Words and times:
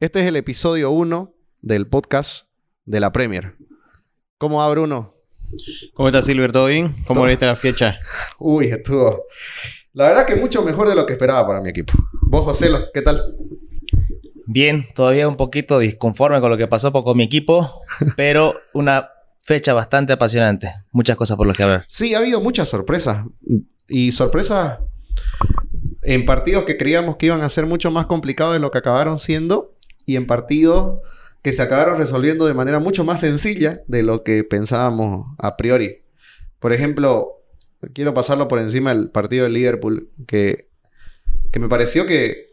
Este 0.00 0.20
es 0.20 0.26
el 0.26 0.36
episodio 0.36 0.92
1 0.92 1.34
del 1.60 1.88
podcast 1.88 2.46
de 2.84 3.00
la 3.00 3.10
Premier. 3.10 3.56
¿Cómo 4.38 4.58
va, 4.58 4.70
Bruno? 4.70 5.16
¿Cómo 5.92 6.08
estás, 6.08 6.26
Silver? 6.26 6.52
¿Todo 6.52 6.66
bien? 6.66 6.94
¿Cómo 7.04 7.24
viste 7.24 7.46
la 7.46 7.56
fecha? 7.56 7.92
Uy, 8.38 8.66
estuvo. 8.66 9.24
La 9.94 10.06
verdad 10.06 10.24
que 10.24 10.36
mucho 10.36 10.62
mejor 10.62 10.88
de 10.88 10.94
lo 10.94 11.04
que 11.04 11.14
esperaba 11.14 11.44
para 11.44 11.60
mi 11.60 11.70
equipo. 11.70 11.94
Vos, 12.22 12.44
José, 12.44 12.70
¿qué 12.94 13.02
tal? 13.02 13.20
Bien, 14.46 14.86
todavía 14.94 15.26
un 15.26 15.36
poquito 15.36 15.80
disconforme 15.80 16.40
con 16.40 16.50
lo 16.52 16.56
que 16.56 16.68
pasó 16.68 16.92
con 16.92 17.16
mi 17.16 17.24
equipo, 17.24 17.82
pero 18.16 18.54
una 18.74 19.10
fecha 19.40 19.72
bastante 19.72 20.12
apasionante. 20.12 20.72
Muchas 20.92 21.16
cosas 21.16 21.36
por 21.36 21.48
las 21.48 21.56
que 21.56 21.64
hablar. 21.64 21.84
Sí, 21.88 22.14
ha 22.14 22.18
habido 22.18 22.40
muchas 22.40 22.68
sorpresas. 22.68 23.24
Y 23.88 24.12
sorpresas 24.12 24.78
en 26.02 26.24
partidos 26.24 26.62
que 26.66 26.76
creíamos 26.76 27.16
que 27.16 27.26
iban 27.26 27.40
a 27.40 27.48
ser 27.48 27.66
mucho 27.66 27.90
más 27.90 28.06
complicados 28.06 28.52
de 28.52 28.60
lo 28.60 28.70
que 28.70 28.78
acabaron 28.78 29.18
siendo. 29.18 29.74
Y 30.08 30.16
en 30.16 30.26
partidos 30.26 31.00
que 31.42 31.52
se 31.52 31.60
acabaron 31.60 31.98
resolviendo 31.98 32.46
de 32.46 32.54
manera 32.54 32.80
mucho 32.80 33.04
más 33.04 33.20
sencilla 33.20 33.82
de 33.86 34.02
lo 34.02 34.24
que 34.24 34.42
pensábamos 34.42 35.34
a 35.36 35.58
priori. 35.58 36.02
Por 36.60 36.72
ejemplo, 36.72 37.42
quiero 37.92 38.14
pasarlo 38.14 38.48
por 38.48 38.58
encima 38.58 38.94
del 38.94 39.10
partido 39.10 39.44
de 39.44 39.50
Liverpool, 39.50 40.10
que, 40.26 40.70
que 41.52 41.60
me 41.60 41.68
pareció 41.68 42.06
que 42.06 42.46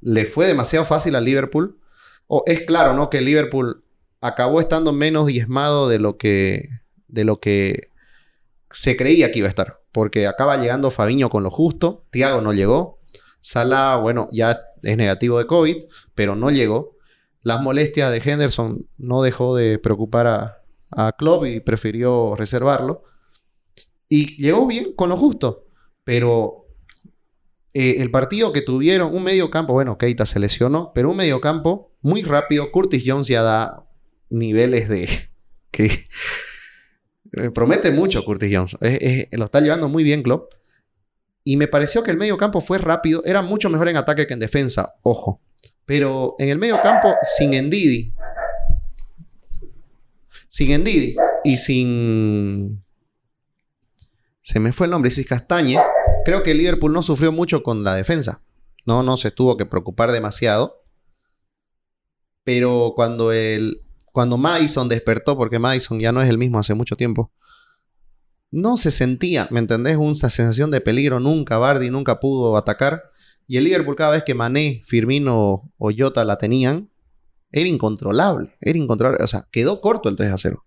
le 0.00 0.24
fue 0.26 0.48
demasiado 0.48 0.84
fácil 0.84 1.14
al 1.14 1.24
Liverpool. 1.24 1.78
O 2.26 2.42
es 2.46 2.62
claro, 2.62 2.92
¿no? 2.92 3.08
Que 3.08 3.20
Liverpool 3.20 3.84
acabó 4.20 4.60
estando 4.60 4.92
menos 4.92 5.28
diezmado 5.28 5.88
de 5.88 6.00
lo 6.00 6.16
que, 6.18 6.70
de 7.06 7.22
lo 7.22 7.38
que 7.38 7.92
se 8.68 8.96
creía 8.96 9.30
que 9.30 9.38
iba 9.38 9.46
a 9.46 9.50
estar. 9.50 9.80
Porque 9.92 10.26
acaba 10.26 10.56
llegando 10.56 10.90
Fabiño 10.90 11.30
con 11.30 11.44
lo 11.44 11.50
justo, 11.52 12.04
Thiago 12.10 12.40
no 12.40 12.52
llegó, 12.52 12.98
Salah, 13.40 13.94
bueno, 13.98 14.28
ya 14.32 14.58
es 14.82 14.96
negativo 14.96 15.38
de 15.38 15.46
COVID, 15.46 15.84
pero 16.16 16.34
no 16.34 16.50
llegó. 16.50 16.95
Las 17.46 17.62
molestias 17.62 18.10
de 18.10 18.18
Henderson 18.28 18.88
no 18.98 19.22
dejó 19.22 19.54
de 19.54 19.78
preocupar 19.78 20.26
a, 20.26 20.62
a 20.90 21.12
Klopp 21.12 21.46
y 21.46 21.60
prefirió 21.60 22.34
reservarlo. 22.34 23.04
Y 24.08 24.36
llegó 24.42 24.66
bien 24.66 24.94
con 24.96 25.10
lo 25.10 25.16
justo, 25.16 25.64
pero 26.02 26.66
eh, 27.72 27.96
el 27.98 28.10
partido 28.10 28.52
que 28.52 28.62
tuvieron, 28.62 29.14
un 29.14 29.22
medio 29.22 29.48
campo, 29.48 29.74
bueno, 29.74 29.96
Keita 29.96 30.26
se 30.26 30.40
lesionó, 30.40 30.90
pero 30.92 31.08
un 31.10 31.16
medio 31.16 31.40
campo 31.40 31.92
muy 32.02 32.22
rápido. 32.22 32.72
Curtis 32.72 33.04
Jones 33.06 33.28
ya 33.28 33.42
da 33.42 33.86
niveles 34.28 34.88
de. 34.88 35.08
que 35.70 36.08
promete 37.54 37.92
mucho 37.92 38.24
Curtis 38.24 38.50
Jones. 38.52 38.76
Es- 38.80 39.00
es- 39.02 39.38
lo 39.38 39.44
está 39.44 39.60
llevando 39.60 39.88
muy 39.88 40.02
bien 40.02 40.24
Klopp. 40.24 40.52
Y 41.44 41.56
me 41.56 41.68
pareció 41.68 42.02
que 42.02 42.10
el 42.10 42.16
medio 42.16 42.36
campo 42.36 42.60
fue 42.60 42.78
rápido. 42.78 43.22
Era 43.24 43.40
mucho 43.40 43.70
mejor 43.70 43.88
en 43.88 43.96
ataque 43.98 44.26
que 44.26 44.34
en 44.34 44.40
defensa, 44.40 44.96
ojo. 45.02 45.40
Pero 45.86 46.34
en 46.40 46.48
el 46.48 46.58
medio 46.58 46.82
campo, 46.82 47.14
sin 47.22 47.54
Endidi. 47.54 48.12
Sin 50.48 50.72
Endidi 50.72 51.16
y 51.44 51.56
sin. 51.58 52.84
Se 54.42 54.58
me 54.58 54.72
fue 54.72 54.86
el 54.86 54.90
nombre, 54.90 55.10
sin 55.10 55.24
Castañe. 55.24 55.78
Creo 56.24 56.42
que 56.42 56.54
Liverpool 56.54 56.92
no 56.92 57.02
sufrió 57.02 57.30
mucho 57.30 57.62
con 57.62 57.84
la 57.84 57.94
defensa. 57.94 58.42
No, 58.84 59.02
no 59.02 59.16
se 59.16 59.30
tuvo 59.30 59.56
que 59.56 59.66
preocupar 59.66 60.10
demasiado. 60.10 60.82
Pero 62.42 62.92
cuando 62.96 63.32
el. 63.32 63.82
Cuando 64.12 64.38
Madison 64.38 64.88
despertó, 64.88 65.36
porque 65.36 65.58
Madison 65.58 66.00
ya 66.00 66.10
no 66.10 66.20
es 66.20 66.28
el 66.28 66.38
mismo 66.38 66.58
hace 66.58 66.74
mucho 66.74 66.96
tiempo. 66.96 67.30
No 68.50 68.76
se 68.76 68.90
sentía, 68.90 69.46
¿me 69.50 69.60
entendés? 69.60 69.96
Una 69.96 70.14
sensación 70.14 70.70
de 70.70 70.80
peligro. 70.80 71.20
Nunca, 71.20 71.58
Bardi 71.58 71.90
nunca 71.90 72.18
pudo 72.18 72.56
atacar. 72.56 73.02
Y 73.46 73.56
el 73.58 73.64
Liverpool, 73.64 73.96
cada 73.96 74.10
vez 74.10 74.22
que 74.24 74.34
Mané, 74.34 74.82
Firmino 74.84 75.70
o 75.78 75.90
Jota 75.96 76.24
la 76.24 76.36
tenían, 76.38 76.90
era 77.52 77.68
incontrolable. 77.68 78.56
Era 78.60 78.76
incontrolable. 78.78 79.22
O 79.24 79.28
sea, 79.28 79.46
quedó 79.52 79.80
corto 79.80 80.08
el 80.08 80.16
3 80.16 80.32
a 80.32 80.36
0. 80.38 80.64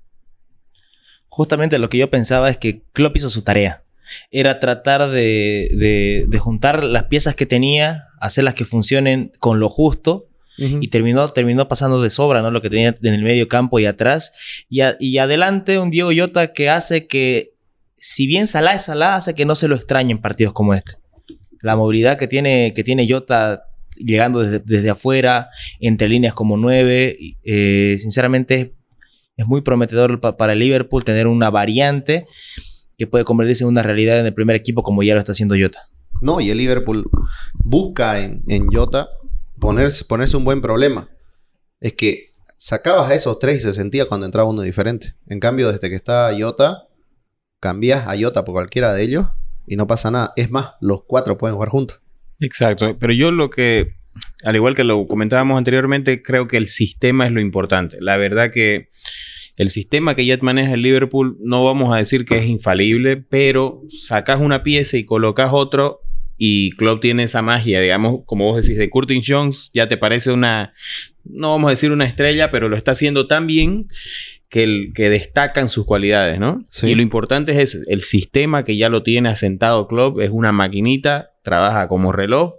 Justamente 1.28 1.78
lo 1.78 1.90
que 1.90 1.98
yo 1.98 2.10
pensaba 2.10 2.50
es 2.50 2.58
que 2.58 2.84
Klopp 2.94 3.18
hizo 3.18 3.30
su 3.30 3.44
tarea. 3.44 3.84
Era 4.32 4.60
tratar 4.60 5.10
de, 5.10 5.70
de- 5.76 6.26
de 6.28 6.40
juntar 6.40 6.84
las 6.84 7.04
piezas 7.06 7.36
que 7.36 7.46
tenía, 7.46 8.08
hacerlas 8.20 8.56
que 8.56 8.66
funcionen 8.66 9.32
con 9.40 9.60
lo 9.60 9.70
justo 9.70 10.28
y 10.82 10.88
terminó, 10.88 11.30
terminó 11.30 11.68
pasando 11.68 12.02
de 12.02 12.10
sobra, 12.10 12.42
¿no? 12.42 12.50
Lo 12.52 12.62
que 12.62 12.70
tenía 12.70 12.94
en 13.02 13.14
el 13.14 13.24
medio 13.24 13.48
campo 13.48 13.80
y 13.80 13.86
atrás. 13.86 14.66
Y, 14.68 14.82
a- 14.82 14.98
y 15.00 15.18
adelante 15.20 15.78
un 15.80 15.90
Diego 15.92 16.12
Llota 16.12 16.52
que 16.54 16.70
hace 16.70 17.08
que, 17.08 17.54
si 17.96 18.26
bien 18.26 18.48
Salah 18.48 18.74
es 18.74 18.84
Salah, 18.86 19.16
hace 19.16 19.36
que 19.36 19.46
no 19.46 19.56
se 19.56 19.68
lo 19.68 19.76
extrañe 19.76 20.12
en 20.12 20.22
partidos 20.22 20.54
como 20.54 20.74
este. 20.74 20.94
La 21.62 21.76
movilidad 21.76 22.18
que 22.18 22.28
tiene, 22.28 22.74
que 22.76 22.84
tiene 22.84 23.08
Jota 23.10 23.64
llegando 23.98 24.40
desde, 24.40 24.60
desde 24.60 24.90
afuera, 24.92 25.50
entre 25.80 26.08
líneas 26.08 26.34
como 26.34 26.58
nueve, 26.58 27.18
eh, 27.44 27.98
sinceramente 28.00 28.76
es 29.36 29.46
muy 29.46 29.62
prometedor 29.62 30.20
pa- 30.22 30.38
para 30.38 30.56
Liverpool 30.56 31.04
tener 31.04 31.28
una 31.28 31.50
variante 31.50 32.26
que 32.98 33.08
puede 33.08 33.24
convertirse 33.26 33.64
en 33.64 33.70
una 33.70 33.84
realidad 33.84 34.20
en 34.20 34.26
el 34.26 34.34
primer 34.34 34.56
equipo 34.56 34.84
como 34.84 35.04
ya 35.04 35.14
lo 35.14 35.20
está 35.20 35.32
haciendo 35.32 35.56
Jota. 35.60 35.80
No, 36.22 36.42
y 36.42 36.50
el 36.50 36.58
Liverpool 36.58 37.10
busca 37.64 38.20
en, 38.20 38.42
en 38.48 38.68
Jota 38.68 39.10
ponerse, 39.60 40.06
ponerse 40.06 40.36
un 40.38 40.44
buen 40.46 40.62
problema. 40.62 41.10
Es 41.80 41.94
que 41.94 42.26
sacabas 42.58 43.10
a 43.10 43.16
esos 43.16 43.40
tres 43.40 43.60
y 43.60 43.62
se 43.62 43.74
sentía 43.74 44.06
cuando 44.06 44.26
entraba 44.26 44.50
uno 44.50 44.62
diferente. 44.62 45.16
En 45.28 45.40
cambio, 45.40 45.72
desde 45.72 45.90
que 45.90 45.96
está 45.96 46.30
Jota, 46.38 46.84
cambias 47.62 48.06
a 48.08 48.18
Jota 48.20 48.44
por 48.44 48.54
cualquiera 48.54 48.94
de 48.94 49.04
ellos 49.04 49.28
y 49.70 49.78
no 49.78 49.88
pasa 49.88 50.12
nada. 50.12 50.34
Es 50.36 50.52
más, 50.52 50.72
los 50.82 51.04
cuatro 51.06 51.38
pueden 51.38 51.56
jugar 51.56 51.70
juntos. 51.70 52.02
Exacto. 52.40 52.96
Pero 53.00 53.14
yo 53.14 53.32
lo 53.32 53.50
que, 53.50 53.96
al 54.44 54.56
igual 54.56 54.76
que 54.76 54.84
lo 54.84 55.06
comentábamos 55.08 55.58
anteriormente, 55.58 56.22
creo 56.22 56.48
que 56.48 56.58
el 56.58 56.68
sistema 56.68 57.26
es 57.26 57.32
lo 57.32 57.40
importante. 57.40 57.98
La 58.02 58.18
verdad 58.18 58.52
que 58.52 58.90
el 59.58 59.70
sistema 59.70 60.16
que 60.16 60.26
ya 60.26 60.38
maneja 60.42 60.74
el 60.74 60.82
Liverpool, 60.82 61.38
no 61.42 61.64
vamos 61.64 61.94
a 61.94 61.98
decir 61.98 62.26
que 62.26 62.38
es 62.38 62.46
infalible, 62.46 63.18
pero 63.18 63.84
sacas 63.90 64.40
una 64.40 64.64
pieza 64.64 64.98
y 64.98 65.06
colocas 65.06 65.52
otro. 65.54 66.02
Y 66.38 66.72
Klopp 66.72 67.02
tiene 67.02 67.24
esa 67.24 67.42
magia, 67.42 67.82
digamos, 67.82 68.22
como 68.26 68.46
vos 68.46 68.62
decís, 68.62 68.78
de 68.78 68.90
Curtis 68.90 69.26
Jones, 69.28 69.72
ya 69.74 69.90
te 69.90 69.98
parece 69.98 70.32
una, 70.32 70.72
no 71.26 71.52
vamos 71.52 71.68
a 71.68 71.72
decir 71.72 71.92
una 71.92 72.06
estrella, 72.06 72.50
pero 72.50 72.70
lo 72.70 72.78
está 72.78 72.92
haciendo 72.92 73.28
tan 73.28 73.46
bien 73.46 73.90
que, 74.50 74.64
el, 74.64 74.92
que 74.94 75.10
destacan 75.10 75.70
sus 75.70 75.86
cualidades, 75.86 76.40
¿no? 76.40 76.60
Sí. 76.70 76.88
Y 76.88 76.96
lo 76.96 77.02
importante 77.02 77.52
es 77.54 77.58
eso, 77.60 77.78
el 77.88 78.02
sistema 78.02 78.64
que 78.64 78.78
ya 78.78 78.90
lo 78.90 79.04
tiene 79.04 79.30
asentado 79.30 79.88
Klopp 79.88 80.20
es 80.20 80.32
una 80.32 80.52
maquinita, 80.52 81.34
trabaja 81.44 81.88
como 81.88 82.12
reloj 82.12 82.56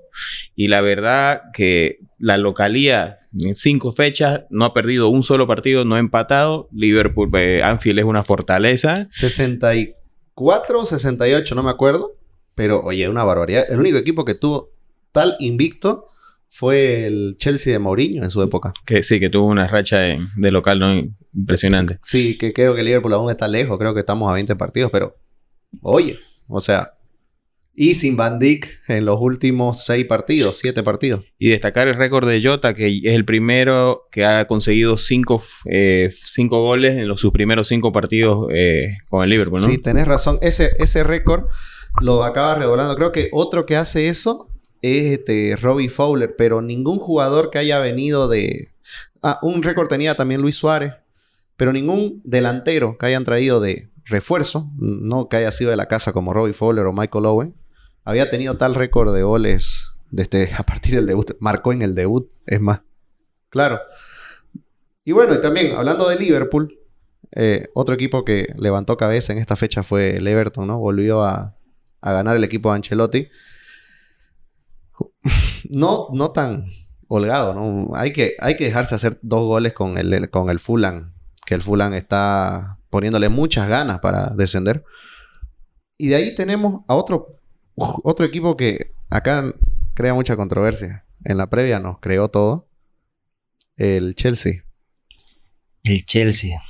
y 0.54 0.68
la 0.68 0.80
verdad 0.80 1.42
que 1.52 1.98
la 2.18 2.36
localía 2.36 3.18
en 3.38 3.56
cinco 3.56 3.92
fechas 3.92 4.42
no 4.50 4.64
ha 4.64 4.74
perdido 4.74 5.08
un 5.08 5.22
solo 5.22 5.46
partido, 5.46 5.84
no 5.84 5.94
ha 5.94 5.98
empatado. 5.98 6.68
Liverpool, 6.72 7.30
eh, 7.34 7.62
Anfield 7.62 8.00
es 8.00 8.04
una 8.04 8.24
fortaleza. 8.24 9.08
64, 9.10 10.84
68, 10.84 11.54
no 11.54 11.62
me 11.62 11.70
acuerdo. 11.70 12.16
Pero, 12.54 12.82
oye, 12.82 13.08
una 13.08 13.24
barbaridad. 13.24 13.64
El 13.70 13.80
único 13.80 13.96
equipo 13.96 14.24
que 14.24 14.34
tuvo 14.34 14.70
tal 15.12 15.36
invicto 15.38 16.08
fue 16.50 17.06
el 17.06 17.36
Chelsea 17.38 17.72
de 17.72 17.78
Mourinho 17.78 18.22
en 18.22 18.30
su 18.30 18.42
época. 18.42 18.74
Que 18.84 19.02
sí, 19.02 19.18
que 19.18 19.30
tuvo 19.30 19.46
una 19.46 19.66
racha 19.68 19.98
de, 19.98 20.20
de 20.36 20.52
local 20.52 20.78
¿no? 20.80 20.92
impresionante. 21.32 21.98
Sí, 22.02 22.36
que 22.36 22.52
creo 22.52 22.74
que 22.74 22.82
Liverpool 22.82 23.14
aún 23.14 23.30
está 23.30 23.48
lejos. 23.48 23.78
Creo 23.78 23.94
que 23.94 24.00
estamos 24.00 24.28
a 24.28 24.34
20 24.34 24.56
partidos, 24.56 24.90
pero 24.90 25.16
oye, 25.80 26.18
o 26.48 26.60
sea, 26.60 26.94
y 27.72 27.94
sin 27.94 28.16
Van 28.16 28.38
Dijk 28.38 28.66
en 28.88 29.04
los 29.04 29.18
últimos 29.20 29.84
6 29.84 30.04
partidos, 30.06 30.58
7 30.58 30.82
partidos. 30.82 31.24
Y 31.38 31.50
destacar 31.50 31.88
el 31.88 31.94
récord 31.94 32.28
de 32.28 32.42
Jota, 32.42 32.74
que 32.74 32.88
es 32.88 33.14
el 33.14 33.24
primero 33.24 34.08
que 34.10 34.24
ha 34.24 34.46
conseguido 34.46 34.98
cinco, 34.98 35.42
eh, 35.66 36.10
cinco 36.12 36.62
goles 36.62 36.98
en 36.98 37.08
los, 37.08 37.20
sus 37.20 37.32
primeros 37.32 37.68
cinco 37.68 37.92
partidos 37.92 38.48
eh, 38.52 38.98
con 39.08 39.22
el 39.22 39.30
Liverpool, 39.30 39.62
¿no? 39.62 39.68
Sí, 39.68 39.78
tenés 39.78 40.06
razón. 40.06 40.38
Ese, 40.42 40.70
ese 40.78 41.04
récord 41.04 41.44
lo 42.02 42.24
acaba 42.24 42.56
redoblando. 42.56 42.96
Creo 42.96 43.12
que 43.12 43.28
otro 43.32 43.66
que 43.66 43.76
hace 43.76 44.08
eso 44.08 44.49
es 44.82 45.18
este 45.18 45.56
Robbie 45.56 45.88
Fowler, 45.88 46.34
pero 46.36 46.62
ningún 46.62 46.98
jugador 46.98 47.50
que 47.50 47.58
haya 47.58 47.78
venido 47.78 48.28
de. 48.28 48.72
Ah, 49.22 49.38
un 49.42 49.62
récord 49.62 49.88
tenía 49.88 50.15
también 50.15 50.41
Luis 50.41 50.56
Suárez, 50.56 50.94
pero 51.56 51.72
ningún 51.72 52.21
delantero 52.24 52.97
que 52.98 53.06
hayan 53.06 53.24
traído 53.24 53.60
de 53.60 53.91
refuerzo, 54.04 54.71
no 54.77 55.28
que 55.28 55.36
haya 55.36 55.53
sido 55.53 55.71
de 55.71 55.77
la 55.77 55.86
casa 55.86 56.12
como 56.12 56.32
Robbie 56.32 56.54
Fowler 56.54 56.86
o 56.86 56.92
Michael 56.92 57.27
Owen, 57.27 57.54
había 58.04 58.30
tenido 58.30 58.56
tal 58.56 58.74
récord 58.74 59.15
de 59.15 59.22
goles 59.22 59.94
desde 60.10 60.53
a 60.59 60.62
partir 60.62 60.94
del 60.94 61.06
debut. 61.06 61.36
Marcó 61.41 61.72
en 61.72 61.82
el 61.82 61.94
debut, 61.94 62.30
es 62.47 62.60
más. 62.60 62.80
Claro. 63.48 63.80
Y 65.04 65.12
bueno, 65.12 65.34
y 65.34 65.41
también 65.41 65.74
hablando 65.74 66.09
de 66.09 66.16
Liverpool, 66.16 66.78
eh, 67.32 67.68
otro 67.74 67.94
equipo 67.94 68.24
que 68.24 68.54
levantó 68.59 68.97
cabeza 68.97 69.32
en 69.32 69.38
esta 69.38 69.56
fecha 69.56 69.82
fue 69.82 70.16
el 70.16 70.27
Everton, 70.27 70.66
¿no? 70.66 70.78
Volvió 70.78 71.22
a, 71.22 71.56
a 72.00 72.12
ganar 72.12 72.36
el 72.36 72.44
equipo 72.44 72.71
de 72.71 72.77
Ancelotti. 72.77 73.28
No, 75.68 76.08
no 76.12 76.32
tan 76.32 76.66
holgado, 77.08 77.54
¿no? 77.54 77.94
Hay 77.94 78.12
que, 78.12 78.36
hay 78.41 78.56
que 78.56 78.64
dejarse 78.64 78.94
hacer 78.94 79.18
dos 79.22 79.47
goles 79.47 79.72
con 79.72 79.98
el, 79.98 80.30
con 80.30 80.50
el 80.50 80.58
Fulham, 80.58 81.12
que 81.44 81.54
el 81.54 81.62
Fulham 81.62 81.94
está 81.94 82.78
poniéndole 82.88 83.28
muchas 83.28 83.68
ganas 83.68 84.00
para 84.00 84.26
descender. 84.30 84.84
Y 85.98 86.08
de 86.08 86.16
ahí 86.16 86.34
tenemos 86.34 86.82
a 86.88 86.94
otro, 86.94 87.41
otro 87.74 88.24
equipo 88.24 88.56
que 88.56 88.94
acá 89.10 89.52
crea 89.94 90.14
mucha 90.14 90.36
controversia. 90.36 91.04
En 91.24 91.36
la 91.36 91.50
previa 91.50 91.78
nos 91.80 91.98
creó 91.98 92.28
todo. 92.28 92.68
el 93.76 94.14
Chelsea? 94.14 94.64
El 95.82 96.04
Chelsea. 96.06 96.60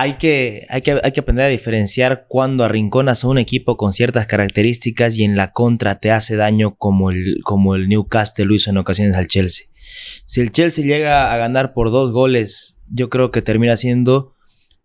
Hay 0.00 0.12
que, 0.12 0.64
hay, 0.68 0.80
que, 0.82 1.00
hay 1.02 1.10
que 1.10 1.18
aprender 1.18 1.46
a 1.46 1.48
diferenciar 1.48 2.26
cuando 2.28 2.62
arrinconas 2.62 3.24
a 3.24 3.28
un 3.28 3.36
equipo 3.36 3.76
con 3.76 3.92
ciertas 3.92 4.28
características 4.28 5.18
y 5.18 5.24
en 5.24 5.34
la 5.34 5.52
contra 5.52 5.98
te 5.98 6.12
hace 6.12 6.36
daño 6.36 6.76
como 6.76 7.10
el, 7.10 7.40
como 7.42 7.74
el 7.74 7.88
Newcastle 7.88 8.44
lo 8.44 8.54
hizo 8.54 8.70
en 8.70 8.78
ocasiones 8.78 9.16
al 9.16 9.26
Chelsea. 9.26 9.66
Si 10.24 10.40
el 10.40 10.52
Chelsea 10.52 10.84
llega 10.84 11.32
a 11.32 11.36
ganar 11.36 11.72
por 11.72 11.90
dos 11.90 12.12
goles, 12.12 12.80
yo 12.88 13.10
creo 13.10 13.32
que 13.32 13.42
termina 13.42 13.76
siendo 13.76 14.36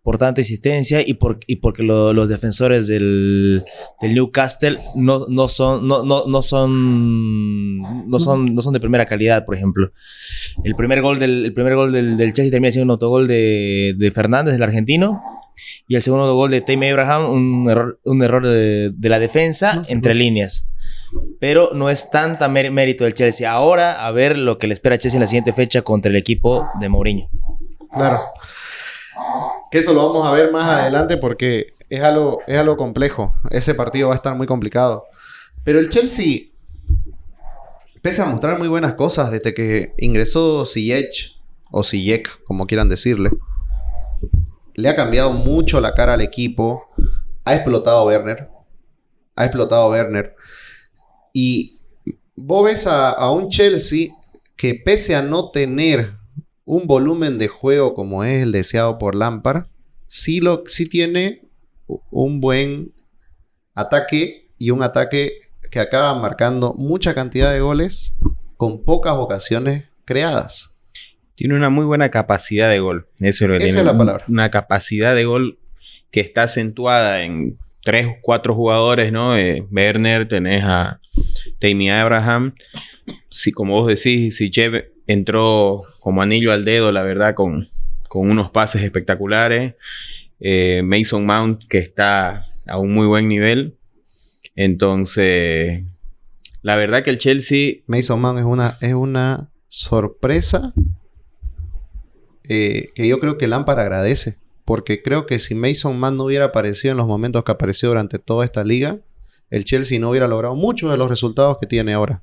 por 0.04 0.18
tanta 0.18 0.42
insistencia 0.42 1.00
y, 1.04 1.14
por, 1.14 1.40
y 1.46 1.56
porque 1.56 1.82
lo- 1.82 2.12
los 2.12 2.28
defensores 2.28 2.86
del, 2.86 3.64
del 4.00 4.14
Newcastle 4.14 4.78
no, 4.96 5.26
no, 5.28 5.48
son, 5.48 5.88
no, 5.88 6.04
no, 6.04 6.26
no, 6.26 6.42
son, 6.42 7.80
no, 8.08 8.18
son, 8.20 8.54
no 8.54 8.62
son 8.62 8.72
de 8.74 8.80
primera 8.80 9.06
calidad, 9.06 9.44
por 9.46 9.56
ejemplo. 9.56 9.90
El 10.62 10.76
primer 10.76 11.00
gol 11.00 11.18
del, 11.18 11.46
el 11.46 11.52
primer 11.54 11.74
gol 11.74 11.90
del, 11.90 12.16
del 12.18 12.32
Chelsea 12.34 12.50
termina 12.52 12.70
siendo 12.70 12.84
un 12.84 12.90
autogol 12.96 13.26
de, 13.26 13.94
de 13.96 14.10
Fernández, 14.12 14.54
el 14.54 14.62
argentino. 14.62 15.22
Y 15.88 15.94
el 15.94 16.02
segundo 16.02 16.34
gol 16.34 16.50
de 16.50 16.60
Tammy 16.60 16.88
Abraham, 16.90 17.30
un 17.30 17.70
error, 17.70 18.00
un 18.04 18.22
error 18.22 18.44
de, 18.46 18.90
de 18.90 19.08
la 19.08 19.18
defensa 19.20 19.74
No, 19.76 19.82
entre 19.88 20.14
líneas. 20.14 20.68
Pero 21.40 21.70
no 21.72 21.88
es 21.90 22.10
tanta 22.10 22.48
mé- 22.48 22.70
mérito 22.70 23.04
del 23.04 23.14
Chelsea. 23.14 23.50
Ahora 23.50 24.04
a 24.06 24.10
ver 24.10 24.36
lo 24.36 24.58
que 24.58 24.66
le 24.66 24.74
espera 24.74 24.96
a 24.96 24.98
Chelsea 24.98 25.16
en 25.16 25.22
la 25.22 25.26
siguiente 25.28 25.52
fecha 25.52 25.80
contra 25.82 26.10
el 26.10 26.16
equipo 26.16 26.66
de 26.80 26.88
Mourinho. 26.90 27.30
Claro. 27.90 28.18
Que 29.74 29.80
eso 29.80 29.92
lo 29.92 30.06
vamos 30.06 30.24
a 30.24 30.30
ver 30.30 30.52
más 30.52 30.68
adelante 30.68 31.16
porque 31.16 31.74
es 31.90 32.00
algo, 32.00 32.38
es 32.46 32.56
algo 32.56 32.76
complejo. 32.76 33.34
Ese 33.50 33.74
partido 33.74 34.06
va 34.06 34.14
a 34.14 34.16
estar 34.18 34.36
muy 34.36 34.46
complicado. 34.46 35.06
Pero 35.64 35.80
el 35.80 35.90
Chelsea, 35.90 36.42
pese 38.00 38.22
a 38.22 38.26
mostrar 38.26 38.56
muy 38.56 38.68
buenas 38.68 38.94
cosas 38.94 39.32
desde 39.32 39.52
que 39.52 39.92
ingresó 39.98 40.64
Ziyech, 40.64 41.40
o 41.72 41.82
Ziyech, 41.82 42.44
como 42.44 42.68
quieran 42.68 42.88
decirle, 42.88 43.30
le 44.74 44.88
ha 44.88 44.94
cambiado 44.94 45.32
mucho 45.32 45.80
la 45.80 45.92
cara 45.92 46.14
al 46.14 46.20
equipo. 46.20 46.84
Ha 47.44 47.56
explotado 47.56 47.98
a 47.98 48.04
Werner. 48.04 48.48
Ha 49.34 49.44
explotado 49.44 49.86
a 49.86 49.90
Werner. 49.90 50.36
Y 51.32 51.80
vos 52.36 52.64
ves 52.64 52.86
a, 52.86 53.10
a 53.10 53.28
un 53.32 53.48
Chelsea 53.48 54.10
que 54.54 54.80
pese 54.84 55.16
a 55.16 55.22
no 55.22 55.50
tener 55.50 56.14
un 56.64 56.86
volumen 56.86 57.38
de 57.38 57.48
juego 57.48 57.94
como 57.94 58.24
es 58.24 58.42
el 58.42 58.52
deseado 58.52 58.98
por 58.98 59.14
Lampard, 59.14 59.66
sí, 60.06 60.40
lo, 60.40 60.64
sí 60.66 60.88
tiene 60.88 61.42
un 62.10 62.40
buen 62.40 62.92
ataque 63.74 64.48
y 64.58 64.70
un 64.70 64.82
ataque 64.82 65.32
que 65.70 65.80
acaba 65.80 66.14
marcando 66.14 66.74
mucha 66.74 67.14
cantidad 67.14 67.52
de 67.52 67.60
goles 67.60 68.16
con 68.56 68.84
pocas 68.84 69.14
ocasiones 69.16 69.84
creadas. 70.04 70.70
Tiene 71.34 71.56
una 71.56 71.68
muy 71.68 71.84
buena 71.84 72.10
capacidad 72.10 72.70
de 72.70 72.78
gol. 72.78 73.08
Eso 73.18 73.44
es 73.44 73.50
lo 73.50 73.58
que 73.58 73.64
Esa 73.64 73.66
tiene. 73.66 73.80
es 73.80 73.86
la 73.86 73.98
palabra. 73.98 74.24
Una 74.28 74.50
capacidad 74.50 75.14
de 75.14 75.24
gol 75.24 75.58
que 76.12 76.20
está 76.20 76.44
acentuada 76.44 77.24
en 77.24 77.58
tres 77.82 78.06
o 78.06 78.16
cuatro 78.22 78.54
jugadores, 78.54 79.10
¿no? 79.10 79.36
Eh, 79.36 79.66
Werner, 79.70 80.28
tenés 80.28 80.62
a 80.64 81.00
Tammy 81.58 81.90
Abraham. 81.90 82.52
Si, 83.30 83.50
como 83.50 83.74
vos 83.74 83.88
decís, 83.88 84.36
si 84.36 84.50
Chev 84.50 84.93
entró 85.06 85.82
como 86.00 86.22
anillo 86.22 86.52
al 86.52 86.64
dedo, 86.64 86.92
la 86.92 87.02
verdad, 87.02 87.34
con, 87.34 87.68
con 88.08 88.30
unos 88.30 88.50
pases 88.50 88.82
espectaculares. 88.82 89.74
Eh, 90.40 90.82
Mason 90.84 91.24
Mount, 91.24 91.64
que 91.68 91.78
está 91.78 92.44
a 92.66 92.78
un 92.78 92.92
muy 92.92 93.06
buen 93.06 93.28
nivel. 93.28 93.76
Entonces, 94.56 95.84
la 96.62 96.76
verdad 96.76 97.02
que 97.02 97.10
el 97.10 97.18
Chelsea 97.18 97.76
Mason 97.86 98.20
Mount 98.20 98.38
es 98.38 98.44
una, 98.44 98.74
es 98.80 98.94
una 98.94 99.50
sorpresa 99.68 100.72
eh, 102.44 102.88
que 102.94 103.08
yo 103.08 103.20
creo 103.20 103.38
que 103.38 103.48
Lampard 103.48 103.80
agradece. 103.80 104.36
Porque 104.64 105.02
creo 105.02 105.26
que 105.26 105.38
si 105.38 105.54
Mason 105.54 105.98
Mount 105.98 106.16
no 106.16 106.24
hubiera 106.24 106.46
aparecido 106.46 106.92
en 106.92 106.98
los 106.98 107.06
momentos 107.06 107.44
que 107.44 107.52
apareció 107.52 107.90
durante 107.90 108.18
toda 108.18 108.46
esta 108.46 108.64
liga, 108.64 108.98
el 109.50 109.64
Chelsea 109.64 110.00
no 110.00 110.10
hubiera 110.10 110.26
logrado 110.26 110.54
muchos 110.54 110.90
de 110.90 110.96
los 110.96 111.10
resultados 111.10 111.58
que 111.58 111.66
tiene 111.66 111.92
ahora. 111.92 112.22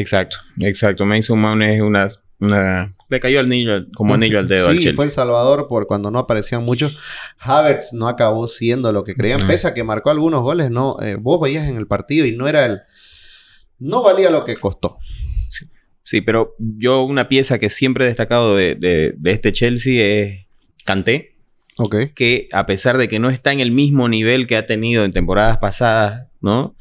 Exacto, 0.00 0.36
exacto. 0.60 1.04
Mason 1.06 1.38
Mount 1.40 1.62
es 1.62 1.80
una, 1.80 2.08
una... 2.40 2.92
Le 3.08 3.20
cayó 3.20 3.38
al 3.40 3.46
anillo, 3.46 3.86
como 3.94 4.14
anillo 4.14 4.38
al 4.40 4.48
dedo 4.48 4.68
al 4.68 4.76
Sí, 4.76 4.82
Chelsea. 4.82 4.96
fue 4.96 5.04
El 5.04 5.10
Salvador 5.12 5.68
por 5.68 5.86
cuando 5.86 6.10
no 6.10 6.18
aparecían 6.18 6.64
muchos. 6.64 6.98
Havertz 7.38 7.92
no 7.92 8.08
acabó 8.08 8.48
siendo 8.48 8.92
lo 8.92 9.04
que 9.04 9.14
creían. 9.14 9.40
No. 9.40 9.46
Pese 9.46 9.68
a 9.68 9.74
que 9.74 9.84
marcó 9.84 10.10
algunos 10.10 10.40
goles, 10.42 10.70
no. 10.70 10.96
eh, 11.00 11.14
vos 11.14 11.40
veías 11.40 11.68
en 11.68 11.76
el 11.76 11.86
partido 11.86 12.26
y 12.26 12.36
no 12.36 12.48
era 12.48 12.66
el. 12.66 12.80
No 13.78 14.02
valía 14.02 14.28
lo 14.30 14.44
que 14.44 14.56
costó. 14.56 14.98
Sí, 16.02 16.20
pero 16.20 16.54
yo 16.58 17.02
una 17.04 17.28
pieza 17.28 17.58
que 17.58 17.68
siempre 17.70 18.04
he 18.04 18.08
destacado 18.08 18.54
de, 18.56 18.74
de- 18.76 19.14
de 19.16 19.30
este 19.32 19.52
Chelsea 19.52 20.04
es 20.04 20.46
Kanté, 20.84 21.36
Ok. 21.78 21.96
que 22.14 22.48
a 22.52 22.64
pesar 22.66 22.96
de 22.98 23.08
que 23.08 23.18
no 23.18 23.28
está 23.30 23.52
en 23.52 23.60
el 23.60 23.70
mismo 23.72 24.08
nivel 24.08 24.46
que 24.46 24.56
ha 24.56 24.66
tenido 24.66 25.04
en 25.04 25.10
temporadas 25.12 25.58
pasadas, 25.58 26.26
¿no? 26.40 26.76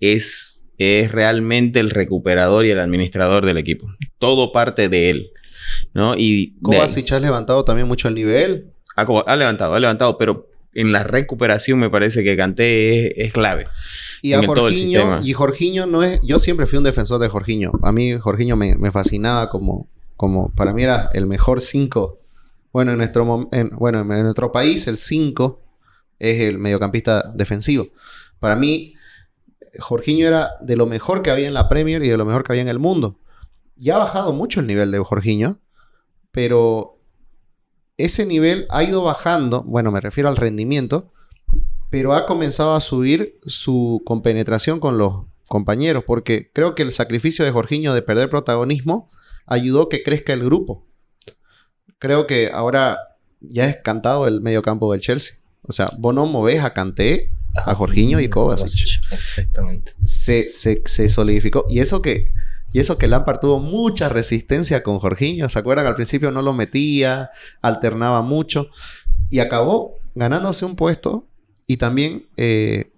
Es, 0.00 0.63
es 0.78 1.12
realmente 1.12 1.80
el 1.80 1.90
recuperador 1.90 2.64
y 2.66 2.70
el 2.70 2.80
administrador 2.80 3.44
del 3.46 3.58
equipo. 3.58 3.86
Todo 4.18 4.52
parte 4.52 4.88
de 4.88 5.10
él, 5.10 5.30
¿no? 5.92 6.14
Y 6.16 6.54
Kovacic 6.62 7.12
ha 7.12 7.20
levantado 7.20 7.64
también 7.64 7.88
mucho 7.88 8.08
el 8.08 8.14
nivel. 8.14 8.70
ha, 8.96 9.04
co- 9.04 9.26
ha 9.28 9.36
levantado, 9.36 9.74
ha 9.74 9.80
levantado, 9.80 10.18
pero 10.18 10.48
en 10.74 10.90
la 10.92 11.04
recuperación 11.04 11.78
me 11.78 11.90
parece 11.90 12.24
que 12.24 12.36
Kanté 12.36 13.06
es, 13.22 13.28
es 13.28 13.32
clave. 13.32 13.66
Y 14.22 14.32
a 14.32 14.38
Jorginho, 14.46 15.20
y 15.22 15.32
Jorginho 15.34 15.86
no 15.86 16.02
es. 16.02 16.18
Yo 16.22 16.38
siempre 16.38 16.66
fui 16.66 16.78
un 16.78 16.84
defensor 16.84 17.20
de 17.20 17.28
Jorginho. 17.28 17.72
A 17.82 17.92
mí 17.92 18.18
Jorginho 18.18 18.56
me, 18.56 18.74
me 18.76 18.90
fascinaba 18.90 19.50
como, 19.50 19.86
como. 20.16 20.50
Para 20.54 20.72
mí 20.72 20.82
era 20.82 21.10
el 21.12 21.26
mejor 21.26 21.60
5. 21.60 22.18
Bueno, 22.72 22.92
en 22.92 22.98
nuestro, 22.98 23.48
en, 23.52 23.70
bueno, 23.70 24.00
en 24.00 24.22
nuestro 24.22 24.50
país, 24.50 24.88
el 24.88 24.96
5 24.96 25.62
es 26.18 26.40
el 26.40 26.58
mediocampista 26.58 27.30
defensivo. 27.34 27.88
Para 28.40 28.56
mí, 28.56 28.93
Jorginho 29.78 30.26
era 30.26 30.50
de 30.60 30.76
lo 30.76 30.86
mejor 30.86 31.22
que 31.22 31.30
había 31.30 31.48
en 31.48 31.54
la 31.54 31.68
Premier 31.68 32.02
y 32.02 32.08
de 32.08 32.16
lo 32.16 32.24
mejor 32.24 32.44
que 32.44 32.52
había 32.52 32.62
en 32.62 32.68
el 32.68 32.78
mundo. 32.78 33.18
Ya 33.76 33.96
ha 33.96 33.98
bajado 33.98 34.32
mucho 34.32 34.60
el 34.60 34.66
nivel 34.66 34.90
de 34.90 34.98
Jorginho, 34.98 35.60
pero 36.30 36.94
ese 37.96 38.26
nivel 38.26 38.66
ha 38.70 38.82
ido 38.82 39.02
bajando. 39.02 39.62
Bueno, 39.62 39.90
me 39.90 40.00
refiero 40.00 40.28
al 40.28 40.36
rendimiento 40.36 41.12
pero 41.94 42.12
ha 42.12 42.26
comenzado 42.26 42.74
a 42.74 42.80
subir 42.80 43.38
su 43.46 44.02
compenetración 44.04 44.80
con 44.80 44.98
los 44.98 45.26
compañeros, 45.46 46.02
porque 46.04 46.50
creo 46.52 46.74
que 46.74 46.82
el 46.82 46.90
sacrificio 46.90 47.44
de 47.44 47.52
Jorginho 47.52 47.94
de 47.94 48.02
perder 48.02 48.28
protagonismo 48.28 49.08
ayudó 49.46 49.88
que 49.88 50.02
crezca 50.02 50.32
el 50.32 50.44
grupo. 50.44 50.88
Creo 52.00 52.26
que 52.26 52.50
ahora 52.52 52.98
ya 53.40 53.68
es 53.68 53.76
cantado 53.76 54.26
el 54.26 54.40
mediocampo 54.40 54.90
del 54.90 55.02
Chelsea. 55.02 55.36
O 55.62 55.70
sea, 55.70 55.88
vos 55.96 56.12
no 56.12 56.26
movés 56.26 56.64
a 56.64 56.74
Kanté, 56.74 57.30
a 57.54 57.76
Jorginho 57.76 58.18
y 58.18 58.28
Kovacic. 58.28 59.00
Exactamente. 59.14 59.92
Se, 60.02 60.48
se, 60.48 60.82
se 60.86 61.08
solidificó. 61.08 61.66
Y 61.68 61.80
eso 61.80 62.02
que... 62.02 62.32
Y 62.72 62.80
eso 62.80 62.98
que 62.98 63.06
Lampard 63.06 63.38
tuvo 63.38 63.60
mucha 63.60 64.08
resistencia 64.08 64.82
con 64.82 64.98
Jorginho. 64.98 65.48
¿Se 65.48 65.60
acuerdan? 65.60 65.86
Al 65.86 65.94
principio 65.94 66.32
no 66.32 66.42
lo 66.42 66.52
metía, 66.52 67.30
alternaba 67.62 68.20
mucho. 68.20 68.66
Y 69.30 69.38
acabó 69.38 70.00
ganándose 70.16 70.64
un 70.64 70.74
puesto. 70.74 71.24
Y 71.68 71.76
también 71.76 72.26
eh, 72.36 72.90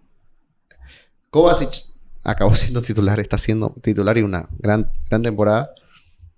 Kovacic 1.29 1.95
acabó 2.25 2.55
siendo 2.57 2.81
titular. 2.81 3.21
Está 3.21 3.37
siendo 3.37 3.75
titular 3.83 4.17
y 4.17 4.23
una 4.23 4.49
gran, 4.59 4.91
gran 5.11 5.23
temporada. 5.23 5.71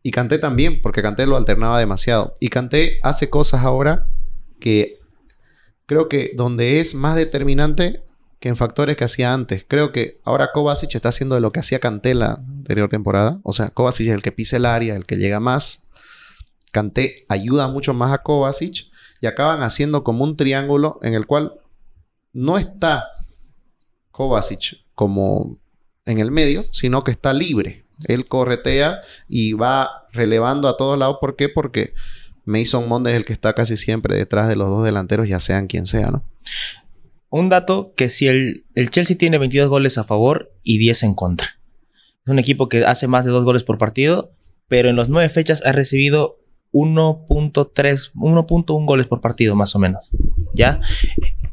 Y 0.03 0.11
Kanté 0.11 0.41
también, 0.41 0.81
porque 0.81 1.01
Kanté 1.01 1.25
lo 1.25 1.37
alternaba 1.37 1.79
demasiado. 1.79 2.37
Y 2.41 2.49
Kanté 2.49 2.99
hace 3.05 3.31
cosas 3.31 3.65
ahora 3.65 4.11
que 4.59 4.99
creo 5.87 6.09
que 6.09 6.33
donde 6.35 6.81
es 6.81 6.95
más 6.95 7.15
determinante 7.15 8.03
que 8.41 8.49
en 8.49 8.57
factores 8.57 8.97
que 8.97 9.05
hacía 9.05 9.33
antes. 9.33 9.65
Creo 9.67 9.93
que 9.93 10.21
ahora 10.25 10.51
Kovacic 10.53 10.95
está 10.95 11.09
haciendo 11.09 11.39
lo 11.41 11.53
que 11.53 11.61
hacía 11.61 11.81
Kanté 11.81 12.15
la 12.15 12.35
anterior 12.35 12.89
temporada. 12.89 13.41
O 13.43 13.53
sea, 13.53 13.71
Kovacic 13.71 14.09
es 14.09 14.15
el 14.15 14.23
que 14.23 14.33
pisa 14.33 14.57
el 14.57 14.67
área, 14.67 14.95
el 14.95 15.07
que 15.07 15.17
llega 15.17 15.41
más. 15.41 15.89
Kanté 16.73 17.25
ayuda 17.29 17.69
mucho 17.69 17.95
más 17.95 18.13
a 18.13 18.19
Kovacic 18.19 18.91
y 19.21 19.27
acaban 19.27 19.63
haciendo 19.63 20.05
como 20.05 20.25
un 20.25 20.37
triángulo 20.37 21.01
en 21.03 21.15
el 21.15 21.27
cual 21.27 21.61
no 22.33 22.59
está 22.59 23.05
Kovacic 24.11 24.85
como 24.95 25.59
en 26.05 26.19
el 26.19 26.31
medio, 26.31 26.67
sino 26.71 27.03
que 27.03 27.11
está 27.11 27.33
libre. 27.33 27.85
Él 28.07 28.27
corretea 28.27 29.01
y 29.27 29.55
va 29.55 30.07
relevando 30.13 30.69
a 30.69 30.77
todos 30.77 30.99
lados. 30.99 31.19
¿Por 31.21 31.35
qué? 31.35 31.49
Porque 31.49 31.95
Mason 32.45 32.89
Mount 32.89 33.09
es 33.09 33.15
el 33.15 33.25
que 33.25 33.33
está 33.33 33.53
casi 33.55 33.77
siempre 33.77 34.17
detrás 34.17 34.49
de 34.49 34.57
los 34.57 34.69
dos 34.69 34.85
delanteros, 34.85 35.29
ya 35.29 35.41
sean 35.41 35.67
quien 35.67 35.87
sea, 35.87 36.11
¿no? 36.11 36.25
Un 37.31 37.49
dato 37.49 37.93
que 37.97 38.09
si 38.09 38.27
el, 38.27 38.65
el 38.75 38.91
Chelsea 38.91 39.17
tiene 39.17 39.39
22 39.39 39.69
goles 39.69 39.99
a 39.99 40.05
favor 40.05 40.53
y 40.63 40.79
10 40.79 41.03
en 41.03 41.15
contra. 41.15 41.59
Es 42.25 42.33
un 42.33 42.39
equipo 42.39 42.69
que 42.69 42.85
hace 42.85 43.07
más 43.07 43.25
de 43.25 43.31
2 43.31 43.45
goles 43.45 43.65
por 43.65 43.79
partido, 43.79 44.33
pero 44.69 44.89
en 44.89 44.97
las 44.97 45.09
9 45.09 45.29
fechas 45.29 45.63
ha 45.65 45.73
recibido 45.73 46.39
1.3, 46.73 48.13
1.1 48.15 48.87
goles 48.87 49.07
por 49.07 49.21
partido 49.21 49.57
más 49.57 49.75
o 49.75 49.79
menos. 49.79 50.11
¿Ya? 50.55 50.81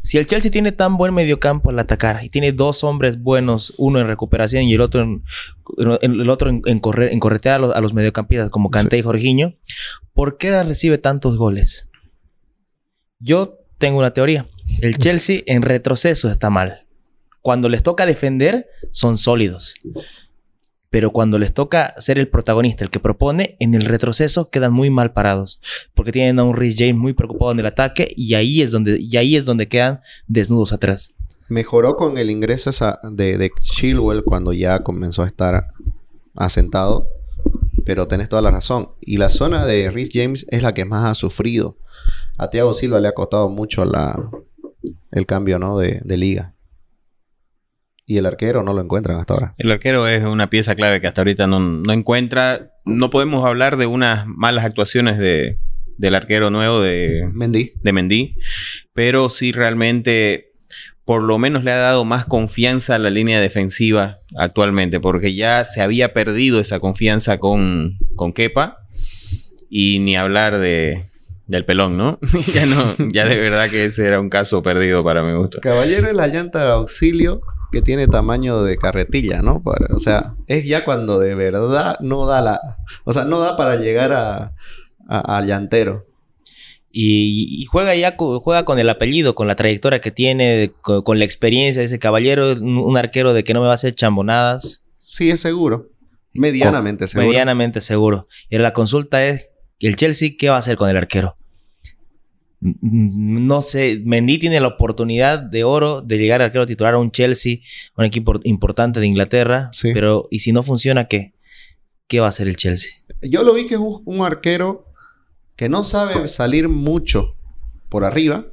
Si 0.02 0.18
el 0.18 0.26
Chelsea 0.26 0.52
tiene 0.52 0.72
tan 0.72 0.98
buen 0.98 1.14
mediocampo 1.14 1.70
al 1.70 1.80
atacar 1.80 2.24
y 2.24 2.30
tiene 2.30 2.52
dos 2.52 2.84
hombres 2.84 3.20
buenos, 3.20 3.74
uno 3.78 4.00
en 4.00 4.08
recuperación 4.08 4.64
y 4.64 4.74
el 4.74 4.82
otro 4.82 5.02
en, 5.02 5.24
el 6.02 6.30
otro 6.30 6.50
en, 6.50 6.62
en 6.66 6.80
correr, 6.80 7.12
en 7.12 7.20
corretear 7.20 7.56
a 7.56 7.60
los, 7.60 7.76
a 7.76 7.82
los 7.82 7.94
mediocampistas 7.94 8.50
como 8.50 8.70
Kanté 8.70 8.98
y 8.98 9.02
Jorginho, 9.02 9.56
¿por 10.14 10.38
qué 10.38 10.64
recibe 10.64 10.98
tantos 10.98 11.38
goles? 11.38 11.90
Yo 13.20 13.58
tengo 13.78 13.98
una 13.98 14.12
teoría. 14.12 14.48
El 14.82 14.98
Chelsea 14.98 15.42
en 15.46 15.62
retroceso 15.62 16.30
está 16.30 16.50
mal. 16.50 16.86
Cuando 17.42 17.70
les 17.70 17.84
toca 17.84 18.06
defender, 18.06 18.68
son 18.92 19.18
sólidos. 19.18 19.76
Pero 20.90 21.12
cuando 21.12 21.38
les 21.38 21.54
toca 21.54 21.94
ser 21.98 22.18
el 22.18 22.28
protagonista, 22.28 22.84
el 22.84 22.90
que 22.90 23.00
propone, 23.00 23.58
en 23.60 23.74
el 23.74 23.84
retroceso 23.84 24.50
quedan 24.50 24.74
muy 24.74 24.90
mal 24.90 25.14
parados. 25.14 25.60
Porque 25.94 26.12
tienen 26.12 26.40
a 26.40 26.44
un 26.44 26.56
Rhys 26.56 26.76
James 26.78 26.96
muy 26.96 27.14
preocupado 27.14 27.52
en 27.52 27.60
el 27.60 27.66
ataque 27.66 28.14
y 28.16 28.34
ahí 28.34 28.62
es 28.62 28.72
donde, 28.72 29.00
y 29.00 29.16
ahí 29.18 29.36
es 29.36 29.46
donde 29.46 29.68
quedan 29.68 30.02
desnudos 30.28 30.74
atrás. 30.74 31.14
Mejoró 31.48 31.96
con 31.96 32.18
el 32.18 32.30
ingreso 32.30 32.72
de, 33.12 33.38
de 33.38 33.52
Chilwell 33.62 34.24
cuando 34.24 34.52
ya 34.54 34.84
comenzó 34.84 35.24
a 35.24 35.28
estar 35.28 35.68
asentado. 36.34 37.08
Pero 37.86 38.08
tenés 38.08 38.30
toda 38.30 38.42
la 38.42 38.52
razón. 38.52 38.90
Y 39.02 39.18
la 39.18 39.30
zona 39.30 39.66
de 39.66 39.92
Rhys 39.92 40.10
James 40.12 40.46
es 40.50 40.64
la 40.64 40.74
que 40.74 40.86
más 40.86 41.06
ha 41.06 41.14
sufrido. 41.14 41.78
A 42.38 42.50
Thiago 42.50 42.74
Silva 42.74 43.00
le 43.00 43.08
ha 43.08 43.14
costado 43.14 43.50
mucho 43.50 43.86
la, 43.86 44.18
el 45.16 45.26
cambio 45.26 45.60
¿no? 45.60 45.78
de, 45.78 46.02
de 46.04 46.18
liga. 46.18 46.54
Y 48.06 48.18
el 48.18 48.28
arquero 48.28 48.62
no 48.62 48.74
lo 48.74 48.82
encuentran 48.82 49.18
hasta 49.18 49.34
ahora. 49.34 49.54
El 49.58 49.72
arquero 49.72 50.08
es 50.08 50.24
una 50.24 50.50
pieza 50.50 50.76
clave 50.76 51.02
que 51.02 51.08
hasta 51.08 51.22
ahorita 51.22 51.48
no, 51.48 51.60
no 51.60 51.92
encuentra. 51.92 52.72
No 52.86 53.10
podemos 53.10 53.44
hablar 53.46 53.78
de 53.78 53.88
unas 53.88 54.28
malas 54.28 54.64
actuaciones 54.64 55.18
de, 55.18 55.58
del 55.98 56.14
arquero 56.14 56.52
nuevo 56.52 56.82
de, 56.82 57.28
Mendy. 57.34 57.72
de 57.82 57.94
Mendy, 57.94 58.36
pero 58.94 59.30
sí 59.30 59.52
realmente 59.52 60.52
por 61.04 61.22
lo 61.22 61.38
menos 61.38 61.64
le 61.64 61.72
ha 61.72 61.78
dado 61.78 62.04
más 62.04 62.26
confianza 62.26 62.96
a 62.96 63.00
la 63.00 63.12
línea 63.12 63.40
defensiva 63.40 64.20
actualmente, 64.38 65.00
porque 65.00 65.36
ya 65.36 65.64
se 65.64 65.82
había 65.82 66.14
perdido 66.14 66.60
esa 66.60 66.80
confianza 66.80 67.38
con, 67.38 67.98
con 68.16 68.34
Kepa 68.34 68.80
y 69.70 70.00
ni 70.00 70.16
hablar 70.16 70.58
de, 70.58 71.06
del 71.48 71.66
pelón, 71.66 71.98
¿no? 71.98 72.20
ya 72.54 72.66
no, 72.66 72.96
ya 73.12 73.26
de 73.26 73.36
verdad 73.36 73.70
que 73.70 73.86
ese 73.86 74.08
era 74.08 74.20
un 74.20 74.30
caso 74.30 74.64
perdido 74.64 75.04
para 75.04 75.24
mi 75.24 75.34
gusto. 75.38 75.60
Caballero 75.62 76.08
es 76.08 76.16
la 76.16 76.28
llanta 76.28 76.64
de 76.66 76.72
auxilio 76.72 77.42
que 77.72 77.82
tiene 77.82 78.08
tamaño 78.08 78.64
de 78.64 78.78
carretilla, 78.78 79.42
¿no? 79.42 79.62
Para- 79.62 79.94
o 79.94 80.00
sea, 80.00 80.36
es 80.48 80.66
ya 80.66 80.86
cuando 80.86 81.20
de 81.20 81.36
verdad 81.36 81.98
no 82.00 82.26
da 82.26 82.42
la... 82.42 82.60
O 83.04 83.14
sea, 83.14 83.26
no 83.26 83.40
da 83.40 83.58
para 83.58 83.76
llegar 83.76 84.14
a, 84.14 84.54
a- 85.08 85.38
al 85.38 85.48
llantero. 85.48 86.06
Y, 86.98 87.62
y 87.62 87.66
juega 87.66 87.94
ya 87.96 88.16
juega 88.18 88.64
con 88.64 88.80
el 88.80 88.90
apellido, 88.90 89.36
con 89.36 89.48
la 89.48 89.56
trayectoria 89.56 90.00
que 90.00 90.12
tiene, 90.12 90.72
co- 90.82 91.04
con, 91.04 91.20
la 91.20 91.26
experiencia 91.26 91.82
de 91.82 91.88
ese 91.88 92.00
caballero, 92.00 92.54
un, 92.54 92.78
un 92.78 92.96
arquero 92.98 93.34
de 93.34 93.44
que 93.44 93.54
no 93.54 93.60
me 93.60 93.66
va 93.66 93.74
a 93.74 93.76
hacer 93.76 93.94
chambonadas. 93.94 94.86
Sí, 95.00 95.30
es 95.30 95.42
seguro. 95.42 95.90
Medianamente 96.34 97.08
seguro. 97.10 97.28
Medianamente 97.28 97.82
seguro. 97.82 98.28
Y 98.50 98.58
la 98.60 98.72
consulta 98.72 99.26
es, 99.26 99.50
¿el 99.80 99.96
Chelsea 99.96 100.32
qué 100.38 100.50
va 100.50 100.56
a 100.56 100.60
hacer 100.60 100.78
con 100.78 100.90
el 100.90 100.98
arquero? 100.98 101.36
Mm, 102.62 103.46
No 103.48 103.62
sé, 103.62 104.02
Mendy 104.06 104.38
tiene 104.40 104.60
la 104.60 104.68
oportunidad 104.70 105.40
de 105.40 105.64
oro 105.64 106.02
de 106.02 106.18
llegar 106.18 106.42
al 106.42 106.46
arquero 106.48 106.66
titular 106.66 106.94
a 106.94 106.98
un 106.98 107.12
Chelsea, 107.12 107.58
un 107.98 108.06
equipo 108.06 108.34
importante 108.44 109.00
de 109.00 109.08
Inglaterra, 109.08 109.70
Sí. 109.74 109.92
pero 109.94 110.28
¿y 110.32 110.40
si 110.40 110.52
no 110.52 110.64
funciona 110.64 111.08
qué? 111.08 111.34
¿Qué 112.08 112.20
va 112.20 112.28
a 112.28 112.30
hacer 112.30 112.48
el 112.48 112.56
Chelsea? 112.56 112.92
Yo 113.22 113.44
lo 113.44 113.54
vi 113.54 113.66
que 113.68 113.76
es 113.76 113.80
un, 113.80 114.02
un 114.06 114.22
arquero 114.22 114.86
que 115.56 115.70
no 115.70 115.84
sabe 115.84 116.28
salir 116.28 116.70
mucho 116.70 117.36
por 117.90 118.04
arriba, 118.04 118.46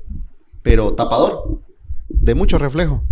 pero 0.62 0.94
tapador. 0.94 1.60
De 2.08 2.34
mucho 2.34 2.58
reflejo. 2.58 3.02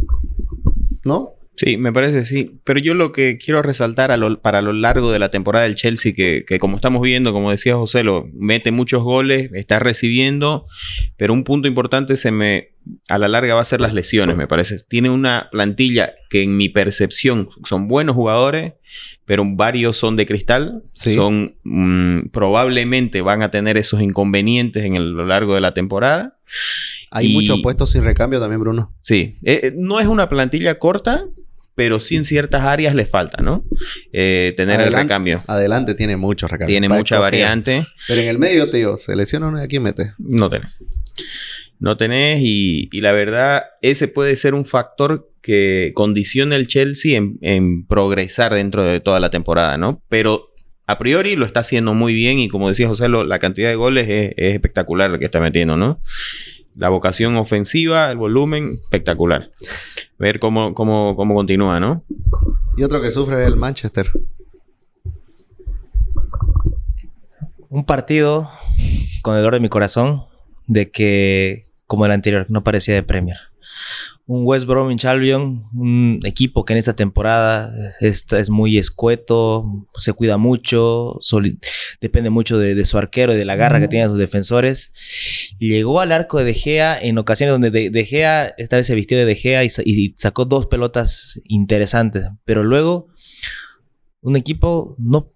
¿No? 1.05 1.31
Sí, 1.63 1.77
me 1.77 1.93
parece 1.93 2.25
sí. 2.25 2.59
Pero 2.65 2.81
yo 2.81 2.95
lo 2.95 3.13
que 3.13 3.37
quiero 3.37 3.61
resaltar 3.61 4.11
a 4.13 4.17
lo- 4.17 4.41
para 4.41 4.63
lo 4.63 4.73
largo 4.73 5.13
de 5.13 5.19
la 5.19 5.29
temporada 5.29 5.65
del 5.67 5.75
Chelsea, 5.77 6.15
que, 6.15 6.45
que 6.47 6.59
como 6.59 6.77
estamos 6.77 7.03
viendo, 7.03 7.35
como 7.35 7.51
decía 7.51 7.77
José, 7.77 8.03
lo 8.03 8.27
mete 8.33 8.71
muchos 8.73 9.03
goles, 9.03 9.51
está 9.53 9.79
recibiendo, 9.79 10.65
pero 11.19 11.35
un 11.35 11.45
punto 11.45 11.69
importante 11.69 12.17
se 12.17 12.31
me 12.31 12.69
a 13.11 13.19
la 13.19 13.29
larga 13.29 13.55
va 13.55 13.61
a 13.61 13.65
ser 13.67 13.83
las 13.83 13.93
lesiones, 13.93 14.39
me 14.39 14.49
parece. 14.49 14.79
Tiene 14.89 15.11
una 15.11 15.49
plantilla 15.53 16.15
que 16.31 16.43
en 16.43 16.57
mi 16.57 16.71
percepción 16.71 17.51
son 17.69 17.89
buenos 17.89 18.17
jugadores, 18.17 18.73
pero 19.27 19.45
varios 19.47 19.99
son 19.99 20.17
de 20.17 20.25
cristal. 20.25 20.83
Sí. 20.95 21.15
Son 21.15 21.57
mm, 21.63 22.29
probablemente 22.33 23.21
van 23.21 23.43
a 23.43 23.51
tener 23.51 23.77
esos 23.77 24.01
inconvenientes 24.01 24.83
en 24.85 24.95
el- 24.95 25.11
lo 25.13 25.27
largo 25.27 25.55
de 25.55 25.61
la 25.61 25.75
temporada. 25.75 26.39
Hay 27.11 27.27
Y- 27.27 27.33
muchos 27.35 27.61
puestos 27.61 27.91
sin 27.93 28.03
recambio 28.03 28.41
también, 28.41 28.61
Bruno. 28.61 28.95
Sí, 29.03 29.37
Eh, 29.45 29.61
eh, 29.65 29.73
no 29.77 30.01
es 30.01 30.07
una 30.09 30.29
plantilla 30.31 30.79
corta, 30.79 31.27
pero 31.75 32.01
sí 32.01 32.17
en 32.17 32.25
ciertas 32.25 32.63
áreas 32.63 32.95
le 32.95 33.07
falta, 33.07 33.43
¿no? 33.43 33.65
Eh, 34.13 34.53
tener 34.57 34.81
el 34.81 34.93
recambio. 34.93 35.43
Adelante 35.47 35.95
tiene 35.95 36.17
muchos 36.17 36.51
recambios. 36.51 36.73
Tiene 36.75 36.89
mucha 36.89 37.17
escoger. 37.17 37.21
variante. 37.21 37.87
Pero 38.09 38.21
en 38.21 38.29
el 38.29 38.39
medio, 38.39 38.67
digo, 38.67 38.97
se 38.97 39.17
lesiona 39.17 39.49
uno 39.49 39.61
y 39.61 39.65
aquí 39.65 39.81
mete. 39.81 40.13
No 40.19 40.51
tenés. 40.51 40.71
No 41.79 41.97
tenés 41.97 42.41
y, 42.43 42.89
y 42.93 43.01
la 43.01 43.13
verdad, 43.13 43.65
ese 43.81 44.09
puede 44.09 44.37
ser 44.37 44.55
un 44.55 44.67
factor 44.67 45.31
que 45.41 45.93
condiciona 45.95 46.57
el 46.57 46.67
Chelsea 46.67 47.17
en, 47.17 47.39
en 47.41 47.87
progresar 47.87 48.53
dentro 48.53 48.83
de 48.85 49.01
toda 49.01 49.19
la 49.21 49.31
temporada, 49.31 49.79
¿no? 49.79 50.03
Pero 50.11 50.53
a 50.87 50.99
priori 50.99 51.37
lo 51.37 51.47
está 51.47 51.61
haciendo 51.61 51.95
muy 51.95 52.13
bien 52.13 52.39
y 52.39 52.49
como 52.49 52.69
decía 52.69 52.89
José, 52.89 53.09
lo- 53.09 53.25
la 53.25 53.39
cantidad 53.39 53.71
de 53.71 53.77
goles 53.77 54.07
es, 54.11 54.33
es 54.37 54.53
espectacular 54.55 55.09
lo 55.11 55.19
que 55.19 55.25
está 55.25 55.41
metiendo, 55.41 55.79
¿no? 55.79 56.03
La 56.77 56.89
vocación 56.89 57.37
ofensiva, 57.37 58.11
el 58.11 58.17
volumen, 58.17 58.81
espectacular. 58.83 59.51
Ver 60.19 60.39
cómo, 60.39 60.75
cómo, 60.75 61.15
cómo 61.17 61.35
continúa, 61.35 61.81
¿no? 61.81 62.05
Y 62.77 62.85
otro 62.85 63.01
que 63.01 63.11
sufre 63.11 63.43
es 63.43 63.49
el 63.49 63.57
Manchester. 63.57 64.11
Un 67.69 67.85
partido 67.85 68.51
con 69.23 69.37
el 69.37 69.43
dolor 69.43 69.55
de 69.55 69.61
mi 69.61 69.69
corazón 69.69 70.25
de 70.67 70.91
que, 70.91 71.67
como 71.87 72.07
el 72.07 72.13
anterior, 72.13 72.47
no 72.49 72.65
parecía 72.65 72.95
de 72.95 73.03
Premier. 73.03 73.39
Un 74.33 74.43
West 74.47 74.65
Bromwich 74.67 75.07
Albion, 75.07 75.65
un 75.75 76.21
equipo 76.23 76.65
que 76.65 76.73
en 76.73 76.79
esta 76.79 76.95
temporada 76.95 77.75
es, 77.99 78.33
es 78.33 78.49
muy 78.49 78.79
escueto, 78.79 79.89
se 79.97 80.13
cuida 80.13 80.37
mucho, 80.37 81.19
depende 82.01 82.31
mucho 82.31 82.57
de, 82.57 82.77
de 82.77 82.85
su 82.85 82.97
arquero 82.97 83.35
y 83.35 83.37
de 83.37 83.45
la 83.45 83.57
garra 83.57 83.81
que 83.81 83.89
tienen 83.89 84.09
sus 84.09 84.19
defensores. 84.19 84.93
Llegó 85.59 85.99
al 85.99 86.13
arco 86.13 86.39
de 86.39 86.45
De 86.45 86.55
Gea 86.55 86.97
en 86.97 87.19
ocasiones 87.19 87.55
donde 87.55 87.73
De, 87.73 87.91
De 87.91 88.05
Gea, 88.05 88.55
esta 88.57 88.77
vez 88.77 88.87
se 88.87 88.95
vistió 88.95 89.19
de 89.19 89.25
De 89.25 89.35
Gea 89.35 89.65
y, 89.65 89.69
y 89.85 90.15
sacó 90.17 90.45
dos 90.45 90.67
pelotas 90.67 91.41
interesantes, 91.49 92.29
pero 92.45 92.63
luego 92.63 93.09
un 94.21 94.37
equipo 94.37 94.95
no 94.97 95.33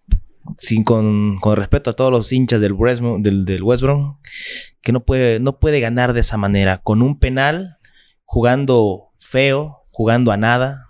sin 0.57 0.85
con, 0.85 1.39
con 1.41 1.57
respeto 1.57 1.91
a 1.91 1.95
todos 1.95 2.13
los 2.13 2.31
hinchas 2.31 2.61
del 2.61 2.75
West, 2.75 3.03
del, 3.03 3.45
del 3.45 3.65
West 3.65 3.83
Brom, 3.83 4.19
que 4.83 4.93
no 4.93 5.05
puede, 5.05 5.41
no 5.41 5.59
puede 5.59 5.81
ganar 5.81 6.13
de 6.13 6.21
esa 6.21 6.37
manera, 6.37 6.81
con 6.81 7.03
un 7.03 7.19
penal, 7.19 7.79
jugando 8.25 9.11
feo, 9.19 9.87
jugando 9.91 10.33
a 10.33 10.37
nada, 10.37 10.81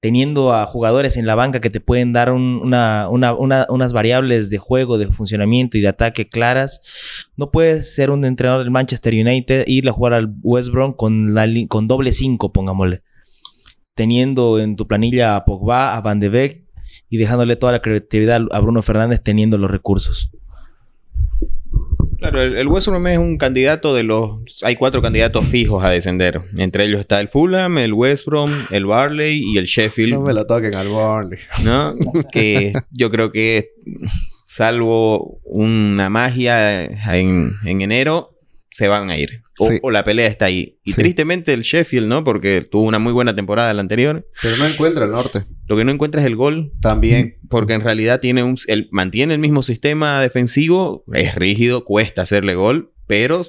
teniendo 0.00 0.52
a 0.52 0.66
jugadores 0.66 1.16
en 1.16 1.26
la 1.26 1.34
banca 1.34 1.60
que 1.60 1.70
te 1.70 1.80
pueden 1.80 2.12
dar 2.12 2.30
un- 2.30 2.60
una, 2.62 3.08
una- 3.08 3.32
una- 3.32 3.66
unas 3.70 3.94
variables 3.94 4.50
de 4.50 4.58
juego, 4.58 4.98
de 4.98 5.06
funcionamiento 5.10 5.78
y 5.78 5.80
de 5.80 5.88
ataque 5.88 6.28
claras. 6.28 6.82
No 7.36 7.50
puedes 7.50 7.94
ser 7.94 8.10
un 8.10 8.22
entrenador 8.26 8.62
del 8.62 8.70
Manchester 8.70 9.14
United 9.14 9.64
e 9.66 9.72
ir 9.72 9.88
a 9.88 9.92
jugar 9.92 10.12
al 10.12 10.34
West 10.42 10.68
Brom 10.70 10.92
con, 10.92 11.34
con 11.68 11.88
doble 11.88 12.12
5, 12.12 12.52
pongámosle. 12.52 13.02
Teniendo 13.94 14.58
en 14.58 14.76
tu 14.76 14.86
planilla 14.86 15.36
a 15.36 15.44
Pogba, 15.46 15.96
a 15.96 16.00
Van 16.02 16.20
de 16.20 16.28
Beek 16.28 16.64
y 17.08 17.16
dejándole 17.16 17.56
toda 17.56 17.72
la 17.72 17.80
creatividad 17.80 18.42
a 18.50 18.60
Bruno 18.60 18.82
Fernández 18.82 19.22
teniendo 19.22 19.56
los 19.56 19.70
recursos. 19.70 20.33
Claro, 22.24 22.40
el, 22.40 22.56
el 22.56 22.68
West 22.68 22.88
Brom 22.88 23.06
es 23.06 23.18
un 23.18 23.36
candidato 23.36 23.94
de 23.94 24.02
los... 24.02 24.40
Hay 24.62 24.76
cuatro 24.76 25.02
candidatos 25.02 25.44
fijos 25.44 25.84
a 25.84 25.90
descender. 25.90 26.40
Entre 26.56 26.86
ellos 26.86 27.00
está 27.00 27.20
el 27.20 27.28
Fulham, 27.28 27.76
el 27.76 27.92
West 27.92 28.24
Brom, 28.24 28.50
el 28.70 28.86
Barley 28.86 29.42
y 29.44 29.58
el 29.58 29.66
Sheffield. 29.66 30.14
No 30.14 30.22
me 30.22 30.32
lo 30.32 30.46
toquen 30.46 30.74
al 30.74 30.88
Burnley. 30.88 31.38
¿no? 31.64 31.94
que 32.32 32.72
yo 32.92 33.10
creo 33.10 33.30
que 33.30 33.72
salvo 34.46 35.38
una 35.44 36.08
magia 36.08 36.84
en, 37.14 37.52
en 37.66 37.82
enero, 37.82 38.33
se 38.74 38.88
van 38.88 39.08
a 39.08 39.16
ir. 39.16 39.42
O, 39.60 39.68
Sí. 39.68 39.78
o 39.82 39.92
la 39.92 40.02
pelea 40.02 40.26
está 40.26 40.46
ahí. 40.46 40.80
Y 40.82 40.90
Sí. 40.90 40.96
tristemente 40.96 41.52
el 41.52 41.62
Sheffield, 41.62 42.08
¿no? 42.08 42.24
Porque 42.24 42.60
tuvo 42.68 42.82
una 42.82 42.98
muy 42.98 43.12
buena 43.12 43.32
temporada 43.36 43.72
la 43.72 43.80
anterior. 43.80 44.26
Pero 44.42 44.56
no 44.56 44.66
encuentra 44.66 45.04
el 45.04 45.12
norte. 45.12 45.44
Lo 45.68 45.76
que 45.76 45.84
no 45.84 45.92
encuentra 45.92 46.20
es 46.20 46.26
el 46.26 46.34
gol. 46.34 46.72
También. 46.82 47.36
Porque 47.48 47.74
en 47.74 47.82
realidad 47.82 48.18
tiene 48.18 48.42
un, 48.42 48.58
el, 48.66 48.88
mantiene 48.90 49.34
el 49.34 49.38
mismo 49.38 49.62
sistema 49.62 50.20
defensivo. 50.20 51.04
Es 51.12 51.36
rígido, 51.36 51.84
cuesta 51.84 52.22
hacerle 52.22 52.56
gol. 52.56 52.90
Pero 53.06 53.42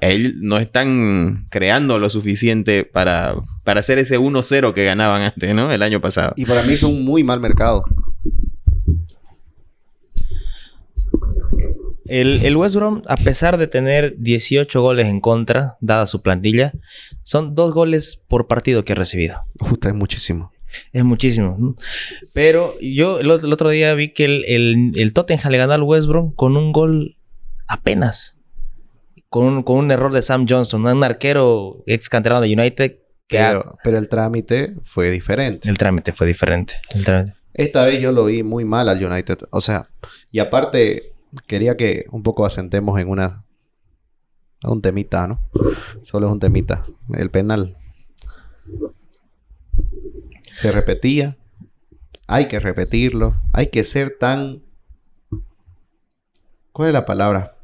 él 0.00 0.36
no 0.40 0.56
están 0.56 1.46
creando 1.50 1.98
lo 1.98 2.08
suficiente 2.08 2.84
para, 2.84 3.34
para 3.64 3.80
hacer 3.80 3.98
ese 3.98 4.18
1-0 4.18 4.72
que 4.72 4.86
ganaban 4.86 5.20
antes, 5.20 5.54
¿no? 5.54 5.70
El 5.70 5.82
año 5.82 6.00
pasado. 6.00 6.32
Y 6.36 6.46
para 6.46 6.62
mí 6.62 6.72
es 6.72 6.82
un 6.84 7.04
muy 7.04 7.22
mal 7.22 7.40
mercado. 7.40 7.84
El, 12.06 12.44
el 12.44 12.56
West 12.56 12.74
Brom, 12.76 13.02
a 13.06 13.16
pesar 13.16 13.56
de 13.56 13.66
tener 13.66 14.16
18 14.18 14.80
goles 14.82 15.06
en 15.06 15.20
contra, 15.20 15.76
dada 15.80 16.06
su 16.06 16.22
plantilla, 16.22 16.72
son 17.22 17.54
dos 17.54 17.72
goles 17.72 18.22
por 18.28 18.46
partido 18.46 18.84
que 18.84 18.92
ha 18.92 18.96
recibido. 18.96 19.40
Justo 19.58 19.88
es 19.88 19.94
muchísimo. 19.94 20.52
Es 20.92 21.04
muchísimo. 21.04 21.76
Pero 22.32 22.74
yo 22.80 23.20
el, 23.20 23.28
ot- 23.30 23.44
el 23.44 23.52
otro 23.52 23.70
día 23.70 23.94
vi 23.94 24.12
que 24.12 24.24
el, 24.24 24.44
el, 24.46 24.92
el 24.96 25.12
Tottenham 25.12 25.52
le 25.52 25.58
ganó 25.58 25.72
al 25.72 25.82
West 25.82 26.08
Brom 26.08 26.34
con 26.34 26.56
un 26.56 26.72
gol 26.72 27.16
apenas. 27.66 28.38
Con 29.28 29.46
un, 29.46 29.62
con 29.62 29.76
un 29.78 29.90
error 29.90 30.12
de 30.12 30.22
Sam 30.22 30.46
Johnston, 30.48 30.84
un 30.86 31.02
arquero 31.04 31.82
ex 31.86 32.08
canterano 32.08 32.40
de 32.40 32.52
United 32.52 32.96
que 33.26 33.38
ha- 33.38 33.48
Pero, 33.48 33.78
pero 33.82 33.98
el 33.98 34.08
trámite 34.08 34.74
fue 34.82 35.10
diferente. 35.10 35.68
el 35.68 35.78
trámite 35.78 36.12
fue 36.12 36.26
diferente. 36.26 36.74
El 36.94 37.04
trámite. 37.04 37.34
Esta 37.54 37.84
vez 37.84 38.00
yo 38.00 38.12
lo 38.12 38.24
vi 38.26 38.42
muy 38.42 38.64
mal 38.64 38.88
al 38.88 39.02
United. 39.04 39.38
O 39.50 39.60
sea, 39.60 39.88
y 40.30 40.40
aparte, 40.40 41.13
quería 41.46 41.76
que 41.76 42.06
un 42.10 42.22
poco 42.22 42.44
asentemos 42.46 42.98
en 43.00 43.08
una. 43.08 43.44
Un 44.66 44.80
temita, 44.80 45.26
¿no? 45.26 45.40
Solo 46.02 46.26
es 46.26 46.32
un 46.32 46.40
temita. 46.40 46.82
El 47.12 47.30
penal. 47.30 47.76
Se 50.54 50.72
repetía. 50.72 51.36
Hay 52.26 52.48
que 52.48 52.60
repetirlo. 52.60 53.34
Hay 53.52 53.68
que 53.68 53.84
ser 53.84 54.16
tan. 54.18 54.62
¿Cuál 56.72 56.88
es 56.88 56.94
la 56.94 57.04
palabra? 57.06 57.56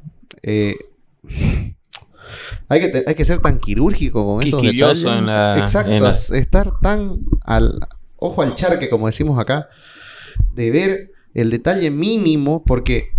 Eh, 0.43 0.75
hay, 2.67 2.79
que 2.79 3.03
hay 3.05 3.15
que 3.15 3.25
ser 3.25 3.39
tan 3.39 3.59
quirúrgico 3.59 4.25
con 4.25 4.43
esos 4.45 4.61
detalles. 4.61 5.03
en 5.05 5.25
la- 5.25 5.57
Exacto. 5.59 5.91
en 5.91 6.03
la- 6.03 6.11
Estar 6.11 6.71
tan 6.81 7.19
al 7.43 7.79
ojo 8.17 8.41
al 8.43 8.55
charque, 8.55 8.89
como 8.89 9.07
decimos 9.07 9.39
acá 9.39 9.67
de 10.53 10.69
ver 10.71 11.11
el 11.33 11.49
detalle 11.49 11.89
mínimo, 11.91 12.63
porque 12.63 13.09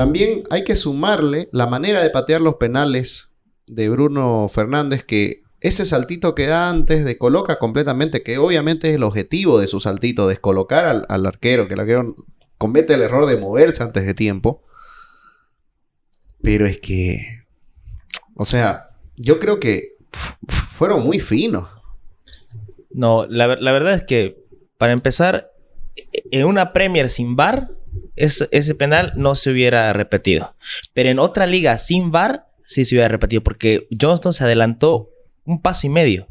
también 0.00 0.44
hay 0.48 0.64
que 0.64 0.76
sumarle 0.76 1.50
la 1.52 1.66
manera 1.66 2.00
de 2.00 2.08
patear 2.08 2.40
los 2.40 2.54
penales 2.54 3.34
de 3.66 3.90
Bruno 3.90 4.48
Fernández, 4.48 5.04
que 5.04 5.42
ese 5.60 5.84
saltito 5.84 6.34
que 6.34 6.46
da 6.46 6.70
antes 6.70 7.04
descoloca 7.04 7.58
completamente, 7.58 8.22
que 8.22 8.38
obviamente 8.38 8.88
es 8.88 8.96
el 8.96 9.02
objetivo 9.02 9.60
de 9.60 9.66
su 9.66 9.78
saltito, 9.78 10.26
descolocar 10.26 10.86
al, 10.86 11.04
al 11.10 11.26
arquero, 11.26 11.68
que 11.68 11.74
el 11.74 11.80
arquero 11.80 12.16
comete 12.56 12.94
el 12.94 13.02
error 13.02 13.26
de 13.26 13.36
moverse 13.36 13.82
antes 13.82 14.06
de 14.06 14.14
tiempo. 14.14 14.64
Pero 16.40 16.64
es 16.64 16.80
que, 16.80 17.44
o 18.36 18.46
sea, 18.46 18.96
yo 19.16 19.38
creo 19.38 19.60
que 19.60 19.98
fueron 20.70 21.04
muy 21.04 21.20
finos. 21.20 21.68
No, 22.88 23.26
la, 23.26 23.48
la 23.48 23.72
verdad 23.72 23.92
es 23.92 24.04
que, 24.04 24.46
para 24.78 24.94
empezar, 24.94 25.50
en 26.30 26.46
una 26.46 26.72
Premier 26.72 27.10
sin 27.10 27.36
VAR, 27.36 27.68
es- 28.16 28.48
ese 28.52 28.74
penal 28.74 29.12
no 29.16 29.34
se 29.34 29.50
hubiera 29.50 29.92
repetido. 29.92 30.54
Pero 30.94 31.08
en 31.10 31.18
otra 31.18 31.46
liga 31.46 31.78
sin 31.78 32.10
VAR, 32.10 32.46
sí 32.64 32.84
se 32.84 32.94
hubiera 32.94 33.08
repetido, 33.08 33.42
porque 33.42 33.88
Johnston 34.00 34.32
se 34.32 34.44
adelantó 34.44 35.10
un 35.44 35.60
paso 35.60 35.86
y 35.86 35.90
medio. 35.90 36.28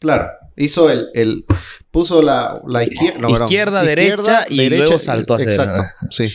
Claro, 0.00 0.28
hizo 0.56 0.90
el, 0.90 1.08
el 1.14 1.44
puso 1.90 2.22
la, 2.22 2.60
la 2.66 2.84
izquier- 2.84 3.16
no. 3.18 3.28
Izquierda, 3.30 3.82
derecha, 3.84 4.44
y 4.48 4.56
luego 4.78 4.98
saltó 4.98 5.34
hacia- 5.34 5.48
Exacto, 5.50 5.82
sí. 6.10 6.28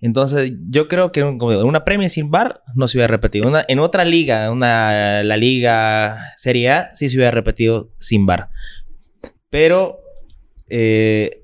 Entonces, 0.00 0.52
yo 0.68 0.86
creo 0.86 1.12
que 1.12 1.20
en 1.20 1.40
una 1.42 1.82
Premier 1.84 2.10
sin 2.10 2.30
VAR 2.30 2.62
no 2.74 2.88
se 2.88 2.98
hubiera 2.98 3.10
repetido. 3.10 3.48
Una- 3.48 3.64
en 3.66 3.78
otra 3.78 4.04
liga, 4.04 4.50
una, 4.50 5.22
la 5.22 5.36
liga 5.38 6.18
Serie 6.36 6.70
A, 6.70 6.90
sí 6.94 7.08
se 7.08 7.16
hubiera 7.16 7.30
repetido 7.30 7.90
sin 7.96 8.26
VAR. 8.26 8.50
Pero 9.48 10.00
eh, 10.68 11.40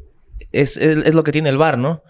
es, 0.53 0.77
es- 0.77 1.05
es 1.07 1.15
lo 1.15 1.25
que 1.25 1.33
tiene 1.33 1.49
el 1.49 1.57
VAR, 1.57 1.79
¿no? 1.79 2.03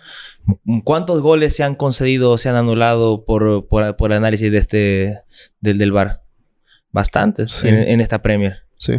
¿Cuántos 0.85 1.21
goles 1.23 1.55
se 1.55 1.63
han 1.65 1.75
concedido 1.75 2.31
o 2.33 2.39
se 2.39 2.49
han 2.49 2.57
anulado 2.57 3.25
por, 3.25 3.67
por, 3.69 3.97
por 3.97 4.13
análisis 4.13 4.51
de 4.51 4.59
este, 4.59 5.15
del, 5.61 5.79
del 5.79 5.93
VAR? 5.93 6.23
Bastantes 6.93 7.53
Sí. 7.53 7.69
en, 7.69 7.77
en 7.77 8.01
esta 8.01 8.21
Premier. 8.23 8.65
Sí. 8.77 8.95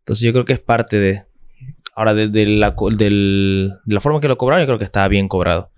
Entonces 0.00 0.24
yo 0.26 0.32
creo 0.32 0.44
que 0.44 0.52
es 0.52 0.60
parte 0.60 0.98
de... 0.98 1.24
Ahora, 1.94 2.12
de, 2.12 2.28
de 2.28 2.44
la, 2.46 2.76
de 2.96 3.70
la 3.86 4.00
forma 4.00 4.20
que 4.20 4.28
lo 4.28 4.36
cobraron, 4.36 4.62
yo 4.62 4.66
creo 4.66 4.78
que 4.78 4.84
estaba 4.84 5.08
bien 5.08 5.28
cobrado. 5.28 5.70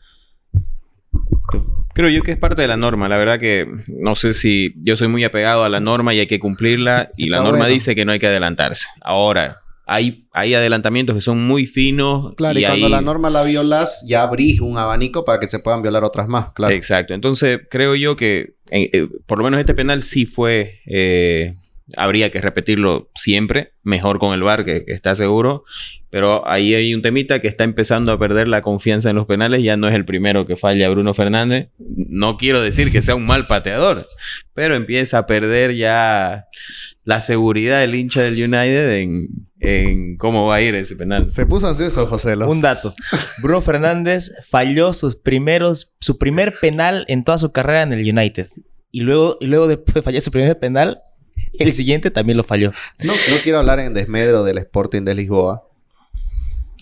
Creo 1.94 2.08
yo 2.10 2.22
que 2.22 2.32
es 2.32 2.36
parte 2.36 2.62
de 2.62 2.68
la 2.68 2.76
norma. 2.76 3.08
La 3.08 3.16
verdad 3.16 3.38
que 3.38 3.66
no 3.88 4.14
sé 4.16 4.34
si 4.34 4.74
yo 4.82 4.96
soy 4.96 5.08
muy 5.08 5.24
apegado 5.24 5.64
a 5.64 5.68
la 5.68 5.80
norma 5.80 6.14
y 6.14 6.20
hay 6.20 6.26
que 6.26 6.38
cumplirla. 6.38 7.10
Y 7.16 7.28
la 7.28 7.38
norma 7.38 7.58
bueno. 7.58 7.72
dice 7.74 7.94
que 7.94 8.04
no 8.04 8.12
hay 8.12 8.18
que 8.18 8.26
adelantarse. 8.26 8.86
Ahora, 9.00 9.62
hay, 9.90 10.28
hay 10.32 10.52
adelantamientos 10.52 11.16
que 11.16 11.22
son 11.22 11.46
muy 11.46 11.66
finos. 11.66 12.34
Claro, 12.36 12.58
y, 12.60 12.62
cuando 12.62 12.90
la 12.90 13.00
norma 13.00 13.30
la 13.30 13.42
violas, 13.42 14.04
ya 14.06 14.22
abrís 14.22 14.60
un 14.60 14.76
abanico 14.76 15.24
para 15.24 15.40
que 15.40 15.48
se 15.48 15.60
puedan 15.60 15.80
violar 15.80 16.04
otras 16.04 16.28
más, 16.28 16.52
claro. 16.52 16.74
Exacto. 16.74 17.14
Entonces, 17.14 17.60
creo 17.70 17.94
yo 17.94 18.14
que 18.14 18.56
eh, 18.70 18.90
eh, 18.92 19.08
por 19.24 19.38
lo 19.38 19.44
menos 19.44 19.58
este 19.58 19.74
penal 19.74 20.02
sí 20.02 20.26
fue. 20.26 20.80
eh, 20.86 21.54
habría 21.96 22.30
que 22.30 22.42
repetirlo 22.42 23.10
siempre. 23.14 23.72
Mejor 23.82 24.18
con 24.18 24.34
el 24.34 24.42
VAR, 24.42 24.66
que, 24.66 24.84
que 24.84 24.92
está 24.92 25.16
seguro. 25.16 25.64
Pero 26.10 26.46
ahí 26.46 26.74
hay 26.74 26.94
un 26.94 27.00
temita 27.00 27.40
que 27.40 27.48
está 27.48 27.64
empezando 27.64 28.12
a 28.12 28.18
perder 28.18 28.46
la 28.46 28.60
confianza 28.60 29.08
en 29.08 29.16
los 29.16 29.24
penales. 29.24 29.62
Ya 29.62 29.78
no 29.78 29.88
es 29.88 29.94
el 29.94 30.04
primero 30.04 30.44
que 30.44 30.56
falla 30.56 30.90
Bruno 30.90 31.14
Fernández. 31.14 31.70
No 31.78 32.36
quiero 32.36 32.60
decir 32.60 32.92
que 32.92 33.00
sea 33.00 33.14
un 33.14 33.24
mal 33.24 33.46
pateador. 33.46 34.06
Pero 34.52 34.74
empieza 34.74 35.18
a 35.18 35.26
perder 35.26 35.74
ya 35.74 36.46
la 37.04 37.20
seguridad 37.20 37.80
del 37.80 37.94
hincha 37.94 38.22
del 38.22 38.34
United 38.34 38.98
en, 38.98 39.28
en 39.60 40.16
cómo 40.16 40.46
va 40.46 40.56
a 40.56 40.60
ir 40.60 40.74
ese 40.74 40.96
penal. 40.96 41.30
Se 41.30 41.46
puso 41.46 41.66
ansioso, 41.68 42.06
José. 42.06 42.36
Lo. 42.36 42.50
Un 42.50 42.60
dato. 42.60 42.94
Bruno 43.42 43.60
Fernández 43.60 44.30
falló 44.48 44.92
sus 44.92 45.16
primeros, 45.16 45.96
su 46.00 46.18
primer 46.18 46.58
penal 46.60 47.04
en 47.08 47.24
toda 47.24 47.38
su 47.38 47.52
carrera 47.52 47.82
en 47.82 47.92
el 47.92 48.00
United. 48.00 48.46
Y 48.90 49.00
luego, 49.00 49.36
y 49.40 49.46
luego 49.46 49.68
después 49.68 49.94
de 49.94 50.02
fallar 50.02 50.22
su 50.22 50.30
primer 50.30 50.58
penal, 50.58 51.02
el 51.58 51.72
siguiente 51.72 52.10
también 52.10 52.36
lo 52.36 52.44
falló. 52.44 52.72
No, 53.04 53.12
no 53.12 53.36
quiero 53.42 53.58
hablar 53.58 53.80
en 53.80 53.94
desmedro 53.94 54.44
del 54.44 54.58
Sporting 54.58 55.02
de 55.02 55.14
Lisboa, 55.14 55.68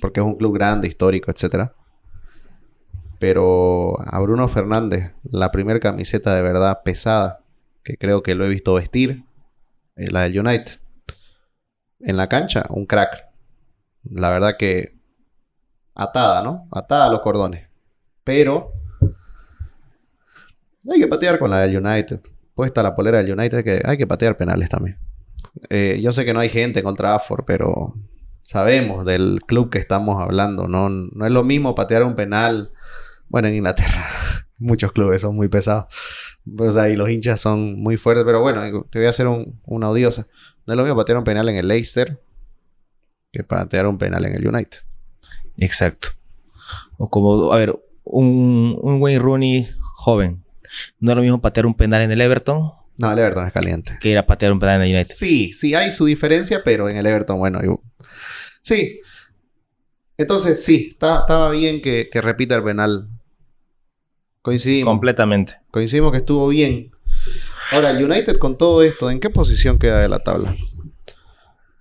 porque 0.00 0.20
es 0.20 0.26
un 0.26 0.36
club 0.36 0.54
grande, 0.54 0.88
histórico, 0.88 1.30
etcétera. 1.30 1.74
Pero 3.18 3.94
a 4.06 4.20
Bruno 4.20 4.46
Fernández, 4.48 5.12
la 5.22 5.50
primera 5.50 5.80
camiseta 5.80 6.34
de 6.34 6.42
verdad 6.42 6.80
pesada, 6.84 7.40
que 7.82 7.96
creo 7.96 8.22
que 8.22 8.34
lo 8.34 8.44
he 8.44 8.48
visto 8.48 8.74
vestir, 8.74 9.10
es 9.10 9.25
la 9.96 10.22
del 10.22 10.38
United. 10.38 10.78
En 12.00 12.16
la 12.16 12.28
cancha, 12.28 12.64
un 12.70 12.86
crack. 12.86 13.26
La 14.10 14.30
verdad 14.30 14.56
que 14.58 14.96
atada, 15.94 16.42
¿no? 16.42 16.68
Atada 16.70 17.06
a 17.06 17.10
los 17.10 17.20
cordones. 17.20 17.66
Pero 18.22 18.72
hay 20.90 21.00
que 21.00 21.08
patear 21.08 21.38
con 21.38 21.50
la 21.50 21.60
del 21.60 21.84
United. 21.84 22.20
Puesta 22.54 22.82
la 22.82 22.94
polera 22.94 23.22
del 23.22 23.38
United, 23.38 23.64
que 23.64 23.82
hay 23.84 23.96
que 23.96 24.06
patear 24.06 24.36
penales 24.36 24.68
también. 24.68 24.98
Eh, 25.70 25.98
yo 26.02 26.12
sé 26.12 26.24
que 26.24 26.34
no 26.34 26.40
hay 26.40 26.48
gente 26.48 26.80
en 26.80 26.86
Old 26.86 26.96
Trafford, 26.96 27.44
pero 27.44 27.94
sabemos 28.42 29.04
del 29.04 29.40
club 29.46 29.70
que 29.70 29.78
estamos 29.78 30.20
hablando. 30.20 30.68
No, 30.68 30.88
no 30.88 31.26
es 31.26 31.32
lo 31.32 31.44
mismo 31.44 31.74
patear 31.74 32.04
un 32.04 32.14
penal. 32.14 32.72
Bueno, 33.28 33.48
en 33.48 33.56
Inglaterra 33.56 34.06
muchos 34.58 34.92
clubes 34.92 35.20
son 35.22 35.36
muy 35.36 35.48
pesados. 35.48 35.86
O 36.58 36.70
sea, 36.72 36.88
y 36.88 36.96
los 36.96 37.08
hinchas 37.10 37.40
son 37.40 37.80
muy 37.80 37.96
fuertes. 37.96 38.24
Pero 38.24 38.40
bueno, 38.40 38.84
te 38.90 38.98
voy 38.98 39.06
a 39.06 39.10
hacer 39.10 39.26
un- 39.26 39.60
una 39.64 39.90
odiosa. 39.90 40.26
No 40.66 40.72
es 40.72 40.76
lo 40.76 40.82
mismo 40.84 40.96
patear 40.96 41.18
un 41.18 41.24
penal 41.24 41.48
en 41.48 41.56
el 41.56 41.68
Leicester 41.68 42.20
que 43.32 43.44
patear 43.44 43.86
un 43.86 43.98
penal 43.98 44.24
en 44.24 44.34
el 44.34 44.46
United. 44.48 44.78
Exacto. 45.58 46.08
O 46.98 47.08
como, 47.10 47.52
a 47.52 47.56
ver, 47.56 47.78
un, 48.04 48.78
un 48.80 49.00
Wayne 49.02 49.18
Rooney 49.20 49.68
joven. 49.80 50.42
No 51.00 51.12
es 51.12 51.16
lo 51.16 51.22
mismo 51.22 51.40
patear 51.40 51.66
un 51.66 51.74
penal 51.74 52.02
en 52.02 52.10
el 52.10 52.20
Everton 52.20 52.72
No, 52.98 53.12
el 53.12 53.18
Everton 53.18 53.46
es 53.46 53.52
caliente. 53.52 53.96
que 54.00 54.08
ir 54.10 54.18
a 54.18 54.26
patear 54.26 54.52
un 54.52 54.58
penal 54.58 54.76
en 54.76 54.88
el 54.88 54.94
United. 54.94 55.14
Sí, 55.14 55.52
sí 55.52 55.74
hay 55.74 55.90
su 55.92 56.04
diferencia, 56.06 56.62
pero 56.64 56.88
en 56.88 56.96
el 56.96 57.06
Everton, 57.06 57.38
bueno, 57.38 57.60
yo- 57.62 57.82
sí. 58.62 59.00
Entonces, 60.18 60.64
sí, 60.64 60.88
estaba 60.92 61.50
bien 61.50 61.82
que, 61.82 62.08
que 62.10 62.20
repita 62.22 62.54
el 62.56 62.64
penal. 62.64 63.08
Coincidimos. 64.46 64.86
Completamente. 64.88 65.54
Coincidimos 65.72 66.12
que 66.12 66.18
estuvo 66.18 66.46
bien. 66.46 66.92
Ahora, 67.72 67.90
el 67.90 68.04
United 68.04 68.38
con 68.38 68.56
todo 68.56 68.80
esto, 68.84 69.10
¿en 69.10 69.18
qué 69.18 69.28
posición 69.28 69.76
queda 69.76 69.98
de 69.98 70.08
la 70.08 70.20
tabla? 70.20 70.54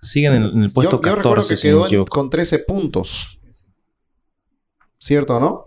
Siguen 0.02 0.34
en, 0.34 0.42
en 0.46 0.62
el 0.64 0.72
puesto 0.72 0.96
yo, 0.96 1.02
yo 1.02 1.14
recuerdo 1.16 1.30
14, 1.44 1.54
que 1.54 1.56
si 1.56 1.68
no 1.68 1.72
me 1.74 1.76
quedó 1.76 1.84
en- 1.84 1.86
equivoco. 1.90 2.10
con 2.10 2.28
13 2.30 2.58
puntos. 2.66 3.38
¿Cierto 4.98 5.36
o 5.36 5.40
no? 5.40 5.66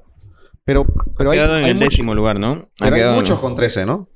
Pero, 0.65 0.85
pero 1.17 1.29
Ha 1.29 1.33
hay, 1.33 1.39
quedado 1.39 1.57
en 1.57 1.63
hay 1.63 1.69
el 1.71 1.75
mucho- 1.77 1.89
décimo 1.89 2.13
lugar, 2.15 2.38
¿no? 2.38 2.69
Ha 2.81 2.83
pero 2.83 2.95
hay 2.97 3.01
en- 3.01 3.13
muchos 3.15 3.39
con 3.39 3.55
13, 3.55 3.85
¿no? 3.85 4.09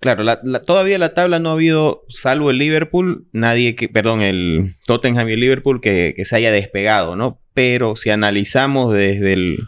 Claro, 0.00 0.22
la- 0.24 0.40
la- 0.42 0.62
todavía 0.62 0.98
la 0.98 1.12
tabla 1.12 1.38
no 1.40 1.50
ha 1.50 1.52
habido, 1.52 2.04
salvo 2.08 2.50
el 2.50 2.56
Liverpool, 2.56 3.28
nadie 3.32 3.74
que, 3.76 3.90
perdón, 3.90 4.22
el 4.22 4.74
Tottenham 4.86 5.28
y 5.28 5.32
el 5.34 5.40
Liverpool 5.40 5.82
que, 5.82 6.14
que 6.16 6.24
se 6.24 6.36
haya 6.36 6.50
despegado, 6.50 7.16
¿no? 7.16 7.38
Pero 7.52 7.96
si 7.96 8.08
analizamos 8.08 8.94
desde 8.94 9.34
el, 9.34 9.58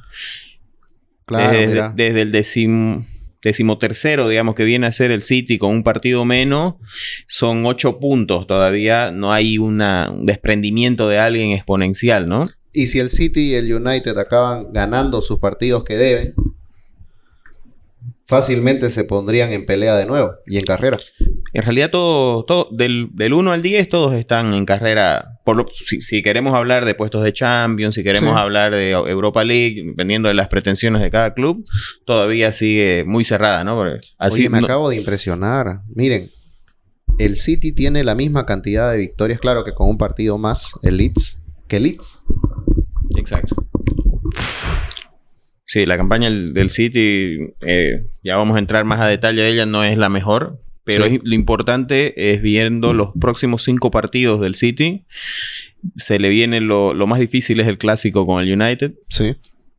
Claro, 1.26 1.58
desde, 1.58 1.90
desde 1.94 2.22
el 2.22 2.32
decim- 2.32 3.04
decimotercero, 3.42 4.28
digamos, 4.28 4.54
que 4.54 4.64
viene 4.64 4.86
a 4.86 4.92
ser 4.92 5.10
el 5.10 5.22
City 5.22 5.58
con 5.58 5.70
un 5.70 5.82
partido 5.82 6.24
menos, 6.24 6.74
son 7.26 7.66
ocho 7.66 7.98
puntos. 8.00 8.46
Todavía 8.46 9.10
no 9.10 9.32
hay 9.32 9.58
una, 9.58 10.10
un 10.10 10.26
desprendimiento 10.26 11.08
de 11.08 11.18
alguien 11.18 11.50
exponencial, 11.50 12.28
¿no? 12.28 12.44
Y 12.72 12.88
si 12.88 12.98
el 13.00 13.10
City 13.10 13.52
y 13.52 13.54
el 13.54 13.72
United 13.74 14.16
acaban 14.18 14.72
ganando 14.72 15.20
sus 15.20 15.38
partidos 15.38 15.84
que 15.84 15.96
deben, 15.96 16.34
fácilmente 18.26 18.90
se 18.90 19.04
pondrían 19.04 19.52
en 19.52 19.66
pelea 19.66 19.96
de 19.96 20.06
nuevo 20.06 20.32
y 20.46 20.58
en 20.58 20.64
carrera. 20.64 20.98
En 21.52 21.62
realidad, 21.62 21.90
todo, 21.90 22.44
todo 22.44 22.68
del, 22.72 23.08
del 23.14 23.32
1 23.32 23.52
al 23.52 23.62
10, 23.62 23.88
todos 23.88 24.14
están 24.14 24.52
en 24.54 24.64
carrera. 24.66 25.35
Por 25.46 25.56
lo, 25.56 25.66
si, 25.72 26.02
si 26.02 26.22
queremos 26.24 26.54
hablar 26.56 26.84
de 26.84 26.94
puestos 26.96 27.22
de 27.22 27.32
Champions, 27.32 27.94
si 27.94 28.02
queremos 28.02 28.34
Sí. 28.34 28.38
hablar 28.40 28.74
de 28.74 28.90
Europa 28.90 29.44
League, 29.44 29.80
dependiendo 29.86 30.26
de 30.28 30.34
las 30.34 30.48
pretensiones 30.48 31.00
de 31.00 31.10
cada 31.12 31.34
club, 31.34 31.64
todavía 32.04 32.52
sigue 32.52 33.04
muy 33.06 33.24
cerrada, 33.24 33.62
¿no? 33.62 33.76
Porque 33.76 34.00
así 34.18 34.40
Oye, 34.40 34.50
me 34.50 34.60
no- 34.60 34.66
acabo 34.66 34.90
de 34.90 34.96
impresionar. 34.96 35.82
Miren, 35.94 36.26
el 37.20 37.36
City 37.36 37.70
tiene 37.70 38.02
la 38.02 38.16
misma 38.16 38.44
cantidad 38.44 38.90
de 38.90 38.98
victorias, 38.98 39.38
claro 39.38 39.62
que 39.64 39.72
con 39.72 39.88
un 39.88 39.98
partido 39.98 40.36
más, 40.36 40.72
el 40.82 40.96
Leeds, 40.96 41.46
que 41.68 41.78
Leeds. 41.78 42.24
Exacto. 43.16 43.54
Sí, 45.64 45.86
la 45.86 45.96
campaña 45.96 46.28
del, 46.28 46.46
del 46.54 46.70
City, 46.70 47.38
eh, 47.60 48.06
ya 48.22 48.36
vamos 48.36 48.56
a 48.56 48.58
entrar 48.58 48.84
más 48.84 49.00
a 49.00 49.06
detalle 49.06 49.42
de 49.42 49.48
ella, 49.50 49.66
no 49.66 49.84
es 49.84 49.96
la 49.96 50.08
mejor. 50.08 50.60
Pero 50.86 51.04
Sí. 51.06 51.16
es- 51.16 51.20
lo 51.24 51.34
importante 51.34 52.32
es 52.32 52.40
viendo 52.40 52.94
los 52.94 53.10
próximos 53.20 53.62
cinco 53.64 53.90
partidos 53.90 54.40
del 54.40 54.54
City. 54.54 55.04
Se 55.96 56.18
le 56.18 56.30
viene 56.30 56.60
lo, 56.62 56.94
lo 56.94 57.06
más 57.06 57.18
difícil 57.18 57.60
es 57.60 57.66
el 57.66 57.76
clásico 57.76 58.26
con 58.26 58.42
el 58.42 58.58
United. 58.60 58.94
Sí. 59.10 59.34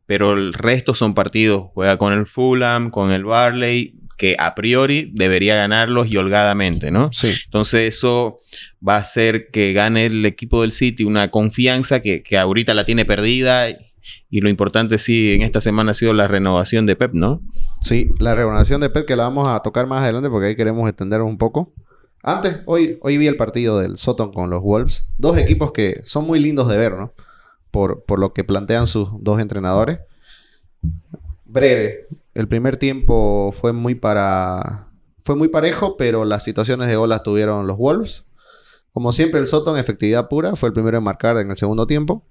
Pero 0.06 0.34
el 0.34 0.52
resto 0.52 0.94
son 0.94 1.14
partidos. 1.14 1.70
Juega 1.74 1.96
con 1.98 2.12
el 2.12 2.26
Fulham, 2.26 2.90
con 2.90 3.10
el 3.10 3.24
Barley, 3.24 3.94
que 4.16 4.36
a 4.38 4.54
priori 4.54 5.10
debería 5.14 5.54
ganarlos 5.54 6.08
y 6.10 6.16
holgadamente, 6.16 6.90
¿no? 6.90 7.10
Sí. 7.12 7.28
Entonces 7.44 7.94
eso 7.94 8.38
va 8.86 8.96
a 8.96 9.00
hacer 9.00 9.48
que 9.50 9.72
gane 9.72 10.06
el 10.06 10.26
equipo 10.26 10.62
del 10.62 10.72
City 10.72 11.04
una 11.04 11.30
confianza 11.30 12.00
que, 12.00 12.22
que 12.22 12.36
ahorita 12.36 12.74
la 12.74 12.84
tiene 12.84 13.04
perdida. 13.04 13.68
Y 14.30 14.40
lo 14.40 14.48
importante 14.48 14.98
sí 14.98 15.32
en 15.32 15.42
esta 15.42 15.60
semana 15.60 15.92
ha 15.92 15.94
sido 15.94 16.12
la 16.12 16.28
renovación 16.28 16.86
de 16.86 16.96
Pep, 16.96 17.12
¿no? 17.14 17.42
Sí, 17.80 18.10
la 18.18 18.34
renovación 18.34 18.80
de 18.80 18.90
Pep 18.90 19.06
que 19.06 19.16
la 19.16 19.24
vamos 19.24 19.48
a 19.48 19.60
tocar 19.60 19.86
más 19.86 20.02
adelante 20.02 20.30
porque 20.30 20.48
ahí 20.48 20.56
queremos 20.56 20.88
extender 20.88 21.22
un 21.22 21.38
poco. 21.38 21.72
Antes, 22.22 22.62
hoy, 22.66 22.98
hoy 23.02 23.16
vi 23.16 23.26
el 23.26 23.36
partido 23.36 23.78
del 23.78 23.98
Soton 23.98 24.32
con 24.32 24.50
los 24.50 24.62
Wolves. 24.62 25.10
Dos 25.18 25.38
equipos 25.38 25.72
que 25.72 26.02
son 26.04 26.26
muy 26.26 26.38
lindos 26.40 26.68
de 26.68 26.76
ver, 26.76 26.92
¿no? 26.96 27.12
Por, 27.70 28.04
por 28.04 28.18
lo 28.18 28.32
que 28.32 28.44
plantean 28.44 28.86
sus 28.86 29.08
dos 29.20 29.40
entrenadores. 29.40 30.00
Breve. 31.44 32.06
El 32.34 32.46
primer 32.48 32.76
tiempo 32.76 33.52
fue 33.58 33.72
muy 33.72 33.94
para. 33.94 34.88
Fue 35.18 35.34
muy 35.34 35.48
parejo, 35.48 35.96
pero 35.96 36.24
las 36.24 36.44
situaciones 36.44 36.88
de 36.88 36.96
gol 36.96 37.08
las 37.08 37.22
tuvieron 37.22 37.66
los 37.66 37.76
Wolves. 37.76 38.24
Como 38.92 39.12
siempre, 39.12 39.40
el 39.40 39.46
Soton, 39.46 39.78
efectividad 39.78 40.28
pura, 40.28 40.56
fue 40.56 40.68
el 40.68 40.72
primero 40.72 40.98
en 40.98 41.04
marcar 41.04 41.36
en 41.38 41.50
el 41.50 41.56
segundo 41.56 41.86
tiempo. 41.86 42.24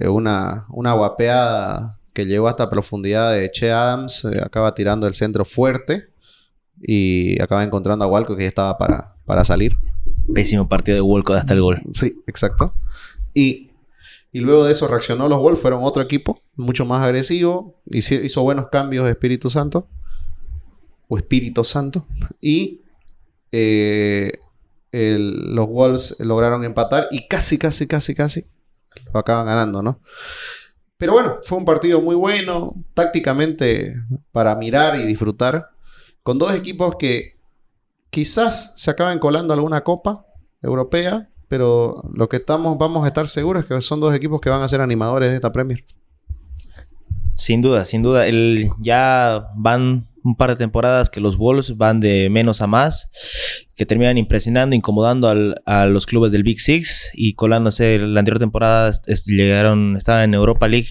Eh, 0.00 0.08
una, 0.08 0.66
una 0.70 0.92
guapeada 0.92 1.98
que 2.12 2.26
llegó 2.26 2.48
hasta 2.48 2.70
profundidad 2.70 3.32
de 3.32 3.50
Che 3.50 3.70
Adams. 3.72 4.24
eh, 4.24 4.40
acaba 4.42 4.74
tirando 4.74 5.06
el 5.06 5.14
centro 5.14 5.44
fuerte. 5.44 6.08
Y 6.86 7.40
acaba 7.40 7.62
encontrando 7.64 8.04
a 8.04 8.08
Walco 8.08 8.36
que 8.36 8.42
ya 8.42 8.48
estaba 8.48 8.76
para, 8.76 9.14
para 9.24 9.44
salir. 9.44 9.76
Pésimo 10.34 10.68
partido 10.68 10.96
de 10.96 11.00
Walcott 11.02 11.36
hasta 11.38 11.54
el 11.54 11.62
gol. 11.62 11.80
Sí, 11.92 12.20
exacto. 12.26 12.74
Y, 13.32 13.70
y 14.32 14.40
luego 14.40 14.64
de 14.64 14.72
eso 14.72 14.88
reaccionó 14.88 15.28
los 15.28 15.38
Wolves, 15.38 15.60
fueron 15.60 15.80
otro 15.82 16.02
equipo, 16.02 16.40
mucho 16.56 16.84
más 16.84 17.02
agresivo, 17.02 17.80
hizo, 17.90 18.14
hizo 18.14 18.42
buenos 18.42 18.66
cambios 18.70 19.04
de 19.04 19.12
Espíritu 19.12 19.48
Santo, 19.50 19.86
o 21.08 21.16
Espíritu 21.16 21.62
Santo, 21.64 22.06
y 22.40 22.80
eh, 23.52 24.32
el- 24.92 25.54
los 25.54 25.68
Wolves 25.68 26.18
lograron 26.20 26.64
empatar 26.64 27.06
y 27.12 27.28
casi, 27.28 27.58
casi, 27.58 27.86
casi, 27.86 28.14
casi 28.14 28.46
lo 29.12 29.20
acaban 29.20 29.46
ganando, 29.46 29.82
¿no? 29.82 30.00
Pero 30.96 31.12
bueno, 31.12 31.38
fue 31.42 31.58
un 31.58 31.64
partido 31.64 32.00
muy 32.00 32.14
bueno, 32.14 32.74
tácticamente 32.94 33.94
para 34.32 34.54
mirar 34.56 34.96
y 34.96 35.02
disfrutar, 35.02 35.70
con 36.22 36.38
dos 36.38 36.54
equipos 36.54 36.96
que 36.98 37.36
quizás 38.10 38.74
se 38.80 38.90
acaben 38.90 39.18
colando 39.18 39.52
alguna 39.52 39.82
copa 39.82 40.24
europea, 40.62 41.28
pero 41.48 42.02
lo 42.14 42.28
que 42.28 42.36
estamos, 42.36 42.78
vamos 42.78 43.04
a 43.04 43.08
estar 43.08 43.28
seguros 43.28 43.62
es 43.62 43.68
que 43.68 43.80
son 43.82 44.00
dos 44.00 44.14
equipos 44.14 44.40
que 44.40 44.50
van 44.50 44.62
a 44.62 44.68
ser 44.68 44.80
animadores 44.80 45.30
de 45.30 45.36
esta 45.36 45.52
Premier. 45.52 45.84
Sin 47.34 47.60
duda, 47.60 47.84
sin 47.84 48.02
duda. 48.02 48.24
Ya 48.80 49.44
van 49.56 50.08
un 50.24 50.36
par 50.36 50.50
de 50.50 50.56
temporadas 50.56 51.10
que 51.10 51.20
los 51.20 51.36
Wolves 51.36 51.76
van 51.76 52.00
de 52.00 52.28
menos 52.30 52.62
a 52.62 52.66
más, 52.66 53.12
que 53.76 53.84
terminan 53.86 54.16
impresionando, 54.18 54.74
incomodando 54.74 55.28
al- 55.28 55.56
a 55.66 55.84
los 55.84 56.06
clubes 56.06 56.32
del 56.32 56.42
Big 56.42 56.60
Six 56.60 57.10
y 57.14 57.34
colándose. 57.34 57.98
La 57.98 58.20
anterior 58.20 58.38
temporada 58.38 58.90
llegaron, 59.26 59.96
estaban 59.96 60.22
en 60.24 60.34
Europa 60.34 60.66
League 60.66 60.88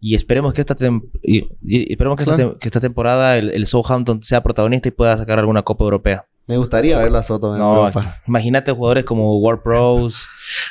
y 0.00 0.14
esperemos 0.14 0.54
que 0.54 0.60
esta, 0.60 0.76
tem- 0.76 1.02
y- 1.22 1.48
y- 1.62 1.92
esperemos 1.92 2.16
que, 2.16 2.22
esta 2.30 2.58
que 2.60 2.70
temporada 2.80 3.36
el, 3.38 3.50
el 3.50 3.66
Southampton 3.66 4.22
sea 4.22 4.42
protagonista 4.42 4.88
y 4.88 4.92
pueda 4.92 5.16
sacar 5.16 5.38
alguna 5.40 5.62
Copa 5.62 5.84
Europea. 5.84 6.26
Me 6.48 6.56
gustaría 6.56 6.96
verlo 6.98 7.18
a 7.18 7.24
Soto 7.24 7.54
en 7.54 7.58
No, 7.60 7.76
Europa. 7.76 8.20
imagínate 8.28 8.70
jugadores 8.70 9.02
como 9.02 9.36
Ward 9.40 9.62
Pros, 9.64 10.28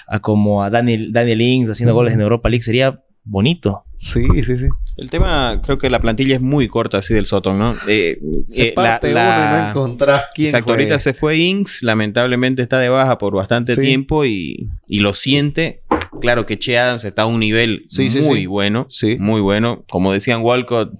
a 0.07 0.19
como 0.19 0.63
a 0.63 0.69
Daniel, 0.69 1.11
Daniel 1.11 1.41
Ings 1.41 1.69
haciendo 1.69 1.93
goles 1.93 2.13
en 2.13 2.21
Europa 2.21 2.47
League, 2.47 2.63
sería 2.63 3.03
bonito. 3.25 3.83
Sí, 3.97 4.25
sí, 4.43 4.57
sí. 4.57 4.67
El 4.97 5.09
tema, 5.09 5.59
creo 5.63 5.77
que 5.77 5.89
la 5.89 5.99
plantilla 5.99 6.35
es 6.35 6.41
muy 6.41 6.67
corta 6.67 6.99
así 6.99 7.13
del 7.13 7.25
Soton, 7.25 7.57
¿no? 7.59 7.75
Eh, 7.87 8.19
Se 8.49 8.69
eh, 8.69 8.71
parte 8.73 9.11
uno 9.11 9.19
y 9.19 9.23
no 9.23 9.69
encontrás 9.69 10.23
quién 10.33 10.47
Exacto, 10.47 10.65
juegue. 10.67 10.83
ahorita 10.83 10.99
se 10.99 11.13
fue 11.13 11.37
Inks, 11.37 11.83
lamentablemente 11.83 12.61
está 12.61 12.79
de 12.79 12.89
baja 12.89 13.17
por 13.17 13.33
bastante 13.35 13.75
Sí. 13.75 13.81
tiempo 13.81 14.23
y, 14.25 14.69
y 14.87 14.99
lo 14.99 15.13
siente. 15.13 15.81
Claro 16.21 16.45
que 16.45 16.57
Che 16.59 16.77
Adams 16.77 17.03
está 17.03 17.23
a 17.23 17.25
un 17.25 17.39
nivel 17.39 17.83
Sí, 17.87 18.09
sí, 18.09 18.21
muy 18.21 18.39
sí. 18.41 18.45
bueno, 18.45 18.85
Sí. 18.89 19.17
muy 19.19 19.41
bueno. 19.41 19.83
Como 19.89 20.13
decían 20.13 20.41
Walcott, 20.41 20.93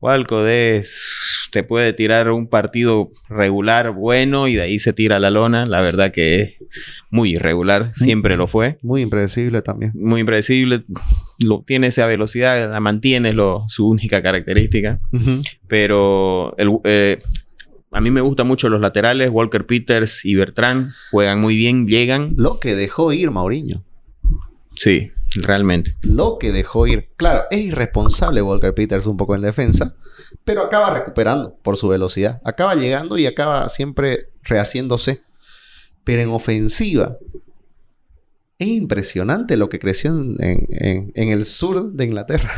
Walcott 0.00 0.46
es, 0.48 1.43
te 1.54 1.62
puede 1.62 1.92
tirar 1.92 2.32
un 2.32 2.48
partido 2.48 3.12
regular 3.28 3.92
bueno 3.92 4.48
y 4.48 4.56
de 4.56 4.62
ahí 4.62 4.80
se 4.80 4.92
tira 4.92 5.20
la 5.20 5.30
lona. 5.30 5.66
La 5.66 5.80
verdad 5.80 6.10
que 6.10 6.40
es 6.40 6.64
muy 7.10 7.36
irregular, 7.36 7.92
siempre 7.94 8.34
lo 8.34 8.48
fue. 8.48 8.76
Muy 8.82 9.02
impredecible 9.02 9.62
también. 9.62 9.92
Muy 9.94 10.18
impredecible, 10.18 10.84
lo, 11.38 11.62
tiene 11.64 11.86
esa 11.86 12.06
velocidad, 12.06 12.68
la 12.72 12.80
mantiene, 12.80 13.28
es 13.28 13.36
lo, 13.36 13.66
su 13.68 13.88
única 13.88 14.20
característica. 14.20 14.98
Pero 15.68 16.56
el, 16.58 16.72
eh, 16.82 17.22
a 17.92 18.00
mí 18.00 18.10
me 18.10 18.20
gustan 18.20 18.48
mucho 18.48 18.68
los 18.68 18.80
laterales. 18.80 19.30
Walker 19.30 19.64
Peters 19.64 20.24
y 20.24 20.34
Bertrand 20.34 20.90
juegan 21.12 21.40
muy 21.40 21.54
bien, 21.54 21.86
llegan. 21.86 22.34
Lo 22.36 22.58
que 22.58 22.74
dejó 22.74 23.12
ir 23.12 23.30
Mauriño. 23.30 23.84
Sí, 24.74 25.12
realmente. 25.36 25.94
Lo 26.02 26.36
que 26.40 26.50
dejó 26.50 26.88
ir. 26.88 27.10
Claro, 27.16 27.44
es 27.52 27.60
irresponsable 27.60 28.42
Walker 28.42 28.74
Peters 28.74 29.06
un 29.06 29.16
poco 29.16 29.36
en 29.36 29.42
defensa, 29.42 29.94
pero 30.44 30.62
acaba 30.62 30.92
recuperando 30.98 31.56
por 31.62 31.76
su 31.76 31.88
velocidad. 31.88 32.40
Acaba 32.44 32.74
llegando 32.74 33.16
y 33.18 33.26
acaba 33.26 33.68
siempre 33.68 34.30
rehaciéndose. 34.42 35.20
Pero 36.04 36.22
en 36.22 36.30
ofensiva, 36.30 37.16
es 38.58 38.68
impresionante 38.68 39.56
lo 39.56 39.68
que 39.68 39.78
creció 39.78 40.10
en, 40.10 40.36
en- 40.38 41.12
el 41.32 41.46
sur 41.46 41.92
de 41.92 42.04
Inglaterra. 42.04 42.52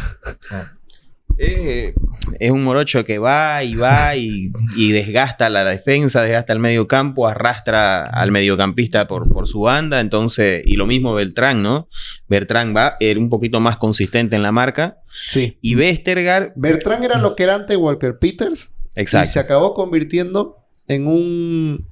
Eh, 1.39 1.95
es 2.41 2.51
un 2.51 2.65
morocho 2.65 3.05
que 3.05 3.19
va 3.19 3.63
y 3.63 3.75
va 3.75 4.17
y, 4.17 4.51
y 4.77 4.93
desgasta 4.93 5.49
la 5.51 5.65
defensa, 5.65 6.23
desgasta 6.23 6.53
el 6.53 6.59
medio 6.59 6.89
campo, 6.89 7.29
arrastra 7.29 8.05
al 8.07 8.33
mediocampista 8.33 9.07
por, 9.07 9.31
por 9.33 9.47
su 9.47 9.61
banda. 9.61 10.01
Entonces, 10.01 10.63
y 10.65 10.77
lo 10.77 10.87
mismo 10.87 11.15
Beltrán, 11.15 11.63
¿no? 11.63 11.89
Beltrán 12.29 12.75
va 12.75 12.97
era 13.01 13.21
un 13.21 13.29
poquito 13.29 13.61
más 13.61 13.77
consistente 13.77 14.35
en 14.37 14.43
la 14.43 14.53
marca. 14.53 15.01
Sí. 15.09 15.59
Y 15.61 15.77
Westergaard, 15.77 16.53
Bertrand 16.57 17.05
era 17.05 17.19
lo 17.19 17.37
que 17.37 17.43
era 17.43 17.55
antes 17.55 17.77
Walker 17.77 18.19
Peters. 18.19 18.75
Y 18.91 18.95
se 18.95 19.01
exacto. 19.03 19.41
acabó 19.41 19.75
convirtiendo 19.75 20.57
en 20.89 21.07
un. 21.07 21.87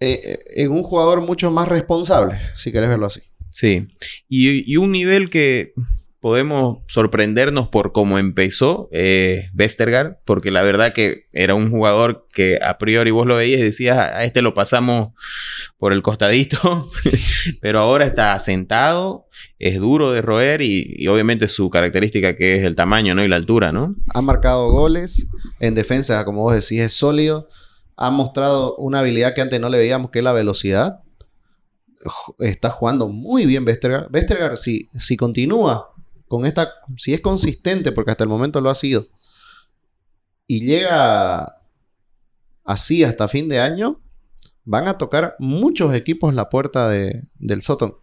eh, 0.00 0.20
eh, 0.24 0.38
en 0.56 0.72
un 0.72 0.82
jugador 0.82 1.20
mucho 1.20 1.50
más 1.50 1.68
responsable, 1.68 2.38
si 2.56 2.72
querés 2.72 2.88
verlo 2.88 3.06
así. 3.06 3.20
Sí. 3.50 3.86
Y, 4.28 4.70
y 4.72 4.76
un 4.76 4.90
nivel 4.92 5.30
que 5.30 5.74
podemos 6.24 6.78
sorprendernos 6.86 7.68
por 7.68 7.92
cómo 7.92 8.18
empezó 8.18 8.88
eh, 8.92 9.50
Westergaard, 9.54 10.20
porque 10.24 10.50
la 10.50 10.62
verdad 10.62 10.94
que 10.94 11.26
era 11.34 11.54
un 11.54 11.70
jugador 11.70 12.26
que 12.32 12.58
a 12.62 12.78
priori 12.78 13.10
vos 13.10 13.26
lo 13.26 13.36
veías 13.36 13.60
y 13.60 13.64
decías, 13.64 13.98
a 13.98 14.24
este 14.24 14.40
lo 14.40 14.54
pasamos 14.54 15.10
por 15.76 15.92
el 15.92 16.00
costadito, 16.00 16.88
pero 17.60 17.80
ahora 17.80 18.06
está 18.06 18.32
asentado, 18.32 19.28
es 19.58 19.78
duro 19.78 20.12
de 20.12 20.22
roer 20.22 20.62
y, 20.62 21.06
obviamente 21.08 21.46
su 21.46 21.68
característica 21.68 22.34
que 22.34 22.56
es 22.56 22.64
el 22.64 22.74
tamaño 22.74 23.14
¿no? 23.14 23.22
y 23.22 23.28
la 23.28 23.36
altura, 23.36 23.70
¿no? 23.70 23.94
Ha 24.14 24.22
marcado 24.22 24.70
goles. 24.70 25.28
En 25.60 25.74
defensa, 25.74 26.24
como 26.24 26.40
vos 26.40 26.54
decís, 26.54 26.80
es 26.80 26.94
sólido. 26.94 27.50
Ha 27.98 28.10
mostrado 28.10 28.76
una 28.76 29.00
habilidad 29.00 29.34
que 29.34 29.42
antes 29.42 29.60
no 29.60 29.68
le 29.68 29.76
veíamos, 29.76 30.10
que 30.10 30.20
es 30.20 30.24
la 30.24 30.32
velocidad. 30.32 31.00
Está 32.38 32.70
jugando 32.70 33.10
muy 33.10 33.44
bien 33.44 33.66
Vestergaard. 33.66 34.10
Vestergaard, 34.10 34.56
si, 34.56 34.88
si 34.98 35.18
continúa 35.18 35.93
con 36.34 36.46
esta... 36.46 36.72
Si 36.96 37.14
es 37.14 37.20
consistente, 37.20 37.92
porque 37.92 38.10
hasta 38.10 38.24
el 38.24 38.30
momento 38.30 38.60
lo 38.60 38.70
ha 38.70 38.74
sido, 38.74 39.08
y 40.46 40.66
llega 40.66 41.54
así 42.64 43.04
hasta 43.04 43.28
fin 43.28 43.48
de 43.48 43.60
año, 43.60 44.00
van 44.64 44.88
a 44.88 44.98
tocar 44.98 45.36
muchos 45.38 45.94
equipos 45.94 46.34
la 46.34 46.48
puerta 46.48 46.88
de- 46.88 47.22
del 47.34 47.62
Soton. 47.62 47.96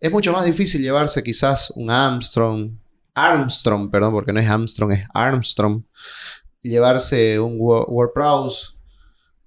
Es 0.00 0.10
mucho 0.10 0.32
más 0.32 0.44
difícil 0.44 0.82
llevarse 0.82 1.22
quizás 1.22 1.70
un 1.76 1.90
Armstrong, 1.90 2.78
Armstrong, 3.14 3.90
perdón, 3.90 4.12
porque 4.12 4.32
no 4.32 4.40
es 4.40 4.48
Armstrong, 4.48 4.92
es 4.92 5.06
Armstrong, 5.14 5.84
llevarse 6.62 7.38
un 7.38 7.56
Ward 7.58 8.12
Prowse. 8.12 8.72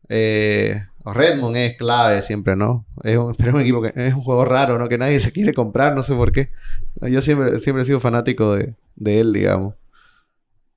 Eh, 0.08 0.80
Redmond 1.14 1.56
es 1.58 1.78
clave 1.78 2.22
siempre, 2.22 2.56
¿no? 2.56 2.86
Es 3.04 3.18
un, 3.18 3.36
pero 3.38 3.50
es 3.50 3.56
un 3.56 3.62
equipo 3.62 3.82
que 3.82 3.94
es 3.96 4.14
un 4.14 4.22
juego 4.22 4.46
raro, 4.46 4.78
¿no? 4.78 4.90
Que 4.90 4.98
nadie 4.98 5.20
se 5.20 5.32
quiere 5.32 5.54
comprar, 5.54 5.96
no 5.96 6.04
sé 6.04 6.16
por 6.16 6.32
qué. 6.32 6.52
Yo 7.02 7.22
siempre, 7.22 7.60
siempre 7.60 7.84
he 7.84 7.86
sido 7.86 8.00
fanático 8.00 8.56
de, 8.56 8.76
de 8.96 9.20
él, 9.20 9.34
digamos. 9.34 9.76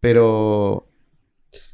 Pero 0.01 0.89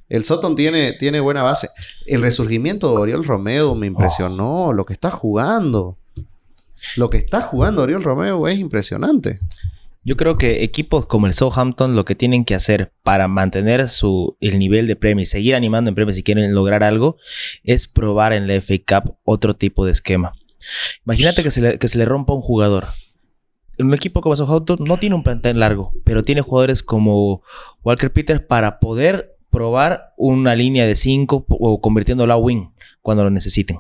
el 0.09 0.25
Soton 0.25 0.55
tiene, 0.55 0.93
tiene 0.95 1.21
buena 1.21 1.43
base. 1.43 1.69
El 2.07 2.23
resurgimiento 2.23 2.91
de 2.91 3.03
Oriol 3.03 3.25
Romeo 3.25 3.75
me 3.75 3.87
impresionó. 3.87 4.73
Lo 4.73 4.87
que 4.87 4.93
está 4.93 5.11
jugando. 5.11 5.99
Lo 6.97 7.11
que 7.11 7.19
está 7.19 7.43
jugando 7.43 7.83
Oriol 7.83 8.03
Romeo 8.03 8.47
es 8.47 8.59
impresionante. 8.59 9.39
Yo 10.07 10.19
creo 10.19 10.37
que 10.37 10.63
equipos 10.65 11.07
como 11.07 11.27
el 11.27 11.33
Southampton 11.33 11.97
lo 11.97 12.05
que 12.05 12.15
tienen 12.15 12.45
que 12.45 12.55
hacer 12.55 12.93
para 13.03 13.27
mantener 13.27 13.89
su, 13.89 14.37
el 14.41 14.59
nivel 14.59 14.87
de 14.87 14.97
premio 14.97 15.23
y 15.23 15.27
seguir 15.27 15.55
animando 15.55 15.89
en 15.89 15.95
premios 15.95 16.17
si 16.17 16.23
quieren 16.23 16.55
lograr 16.55 16.85
algo 16.85 17.17
es 17.63 17.89
probar 17.89 18.35
en 18.35 18.47
la 18.47 18.61
FA 18.61 18.75
Cup 18.87 19.17
otro 19.25 19.57
tipo 19.57 19.87
de 19.87 19.93
esquema. 19.93 20.35
Imagínate 21.07 21.43
que 21.43 21.51
se 21.51 21.63
le, 21.63 21.79
que 21.79 21.89
se 21.89 21.97
le 21.97 22.05
rompa 22.05 22.35
un 22.35 22.43
jugador. 22.43 22.89
Un 23.79 23.95
equipo 23.95 24.21
como 24.21 24.37
Southampton 24.37 24.79
no 24.81 24.99
tiene 24.99 25.17
un 25.17 25.23
plantel 25.23 25.59
largo, 25.59 25.95
pero 26.05 26.23
tiene 26.23 26.43
jugadores 26.43 26.83
como 26.83 27.43
Walker 27.83 28.13
Peters 28.13 28.43
para 28.43 28.81
poder 28.81 29.39
probar 29.49 30.13
una 30.19 30.55
línea 30.55 30.87
de 30.87 30.97
5 30.97 31.47
o 31.49 31.81
convirtiéndola 31.81 32.35
a 32.35 32.39
wing 32.39 32.73
cuando 33.01 33.25
lo 33.25 33.31
necesiten. 33.31 33.79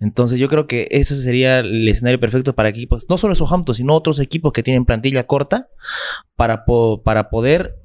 Entonces 0.00 0.38
yo 0.38 0.48
creo 0.48 0.66
que 0.66 0.86
ese 0.90 1.16
sería 1.16 1.58
el 1.58 1.88
escenario 1.88 2.20
perfecto 2.20 2.54
para 2.54 2.68
equipos, 2.68 3.06
no 3.08 3.18
solo 3.18 3.34
Southampton, 3.34 3.74
sino 3.74 3.94
otros 3.94 4.20
equipos 4.20 4.52
que 4.52 4.62
tienen 4.62 4.84
plantilla 4.84 5.26
corta 5.26 5.68
para, 6.36 6.64
para 7.02 7.30
poder 7.30 7.76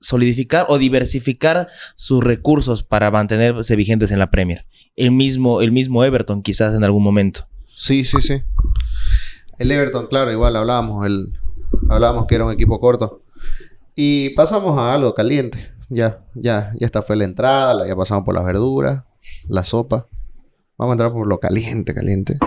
solidificar 0.00 0.66
o 0.68 0.78
diversificar 0.78 1.68
sus 1.96 2.22
recursos 2.22 2.82
para 2.82 3.10
mantenerse 3.10 3.74
vigentes 3.74 4.10
en 4.10 4.18
la 4.18 4.30
Premier. 4.30 4.66
El 4.96 5.10
mismo, 5.10 5.60
el 5.60 5.72
mismo 5.72 6.04
Everton 6.04 6.42
quizás 6.42 6.74
en 6.74 6.84
algún 6.84 7.02
momento. 7.02 7.48
Sí, 7.66 8.04
sí, 8.04 8.20
sí. 8.20 8.42
El 9.58 9.70
Everton, 9.70 10.06
claro, 10.08 10.30
igual 10.30 10.56
hablábamos, 10.56 11.06
el, 11.06 11.32
hablábamos 11.88 12.26
que 12.26 12.34
era 12.34 12.44
un 12.44 12.52
equipo 12.52 12.80
corto. 12.80 13.22
Y 13.96 14.30
pasamos 14.30 14.78
a 14.78 14.94
algo 14.94 15.14
caliente. 15.14 15.72
Ya, 15.88 16.20
ya, 16.34 16.72
ya 16.78 16.86
esta 16.86 17.02
fue 17.02 17.16
la 17.16 17.24
entrada, 17.24 17.86
ya 17.86 17.96
pasamos 17.96 18.24
por 18.24 18.34
las 18.34 18.44
verduras, 18.44 19.04
la 19.48 19.64
sopa. 19.64 20.06
Vamos 20.78 20.92
a 20.92 20.94
entrar 20.94 21.12
por 21.12 21.26
lo 21.26 21.40
caliente, 21.40 21.92
caliente. 21.92 22.38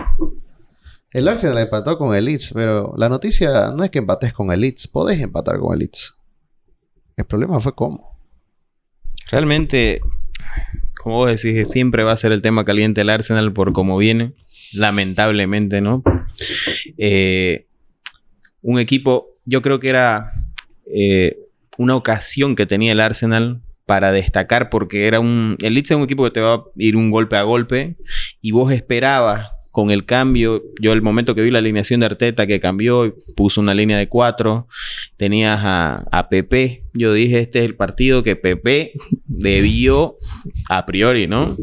El 1.12 1.28
Arsenal 1.28 1.58
empató 1.58 1.98
con 1.98 2.15
el 2.15 2.24
Leeds, 2.24 2.52
pero 2.54 2.94
la 2.98 3.10
noticia 3.10 3.72
no 3.76 3.84
es 3.84 3.89
que 3.89 4.00
empates 4.00 4.32
con 4.32 4.52
el 4.54 4.62
Leeds, 4.62 4.88
podés 4.88 5.20
empatar 5.20 5.60
con 5.60 5.74
el 5.74 5.80
Leeds. 5.80 6.15
El 7.17 7.26
problema 7.26 7.60
fue 7.60 7.76
cómo. 7.76 8.17
Realmente, 9.30 10.00
como 10.96 11.17
vos 11.17 11.30
decís, 11.30 11.70
siempre 11.70 12.04
va 12.04 12.13
a 12.13 12.17
ser 12.17 12.32
el 12.32 12.41
tema 12.41 12.63
caliente 12.63 13.02
el 13.02 13.10
Arsenal 13.10 13.52
por 13.52 13.74
cómo 13.74 13.98
viene. 13.98 14.34
Lamentablemente, 14.76 15.82
¿no? 15.82 16.02
Eh, 16.98 17.67
un 18.62 18.80
equipo, 18.80 19.28
yo 19.44 19.62
creo 19.62 19.82
que 19.82 19.89
era 19.89 20.32
eh, 20.86 21.38
una 21.78 21.98
ocasión 21.98 22.56
que 22.56 22.65
tenía 22.65 22.94
el 22.94 23.02
Arsenal 23.02 23.62
para 23.86 24.13
destacar 24.13 24.70
porque 24.70 25.08
era 25.08 25.20
un... 25.20 25.58
El 25.62 25.74
Leeds 25.74 25.91
es 25.91 25.98
un 25.98 26.04
equipo 26.04 26.24
que 26.24 26.32
te 26.32 26.39
va 26.39 26.54
a 26.54 26.63
ir 26.78 26.96
un 26.96 27.12
golpe 27.12 27.36
a 27.36 27.44
golpe 27.44 27.98
y 28.41 28.51
vos 28.51 28.71
esperabas 28.71 29.51
con 29.71 29.89
el 29.89 30.06
cambio, 30.06 30.63
yo 30.82 30.91
el 30.91 31.01
momento 31.01 31.34
que 31.34 31.41
vi 31.41 31.49
la 31.49 31.60
alineación 31.60 32.01
de 32.01 32.08
Arteta 32.08 32.45
que 32.45 32.60
cambió, 32.60 33.15
puso 33.36 33.62
una 33.62 33.73
línea 33.73 33.97
de 33.97 34.10
cuatro, 34.10 34.67
tenías 35.15 35.62
a, 35.63 36.06
a 36.12 36.27
Pepe, 36.27 36.84
yo 36.93 37.13
dije, 37.13 37.39
este 37.39 37.60
es 37.60 37.65
el 37.65 37.75
partido 37.75 38.21
que 38.21 38.36
Pepe 38.36 38.93
debió, 39.25 40.17
a 40.69 40.86
priori, 40.86 41.27
¿no? 41.27 41.58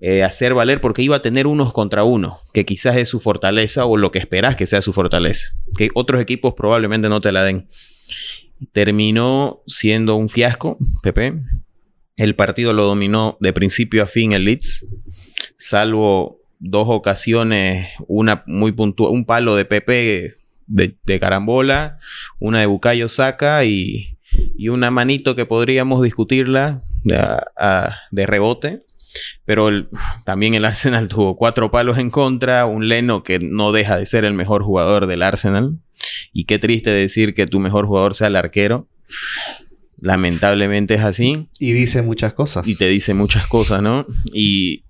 Eh, 0.00 0.22
hacer 0.22 0.54
valer 0.54 0.80
porque 0.80 1.02
iba 1.02 1.16
a 1.16 1.22
tener 1.22 1.46
unos 1.46 1.72
contra 1.72 2.04
uno, 2.04 2.38
que 2.54 2.64
quizás 2.64 2.96
es 2.96 3.08
su 3.08 3.18
fortaleza 3.18 3.84
o 3.84 3.96
lo 3.96 4.12
que 4.12 4.20
esperas 4.20 4.54
que 4.54 4.66
sea 4.66 4.80
su 4.80 4.92
fortaleza, 4.92 5.48
que 5.76 5.90
otros 5.94 6.22
equipos 6.22 6.54
probablemente 6.54 7.08
no 7.08 7.20
te 7.20 7.32
la 7.32 7.42
den. 7.42 7.68
Terminó 8.72 9.62
siendo 9.66 10.14
un 10.14 10.28
fiasco, 10.28 10.78
Pepe. 11.02 11.34
El 12.18 12.34
partido 12.34 12.72
lo 12.72 12.84
dominó 12.84 13.36
de 13.40 13.52
principio 13.52 14.02
a 14.02 14.06
fin 14.06 14.32
el 14.32 14.44
Leeds, 14.44 14.86
salvo 15.56 16.40
dos 16.58 16.86
ocasiones, 16.88 17.88
una 18.08 18.42
muy 18.46 18.72
puntual, 18.72 19.12
un 19.12 19.24
palo 19.24 19.54
de 19.54 19.64
Pepe 19.64 20.34
de, 20.66 21.20
carambola, 21.20 21.98
una 22.40 22.60
de 22.60 22.66
Bucayo 22.66 23.08
Saca 23.08 23.64
y, 23.64 24.18
y, 24.56 24.68
una 24.68 24.90
manito 24.90 25.36
que 25.36 25.46
podríamos 25.46 26.02
discutirla 26.02 26.82
de, 27.04 28.26
rebote. 28.26 28.84
Pero 29.44 29.70
también 30.24 30.54
el 30.54 30.64
Arsenal 30.64 31.08
tuvo 31.08 31.36
cuatro 31.36 31.70
palos 31.70 31.98
en 31.98 32.10
contra, 32.10 32.66
un 32.66 32.88
Leno 32.88 33.22
que 33.22 33.38
no 33.38 33.72
deja 33.72 33.96
de 33.96 34.06
ser 34.06 34.24
el 34.24 34.34
mejor 34.34 34.62
jugador 34.62 35.06
del 35.06 35.22
Arsenal. 35.22 35.78
Y 36.32 36.44
qué 36.44 36.58
triste 36.58 36.90
decir 36.90 37.34
que 37.34 37.46
tu 37.46 37.58
mejor 37.58 37.86
jugador 37.86 38.14
sea 38.14 38.26
el 38.26 38.36
arquero. 38.36 38.88
Lamentablemente 40.00 40.94
es 40.94 41.02
así. 41.02 41.48
Y 41.58 41.72
dice 41.72 42.02
muchas 42.02 42.32
cosas. 42.32 42.66
Y 42.68 42.76
te 42.76 42.88
dice 42.88 43.14
muchas 43.14 43.46
cosas, 43.46 43.82
¿no? 43.82 44.06
Y, 44.32 44.84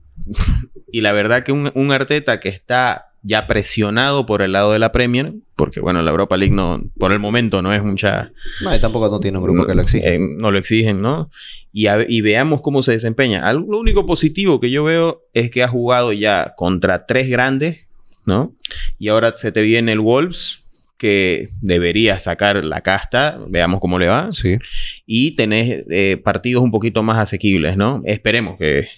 y 0.92 1.00
la 1.00 1.12
verdad 1.12 1.44
que 1.44 1.52
un, 1.52 1.70
un 1.74 1.92
Arteta 1.92 2.40
que 2.40 2.48
está 2.48 3.08
ya 3.22 3.46
presionado 3.46 4.26
por 4.26 4.42
el 4.42 4.52
lado 4.52 4.72
de 4.72 4.78
la 4.78 4.92
Premier, 4.92 5.34
porque 5.56 5.80
bueno, 5.80 6.02
la 6.02 6.10
Europa 6.10 6.36
League 6.36 6.54
no, 6.54 6.82
por 6.98 7.12
el 7.12 7.18
momento 7.18 7.62
no 7.62 7.72
es 7.72 7.82
mucha... 7.82 8.32
No, 8.62 8.74
y 8.74 8.80
tampoco 8.80 9.08
no 9.10 9.18
tiene 9.18 9.38
un 9.38 9.44
grupo 9.44 9.66
que 9.66 9.74
lo 9.74 9.82
exige. 9.82 10.14
Eh, 10.14 10.18
no 10.18 10.50
lo 10.50 10.58
exigen, 10.58 11.02
¿no? 11.02 11.30
Y, 11.72 11.88
y, 11.88 12.20
veamos 12.20 12.62
cómo 12.62 12.82
se 12.82 12.92
desempeña. 12.92 13.52
lo 13.52 13.78
único 13.78 14.06
positivo 14.06 14.60
que 14.60 14.70
yo 14.70 14.84
veo 14.84 15.24
es 15.34 15.50
que 15.50 15.62
ha 15.62 15.68
jugado 15.68 16.12
ya 16.12 16.54
contra 16.56 17.06
tres 17.06 17.28
grandes, 17.28 17.88
¿no? 18.24 18.54
Y 18.98 19.08
ahora 19.08 19.34
se 19.36 19.52
te 19.52 19.62
viene 19.62 19.92
el 19.92 20.00
Wolves, 20.00 20.67
que 20.98 21.50
debería 21.62 22.18
sacar 22.18 22.62
la 22.64 22.82
casta, 22.82 23.38
veamos 23.48 23.80
cómo 23.80 23.98
le 23.98 24.08
va. 24.08 24.30
Sí. 24.32 24.58
Y 25.06 25.36
tenés 25.36 25.84
eh, 25.88 26.20
partidos 26.22 26.62
un 26.62 26.72
poquito 26.72 27.02
más 27.02 27.18
asequibles, 27.18 27.76
¿no? 27.76 28.02
Esperemos 28.04 28.58
que... 28.58 28.88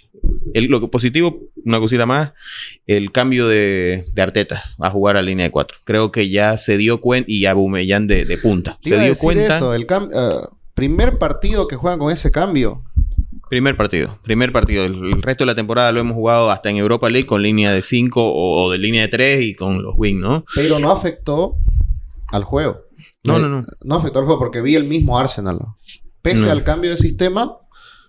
El, 0.52 0.66
lo 0.66 0.90
positivo, 0.90 1.40
una 1.64 1.78
cosita 1.78 2.04
más, 2.04 2.32
el 2.86 3.10
cambio 3.10 3.48
de, 3.48 4.04
de, 4.14 4.22
Arteta 4.22 4.62
a 4.78 4.90
jugar 4.90 5.16
a 5.16 5.22
línea 5.22 5.46
de 5.46 5.50
cuatro. 5.50 5.78
Creo 5.84 6.12
que 6.12 6.28
ya 6.28 6.58
se 6.58 6.76
dio 6.76 7.00
cuenta, 7.00 7.30
y 7.30 7.46
a 7.46 7.54
Bumellán 7.54 8.06
de, 8.06 8.26
de, 8.26 8.36
punta. 8.36 8.78
Se 8.82 9.02
dio 9.02 9.16
cuenta... 9.16 9.56
Eso, 9.56 9.72
el 9.72 9.84
uh, 9.84 10.46
primer 10.74 11.16
partido 11.16 11.66
que 11.68 11.76
juegan 11.76 11.98
con 11.98 12.12
ese 12.12 12.30
cambio. 12.32 12.84
Primer 13.48 13.78
partido, 13.78 14.18
primer 14.22 14.52
partido. 14.52 14.84
El, 14.84 15.22
resto 15.22 15.44
de 15.44 15.46
la 15.46 15.54
temporada 15.54 15.90
lo 15.90 16.00
hemos 16.00 16.14
jugado 16.14 16.50
hasta 16.50 16.68
en 16.68 16.76
Europa 16.76 17.08
League 17.08 17.26
con 17.26 17.42
línea 17.42 17.72
de 17.72 17.80
5 17.80 18.22
o, 18.22 18.64
o, 18.64 18.70
de 18.70 18.76
línea 18.76 19.02
de 19.02 19.08
3 19.08 19.42
y 19.42 19.54
con 19.54 19.82
los 19.82 19.94
wing, 19.96 20.20
¿no? 20.20 20.44
Pero 20.54 20.78
no 20.78 20.90
afectó 20.90 21.56
al 22.30 22.44
juego. 22.44 22.82
No, 23.24 23.38
no, 23.38 23.48
no. 23.48 23.64
No 23.82 23.94
afectó 23.96 24.18
al 24.18 24.24
juego 24.24 24.38
porque 24.38 24.62
vi 24.62 24.76
el 24.76 24.84
mismo 24.84 25.18
Arsenal. 25.18 25.58
Pese 26.22 26.50
al 26.50 26.64
cambio 26.64 26.90
de 26.90 26.96
sistema, 26.96 27.56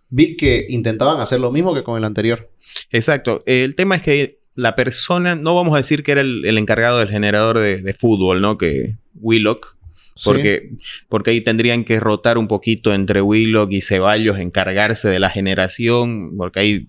vi 0.10 0.36
que 0.36 0.66
intentaban 0.70 1.20
hacer 1.20 1.40
lo 1.40 1.52
mismo 1.52 1.74
que 1.74 1.84
con 1.84 1.98
el 1.98 2.04
anterior. 2.04 2.52
Exacto. 2.92 3.42
El 3.46 3.76
tema 3.76 3.96
es 3.96 4.02
que 4.02 4.42
la 4.56 4.76
persona, 4.76 5.36
no 5.36 5.56
vamos 5.56 5.74
a 5.74 5.78
decir 5.78 6.04
que 6.04 6.12
era 6.12 6.22
el, 6.22 6.58
encargado 6.58 7.00
del 7.00 7.10
generador 7.10 7.60
de, 7.60 7.94
fútbol, 7.94 8.42
¿no? 8.42 8.58
Que 8.58 8.98
Willock. 9.16 9.78
Porque, 10.24 10.74
porque 11.10 11.32
ahí 11.32 11.42
tendrían 11.42 11.84
que 11.84 12.00
rotar 12.00 12.38
un 12.38 12.48
poquito 12.48 12.94
entre 12.94 13.24
Willock 13.24 13.72
y 13.72 13.82
Ceballos, 13.82 14.38
encargarse 14.38 15.08
de 15.08 15.18
la 15.18 15.32
generación, 15.32 16.38
porque 16.38 16.60
ahí, 16.60 16.88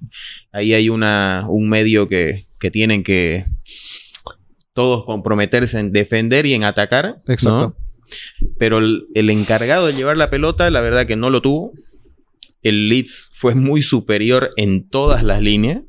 ahí 0.50 0.74
hay 0.74 0.90
una, 0.90 1.46
un 1.48 1.70
medio 1.70 2.06
que, 2.08 2.46
que 2.58 2.70
tienen 2.70 3.02
que, 3.02 3.46
todos 4.74 5.04
comprometerse 5.04 5.78
en 5.78 5.92
defender 5.92 6.46
y 6.46 6.54
en 6.54 6.64
atacar. 6.64 7.22
Exacto. 7.26 7.76
Pero 8.58 8.78
el, 8.78 9.30
encargado 9.30 9.86
de 9.86 9.94
llevar 9.94 10.16
la 10.16 10.30
pelota, 10.30 10.70
la 10.70 10.80
verdad 10.80 11.06
que 11.06 11.16
no 11.16 11.30
lo 11.30 11.42
tuvo. 11.42 11.72
El 12.62 12.88
Leeds 12.88 13.30
fue 13.32 13.54
muy 13.54 13.82
superior 13.82 14.50
en 14.56 14.88
todas 14.88 15.24
las 15.24 15.42
líneas, 15.42 15.80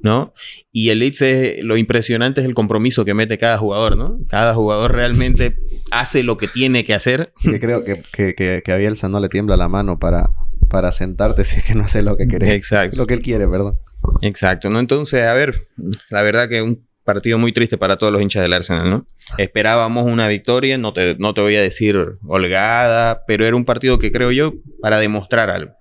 ¿no? 0.00 0.32
Y 0.72 0.88
el 0.90 1.00
Leeds 1.00 1.22
es, 1.22 1.64
lo 1.64 1.76
impresionante 1.76 2.40
es 2.40 2.46
el 2.46 2.54
compromiso 2.54 3.04
que 3.04 3.14
mete 3.14 3.36
cada 3.36 3.58
jugador, 3.58 3.96
¿no? 3.96 4.18
Cada 4.28 4.54
jugador 4.54 4.92
realmente 4.92 5.56
hace 5.90 6.22
lo 6.22 6.36
que 6.36 6.48
tiene 6.48 6.84
que 6.84 6.94
hacer. 6.94 7.32
Que 7.42 7.60
creo 7.60 7.84
que, 7.84 8.02
que, 8.12 8.62
que, 8.64 8.72
a 8.72 8.76
Bielsa 8.76 9.08
no 9.08 9.20
le 9.20 9.28
tiembla 9.28 9.56
la 9.56 9.68
mano 9.68 9.98
para, 9.98 10.30
para 10.68 10.92
sentarte 10.92 11.44
si 11.44 11.58
es 11.58 11.64
que 11.64 11.74
no 11.74 11.84
hace 11.84 12.02
lo 12.02 12.16
que 12.16 12.26
quiere. 12.26 12.54
Exacto. 12.54 12.96
Lo 12.96 13.06
que 13.06 13.14
él 13.14 13.22
quiere, 13.22 13.46
perdón. 13.46 13.78
Exacto, 14.22 14.70
¿no? 14.70 14.80
Entonces, 14.80 15.24
a 15.24 15.34
ver, 15.34 15.66
la 16.10 16.22
verdad 16.22 16.48
que 16.48 16.62
un 16.62 16.85
partido 17.06 17.38
muy 17.38 17.52
triste 17.52 17.78
para 17.78 17.96
todos 17.96 18.12
los 18.12 18.20
hinchas 18.20 18.42
del 18.42 18.52
Arsenal, 18.52 18.90
¿no? 18.90 19.06
Esperábamos 19.38 20.04
una 20.04 20.28
victoria, 20.28 20.76
no 20.76 20.92
te, 20.92 21.16
no 21.18 21.32
te 21.32 21.40
voy 21.40 21.56
a 21.56 21.62
decir 21.62 21.96
holgada, 22.26 23.22
pero 23.26 23.46
era 23.46 23.56
un 23.56 23.64
partido 23.64 23.98
que 23.98 24.12
creo 24.12 24.32
yo 24.32 24.52
para 24.82 24.98
demostrar 24.98 25.48
algo, 25.48 25.72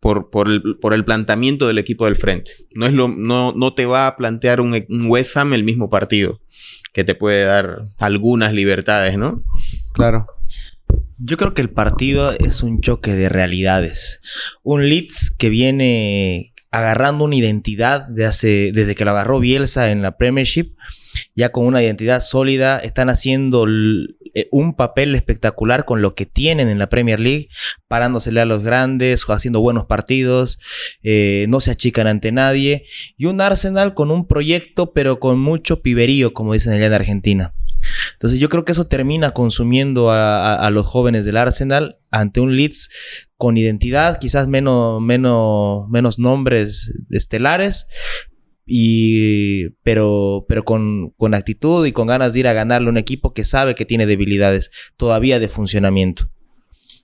por, 0.00 0.28
por, 0.28 0.48
el, 0.48 0.76
por 0.80 0.92
el 0.92 1.04
planteamiento 1.06 1.66
del 1.66 1.78
equipo 1.78 2.04
del 2.04 2.16
frente. 2.16 2.52
No, 2.74 2.84
es 2.84 2.92
lo, 2.92 3.08
no, 3.08 3.54
no 3.56 3.72
te 3.72 3.86
va 3.86 4.06
a 4.06 4.16
plantear 4.16 4.60
un, 4.60 4.84
un 4.88 5.06
West 5.06 5.36
Ham 5.38 5.54
el 5.54 5.64
mismo 5.64 5.88
partido, 5.88 6.42
que 6.92 7.04
te 7.04 7.14
puede 7.14 7.44
dar 7.44 7.84
algunas 7.98 8.52
libertades, 8.52 9.16
¿no? 9.16 9.42
Claro. 9.92 10.26
Yo 11.18 11.36
creo 11.36 11.54
que 11.54 11.62
el 11.62 11.70
partido 11.70 12.32
es 12.32 12.62
un 12.62 12.80
choque 12.80 13.14
de 13.14 13.28
realidades. 13.28 14.20
Un 14.62 14.88
Leeds 14.88 15.30
que 15.30 15.48
viene 15.48 16.53
agarrando 16.74 17.22
una 17.22 17.36
identidad 17.36 18.08
desde 18.08 18.94
que 18.96 19.04
lo 19.04 19.12
agarró 19.12 19.38
Bielsa 19.38 19.92
en 19.92 20.02
la 20.02 20.16
Premiership, 20.16 20.74
ya 21.36 21.52
con 21.52 21.66
una 21.66 21.80
identidad 21.80 22.20
sólida, 22.20 22.80
están 22.80 23.10
haciendo 23.10 23.64
eh, 23.68 24.48
un 24.50 24.74
papel 24.74 25.14
espectacular 25.14 25.84
con 25.84 26.02
lo 26.02 26.16
que 26.16 26.26
tienen 26.26 26.68
en 26.68 26.80
la 26.80 26.88
Premier 26.88 27.20
League, 27.20 27.48
parándosele 27.86 28.40
a 28.40 28.44
los 28.44 28.64
grandes, 28.64 29.24
haciendo 29.28 29.60
buenos 29.60 29.86
partidos, 29.86 30.58
eh, 31.04 31.46
no 31.48 31.60
se 31.60 31.70
achican 31.70 32.08
ante 32.08 32.32
nadie, 32.32 32.84
y 33.16 33.26
un 33.26 33.40
Arsenal 33.40 33.94
con 33.94 34.10
un 34.10 34.26
proyecto, 34.26 34.92
pero 34.92 35.20
con 35.20 35.38
mucho 35.38 35.80
piberío, 35.80 36.32
como 36.32 36.54
dicen 36.54 36.72
allá 36.72 36.86
en 36.86 36.92
Argentina. 36.92 37.54
Entonces 38.14 38.38
yo 38.38 38.48
creo 38.48 38.64
que 38.64 38.72
eso 38.72 38.86
termina 38.86 39.32
consumiendo 39.32 40.10
a, 40.10 40.68
los 40.70 40.86
jóvenes 40.86 41.24
del 41.24 41.36
Arsenal 41.36 41.96
ante 42.10 42.40
un 42.40 42.56
Leeds 42.56 42.90
con 43.36 43.56
identidad, 43.56 44.18
quizás 44.18 44.48
menos, 44.48 45.00
menos, 45.00 45.88
menos 45.88 46.18
nombres 46.18 46.94
estelares, 47.10 47.86
y, 48.66 49.70
pero, 49.82 50.46
pero 50.48 50.64
con, 50.64 51.10
con, 51.16 51.34
actitud 51.34 51.84
y 51.86 51.92
con 51.92 52.06
ganas 52.06 52.32
de 52.32 52.40
ir 52.40 52.48
a 52.48 52.54
ganarle 52.54 52.88
un 52.88 52.96
equipo 52.96 53.34
que 53.34 53.44
sabe 53.44 53.74
que 53.74 53.84
tiene 53.84 54.06
debilidades 54.06 54.70
todavía 54.96 55.38
de 55.38 55.48
funcionamiento. 55.48 56.30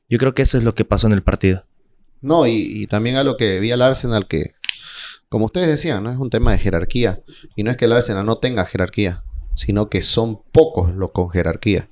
Yo 0.08 0.18
creo 0.18 0.34
que 0.34 0.42
eso 0.42 0.56
es 0.56 0.64
lo 0.64 0.74
que 0.74 0.84
pasó 0.86 1.06
en 1.06 1.12
el 1.12 1.22
partido. 1.22 1.66
No, 2.22 2.46
y, 2.46 2.52
y 2.52 2.86
también 2.86 3.16
a 3.16 3.24
lo 3.24 3.36
que 3.36 3.60
vi 3.60 3.70
al 3.70 3.82
Arsenal 3.82 4.26
que, 4.26 4.52
como 5.28 5.46
ustedes 5.46 5.68
decían, 5.68 6.02
¿no? 6.02 6.10
es 6.10 6.18
un 6.18 6.30
tema 6.30 6.52
de 6.52 6.58
jerarquía. 6.58 7.22
Y 7.56 7.62
no 7.62 7.70
es 7.70 7.76
que 7.76 7.84
el 7.84 7.92
Arsenal 7.92 8.24
no 8.24 8.38
tenga 8.38 8.64
jerarquía 8.64 9.22
sino 9.54 9.88
que 9.88 10.02
son 10.02 10.42
pocos 10.52 10.94
los 10.94 11.10
con 11.12 11.30
jerarquía. 11.30 11.90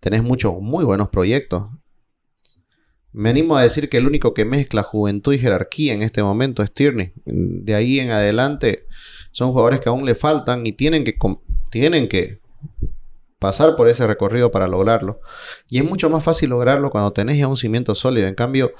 Tenés 0.00 0.22
muchos 0.22 0.54
muy 0.60 0.84
buenos 0.84 1.08
proyectos. 1.08 1.66
Me 3.12 3.30
animo 3.30 3.56
a 3.56 3.62
decir 3.62 3.88
que 3.88 3.98
el 3.98 4.06
único 4.06 4.34
que 4.34 4.44
mezcla 4.44 4.82
juventud 4.82 5.32
y 5.32 5.38
jerarquía 5.38 5.92
en 5.92 6.02
este 6.02 6.22
momento 6.22 6.62
es 6.62 6.72
Tierney. 6.72 7.12
De 7.24 7.74
ahí 7.74 8.00
en 8.00 8.10
adelante 8.10 8.86
son 9.30 9.50
jugadores 9.50 9.80
que 9.80 9.88
aún 9.88 10.04
le 10.06 10.14
faltan 10.14 10.66
y 10.66 10.72
tienen 10.72 11.04
que, 11.04 11.16
tienen 11.70 12.08
que 12.08 12.40
pasar 13.38 13.76
por 13.76 13.88
ese 13.88 14.06
recorrido 14.06 14.50
para 14.50 14.66
lograrlo. 14.66 15.20
Y 15.68 15.78
es 15.78 15.84
mucho 15.84 16.08
más 16.08 16.24
fácil 16.24 16.50
lograrlo 16.50 16.90
cuando 16.90 17.12
tenés 17.12 17.38
ya 17.38 17.48
un 17.48 17.56
cimiento 17.56 17.94
sólido. 17.94 18.28
En 18.28 18.34
cambio, 18.34 18.72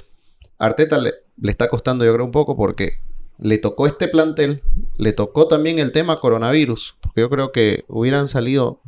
Arteta 0.59 0.99
le, 0.99 1.13
le 1.37 1.51
está 1.51 1.69
costando 1.69 2.05
yo 2.05 2.15
creo 2.15 2.25
un 2.25 2.33
poco 2.33 2.57
porque 2.57 3.01
le 3.43 3.59
tocó 3.59 3.87
este 3.87 4.07
plantel, 4.09 4.63
le 4.97 5.13
tocó 5.13 5.49
también 5.49 5.81
el 5.81 5.91
tema 5.91 6.17
coronavirus, 6.17 6.95
porque 7.01 7.23
yo 7.23 7.29
creo 7.29 7.51
que 7.51 7.85
hubieran 7.89 8.29
salido 8.29 8.81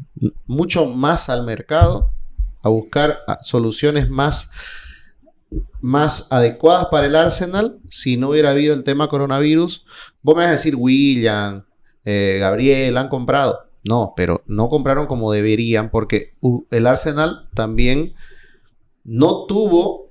mucho 0.46 0.86
más 0.86 1.28
al 1.28 1.44
mercado 1.44 2.12
a 2.62 2.68
buscar 2.68 3.18
soluciones 3.42 4.08
más, 4.08 4.52
más 5.80 6.32
adecuadas 6.32 6.86
para 6.86 7.06
el 7.06 7.16
Arsenal 7.16 7.80
si 7.88 8.16
no 8.16 8.30
hubiera 8.30 8.50
habido 8.50 8.74
el 8.74 8.84
tema 8.84 9.08
coronavirus. 9.08 9.84
Vos 10.22 10.36
me 10.36 10.42
vas 10.42 10.48
a 10.48 10.52
decir, 10.52 10.74
William, 10.76 11.64
eh, 12.04 12.38
Gabriel, 12.40 12.96
han 12.96 13.08
comprado. 13.08 13.66
No, 13.86 14.14
pero 14.16 14.42
no 14.46 14.68
compraron 14.68 15.06
como 15.06 15.30
deberían 15.30 15.90
porque 15.90 16.34
el 16.70 16.86
Arsenal 16.86 17.50
también 17.54 18.14
no 19.02 19.44
tuvo, 19.44 20.10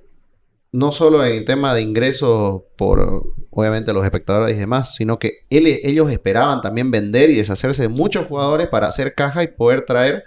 no 0.70 0.92
solo 0.92 1.24
en 1.24 1.44
tema 1.44 1.74
de 1.74 1.82
ingresos 1.82 2.62
por 2.76 3.33
obviamente 3.54 3.92
los 3.92 4.04
espectadores 4.04 4.56
y 4.56 4.60
demás, 4.60 4.94
sino 4.94 5.18
que 5.18 5.46
ellos 5.50 6.10
esperaban 6.10 6.60
también 6.60 6.90
vender 6.90 7.30
y 7.30 7.36
deshacerse 7.36 7.82
de 7.82 7.88
muchos 7.88 8.26
jugadores 8.26 8.68
para 8.68 8.88
hacer 8.88 9.14
caja 9.14 9.42
y 9.42 9.48
poder 9.48 9.82
traer. 9.82 10.24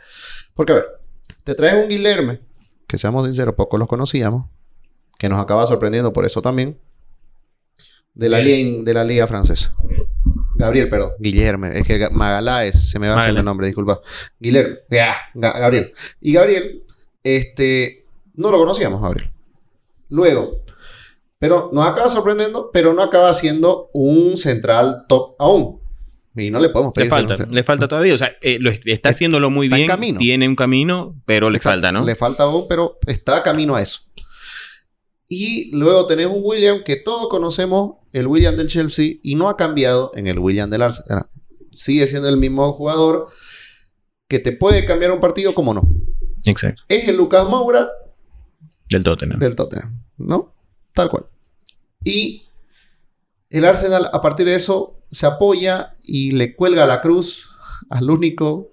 Porque, 0.54 0.74
a 0.74 0.76
ver, 0.76 0.86
te 1.44 1.56
traes 1.56 1.84
un 1.84 1.90
Guilherme, 1.90 2.40
que 2.88 2.98
seamos 2.98 3.26
sinceros, 3.26 3.56
pocos 3.56 3.80
los 3.80 3.88
conocíamos, 3.88 4.50
que 5.18 5.30
nos 5.30 5.42
acaba 5.42 5.68
sorprendiendo 5.68 6.14
por 6.14 6.26
eso 6.26 6.42
también, 6.42 6.80
de 8.14 8.30
la, 8.30 8.40
liga, 8.40 8.84
de 8.84 8.94
la 8.94 9.04
liga 9.04 9.28
francesa. 9.28 9.76
Gabriel, 10.56 10.90
perdón, 10.90 11.12
Guillerme, 11.20 11.78
es 11.78 11.86
que 11.86 12.10
Magaláes, 12.12 12.90
se 12.90 12.98
me 12.98 13.08
va 13.08 13.16
a 13.16 13.20
hacer 13.20 13.38
el 13.38 13.46
nombre, 13.46 13.68
disculpa. 13.68 14.02
Guillerme, 14.40 14.80
Gabriel. 15.36 15.94
Y 16.20 16.34
Gabriel, 16.34 16.84
este, 17.24 18.06
no 18.34 18.50
lo 18.50 18.58
conocíamos, 18.58 19.02
Gabriel. 19.02 19.32
Luego, 20.10 20.64
pero 21.40 21.70
nos 21.72 21.86
acaba 21.86 22.10
sorprendiendo, 22.10 22.72
pero 22.72 22.94
no 22.94 23.02
acaba 23.02 23.34
siendo 23.34 23.90
un 23.94 24.38
central 24.38 25.06
top 25.08 25.36
aún. 25.40 25.82
Y 26.36 26.52
no 26.52 26.60
le 26.60 26.70
podemos 26.70 26.94
pedir. 26.94 27.12
Le 27.12 27.18
falta, 27.18 27.46
le 27.50 27.64
falta 27.64 27.88
todavía. 27.88 28.14
O 28.14 28.18
sea, 28.18 28.36
eh, 28.42 28.60
está 28.86 29.10
haciéndolo 29.10 29.50
muy 29.50 29.70
bien. 29.70 29.90
Tiene 30.18 30.48
un 30.48 30.56
camino, 30.56 31.20
pero 31.26 31.50
le 31.50 31.60
falta, 31.60 31.92
¿no? 31.92 32.06
Le 32.06 32.16
falta 32.16 32.44
aún, 32.44 32.66
pero 32.70 33.00
está 33.08 33.42
camino 33.42 33.76
a 33.76 33.82
eso. 33.82 34.02
Y 35.28 35.76
luego 35.76 36.06
tenés 36.08 36.28
un 36.28 36.42
William 36.44 36.84
que 36.86 36.96
todos 36.96 37.28
conocemos, 37.28 37.96
el 38.14 38.28
William 38.28 38.56
del 38.56 38.70
Chelsea, 38.70 39.16
y 39.24 39.36
no 39.36 39.50
ha 39.50 39.58
cambiado 39.58 40.12
en 40.16 40.28
el 40.28 40.40
William 40.40 40.70
del 40.70 40.84
Arsenal. 40.84 41.28
Sigue 41.74 42.08
siendo 42.08 42.30
el 42.30 42.38
mismo 42.38 42.72
jugador 42.74 43.28
que 44.28 44.40
te 44.40 44.52
puede 44.52 44.86
cambiar 44.86 45.12
un 45.12 45.20
partido 45.20 45.54
como 45.54 45.74
no. 45.74 45.82
Exacto. 46.46 46.84
Es 46.88 47.08
el 47.08 47.18
Lucas 47.18 47.48
Moura 47.48 47.90
del 48.90 49.04
Tottenham. 49.04 49.40
Del 49.40 49.56
Tottenham, 49.56 50.02
¿no? 50.18 50.56
Tal 50.98 51.12
cual. 51.12 51.28
Y 52.04 52.48
el 53.52 53.66
Arsenal, 53.66 54.10
a 54.12 54.20
partir 54.20 54.48
de 54.48 54.56
eso, 54.56 54.98
se 55.12 55.28
apoya 55.28 55.94
y 56.02 56.32
le 56.32 56.56
cuelga 56.56 56.88
la 56.88 57.02
cruz 57.02 57.52
al 57.92 58.10
único 58.10 58.72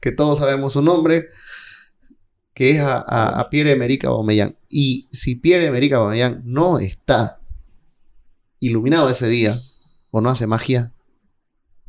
que 0.00 0.12
todos 0.12 0.38
sabemos 0.38 0.74
su 0.74 0.82
nombre, 0.82 1.30
que 2.54 2.70
es 2.70 2.80
a, 2.80 3.48
Pierre-Emerick 3.50 4.04
Aubameyang. 4.04 4.56
Y 4.68 5.08
si 5.10 5.34
Pierre-Emerick 5.34 5.94
Aubameyang 5.94 6.42
no 6.44 6.78
está 6.78 7.40
iluminado 8.60 9.10
ese 9.10 9.26
día 9.26 9.58
o 10.12 10.20
no 10.20 10.30
hace 10.30 10.46
magia, 10.46 10.92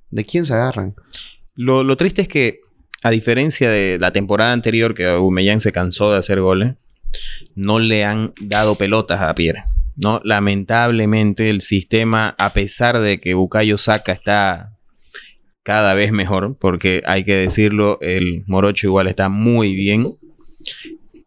¿de 0.10 0.26
quién 0.26 0.48
se 0.48 0.56
agarran? 0.56 0.96
Lo, 1.54 1.84
lo 1.84 1.96
triste 1.96 2.24
es 2.24 2.28
que, 2.28 2.62
a 3.04 3.12
diferencia 3.12 3.70
de 3.70 4.00
la 4.00 4.12
temporada 4.12 4.52
anterior, 4.52 4.96
que 4.96 5.06
Aubameyang 5.06 5.60
se 5.60 5.72
cansó 5.72 6.12
de 6.12 6.18
hacer 6.18 6.42
goles, 6.42 6.76
no 7.56 7.80
le 7.80 8.06
han 8.06 8.34
dado 8.40 8.76
pelotas 8.76 9.22
a 9.22 9.34
Pierre. 9.36 9.64
¿no? 9.96 10.22
Lamentablemente 10.24 11.50
el 11.50 11.62
sistema, 11.62 12.36
a 12.38 12.54
pesar 12.54 13.00
de 13.00 13.20
que 13.20 13.34
Bukayo 13.34 13.78
Saka 13.78 14.14
está 14.14 14.78
cada 15.64 15.94
vez 15.94 16.12
mejor, 16.12 16.58
porque 16.58 17.04
hay 17.06 17.24
que 17.24 17.36
decirlo, 17.36 18.00
el 18.02 18.44
Morocho 18.48 18.88
igual 18.88 19.08
está 19.08 19.30
muy 19.30 19.76
bien, 19.76 20.18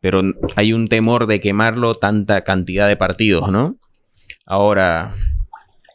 pero 0.00 0.22
hay 0.56 0.72
un 0.72 0.88
temor 0.88 1.26
de 1.26 1.38
quemarlo 1.38 1.94
tanta 1.94 2.42
cantidad 2.42 2.88
de 2.88 2.96
partidos, 2.96 3.52
¿no? 3.52 3.76
Ahora, 4.46 5.14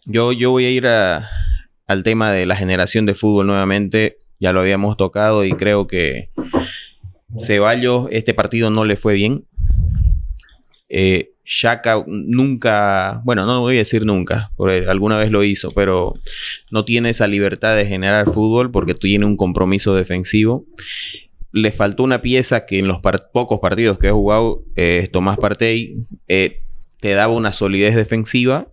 yo, 0.05 0.31
yo 0.31 0.51
voy 0.51 0.65
a 0.65 0.71
ir 0.71 0.87
al 0.87 2.03
tema 2.03 2.31
de 2.31 2.45
la 2.45 2.55
generación 2.55 3.05
de 3.05 3.15
fútbol 3.15 3.47
nuevamente, 3.47 4.19
ya 4.39 4.53
lo 4.53 4.61
habíamos 4.61 4.97
tocado 4.97 5.43
y 5.43 5.51
creo 5.53 5.87
que 5.87 6.29
Ceballos 7.37 8.07
este 8.11 8.33
partido 8.33 8.69
no 8.69 8.85
le 8.85 8.95
fue 8.95 9.15
bien, 9.15 9.45
eh, 10.89 11.33
Shaka 11.45 12.03
nunca, 12.07 13.21
bueno, 13.23 13.45
no 13.45 13.61
voy 13.61 13.75
a 13.75 13.79
decir 13.79 14.05
nunca, 14.05 14.51
porque 14.57 14.85
alguna 14.87 15.17
vez 15.17 15.31
lo 15.31 15.43
hizo, 15.43 15.71
pero 15.71 16.15
no 16.71 16.83
tiene 16.83 17.09
esa 17.09 17.25
libertad 17.27 17.77
de 17.77 17.85
generar 17.85 18.29
fútbol 18.29 18.69
porque 18.69 18.93
tiene 18.93 19.25
un 19.25 19.37
compromiso 19.37 19.95
defensivo. 19.95 20.65
Le 21.53 21.71
faltó 21.71 22.03
una 22.03 22.21
pieza 22.21 22.65
que 22.65 22.79
en 22.79 22.87
los 22.87 22.99
pocos 23.31 23.59
partidos 23.61 23.97
que 23.97 24.07
he 24.07 24.11
jugado, 24.11 24.65
eh, 24.75 25.07
Tomás 25.11 25.37
Partey, 25.37 25.95
eh, 26.27 26.63
te 26.99 27.13
daba 27.13 27.33
una 27.33 27.53
solidez 27.53 27.95
defensiva 27.95 28.67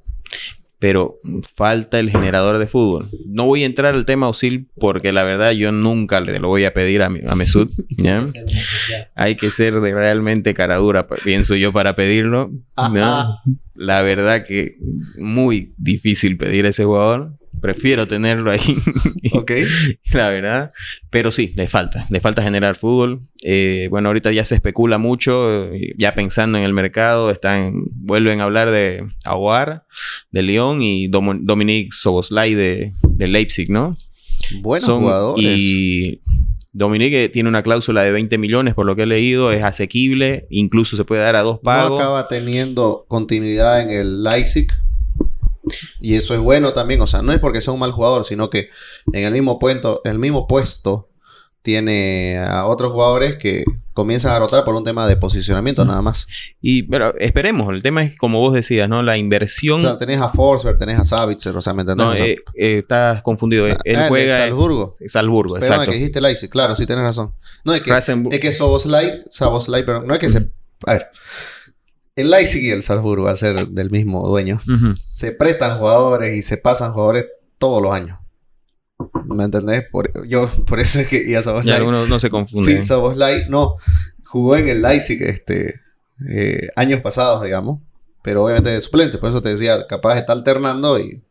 pero 0.84 1.18
falta 1.56 1.98
el 1.98 2.10
generador 2.10 2.58
de 2.58 2.66
fútbol. 2.66 3.08
No 3.24 3.46
voy 3.46 3.62
a 3.62 3.66
entrar 3.66 3.94
al 3.94 4.04
tema 4.04 4.28
Osil 4.28 4.68
porque 4.78 5.14
la 5.14 5.22
verdad 5.22 5.52
yo 5.52 5.72
nunca 5.72 6.20
le 6.20 6.38
lo 6.38 6.48
voy 6.48 6.66
a 6.66 6.74
pedir 6.74 7.00
a, 7.00 7.06
a 7.06 7.34
Mesut. 7.34 7.70
Hay 9.14 9.36
que 9.36 9.50
ser 9.50 9.80
de 9.80 9.94
realmente 9.94 10.52
cara 10.52 10.76
dura, 10.76 11.06
pienso 11.06 11.54
yo, 11.54 11.72
para 11.72 11.94
pedirlo. 11.94 12.52
La 13.74 14.02
verdad 14.02 14.44
que 14.46 14.76
muy 15.16 15.72
difícil 15.78 16.36
pedir 16.36 16.66
a 16.66 16.68
ese 16.68 16.84
jugador 16.84 17.32
prefiero 17.64 18.06
tenerlo 18.06 18.50
ahí. 18.50 18.60
ok. 19.32 19.52
la 20.12 20.28
verdad. 20.28 20.70
Pero 21.08 21.32
sí, 21.32 21.54
le 21.56 21.66
falta. 21.66 22.06
Le 22.10 22.20
falta 22.20 22.42
generar 22.42 22.76
fútbol. 22.76 23.22
Eh, 23.46 23.88
bueno, 23.90 24.08
ahorita 24.08 24.32
ya 24.32 24.42
se 24.42 24.54
especula 24.54 24.96
mucho, 24.96 25.70
eh, 25.70 25.94
ya 25.98 26.14
pensando 26.14 26.56
en 26.56 26.64
el 26.64 26.72
mercado, 26.72 27.30
están, 27.30 27.84
vuelven 27.92 28.40
a 28.40 28.44
hablar 28.44 28.70
de 28.70 29.06
Aguar, 29.26 29.84
de 30.30 30.42
León 30.42 30.80
y 30.80 31.08
Dominique 31.08 31.90
Soboslai 31.92 32.54
de, 32.54 32.94
de 33.02 33.28
Leipzig, 33.28 33.70
¿no? 33.70 33.96
Buenos 34.62 34.88
jugadores. 34.88 35.44
Y 35.44 36.22
Dominique 36.72 37.28
tiene 37.28 37.50
una 37.50 37.62
cláusula 37.62 38.02
de 38.02 38.12
20 38.12 38.38
millones, 38.38 38.72
por 38.72 38.86
lo 38.86 38.96
que 38.96 39.02
he 39.02 39.06
leído, 39.06 39.52
es 39.52 39.62
asequible, 39.62 40.46
incluso 40.48 40.96
se 40.96 41.04
puede 41.04 41.20
dar 41.20 41.36
a 41.36 41.42
dos 41.42 41.58
pagos. 41.58 41.90
No 41.90 41.96
acaba 41.96 42.28
teniendo 42.28 43.04
continuidad 43.08 43.82
en 43.82 43.90
el 43.90 44.22
Leipzig. 44.22 44.68
Y 46.00 46.14
eso 46.14 46.32
es 46.32 46.40
bueno 46.40 46.72
también, 46.72 47.02
o 47.02 47.06
sea, 47.06 47.20
no 47.20 47.32
es 47.32 47.40
porque 47.40 47.60
sea 47.60 47.74
un 47.74 47.80
mal 47.80 47.92
jugador, 47.92 48.24
sino 48.24 48.48
que 48.48 48.70
en 49.12 49.24
el 49.24 49.32
mismo 49.34 49.58
puesto, 49.58 50.00
el 50.04 50.18
mismo 50.18 50.46
puesto 50.46 51.10
tiene 51.64 52.38
a 52.38 52.66
otros 52.66 52.92
jugadores 52.92 53.36
que 53.36 53.64
comienzan 53.94 54.32
a 54.34 54.38
rotar 54.38 54.64
por 54.64 54.74
un 54.74 54.84
tema 54.84 55.08
de 55.08 55.16
posicionamiento 55.16 55.82
nada 55.86 56.02
más. 56.02 56.26
Y 56.60 56.82
pero 56.82 57.16
esperemos, 57.18 57.72
el 57.72 57.82
tema 57.82 58.02
es 58.02 58.14
como 58.16 58.38
vos 58.38 58.52
decías, 58.52 58.86
¿no? 58.86 59.02
La 59.02 59.16
inversión. 59.16 59.80
O 59.80 59.88
sea, 59.88 59.98
tenés 59.98 60.20
a 60.20 60.28
Forsberg, 60.28 60.76
tenés 60.76 60.98
a 60.98 61.06
Savitzer, 61.06 61.56
o 61.56 61.62
sea, 61.62 61.72
¿me 61.72 61.80
entendés? 61.80 62.04
no, 62.04 62.12
O 62.12 62.16
sea, 62.16 62.26
eh, 62.26 62.36
eh, 62.54 62.78
estás 62.82 63.22
confundido. 63.22 63.66
Él 63.66 63.78
ah, 63.96 64.02
de 64.02 64.08
juega 64.08 64.34
en 64.34 64.40
Salzburgo. 64.50 64.94
Salzburgo, 65.06 65.54
Perdón, 65.54 65.70
exacto. 65.70 65.90
que 65.90 65.96
dijiste 65.96 66.20
Leipzig, 66.20 66.50
claro, 66.50 66.76
sí 66.76 66.86
tenés 66.86 67.04
razón. 67.04 67.32
No, 67.64 67.74
es 67.74 67.80
que, 67.80 67.90
es 67.90 68.40
que 68.40 68.52
Soboslai, 68.52 69.22
Soboslai, 69.30 69.86
pero 69.86 70.02
no 70.02 70.12
es 70.12 70.20
que 70.20 70.28
se... 70.28 70.52
A 70.86 70.92
ver, 70.92 71.08
el 72.14 72.30
Leipzig 72.30 72.62
y 72.62 72.70
el 72.72 72.82
Salzburgo, 72.82 73.26
al 73.26 73.38
ser 73.38 73.68
del 73.68 73.90
mismo 73.90 74.28
dueño, 74.28 74.60
se 74.98 75.32
prestan 75.32 75.78
jugadores 75.78 76.36
y 76.36 76.42
se 76.42 76.58
pasan 76.58 76.92
jugadores 76.92 77.24
todos 77.56 77.82
los 77.82 77.94
años. 77.94 78.18
¿Me 79.26 79.44
entendés? 79.44 79.84
Por, 79.90 80.26
yo, 80.26 80.48
por 80.66 80.80
eso 80.80 81.00
es 81.00 81.08
que... 81.08 81.22
Y 81.28 81.34
a 81.34 81.40
algunos 81.76 82.08
no 82.08 82.20
se 82.20 82.30
confunden. 82.30 82.78
Sí, 82.78 82.84
Soboslai, 82.84 83.48
no. 83.48 83.76
Jugó 84.24 84.56
en 84.56 84.68
el 84.68 84.82
Leipzig 84.82 85.22
este, 85.22 85.80
eh, 86.30 86.68
años 86.76 87.00
pasados, 87.00 87.42
digamos. 87.42 87.80
Pero 88.22 88.44
obviamente 88.44 88.70
de 88.70 88.80
suplente. 88.80 89.18
Por 89.18 89.30
eso 89.30 89.42
te 89.42 89.50
decía, 89.50 89.86
capaz 89.86 90.16
está 90.18 90.32
alternando 90.32 90.98
y 90.98 91.22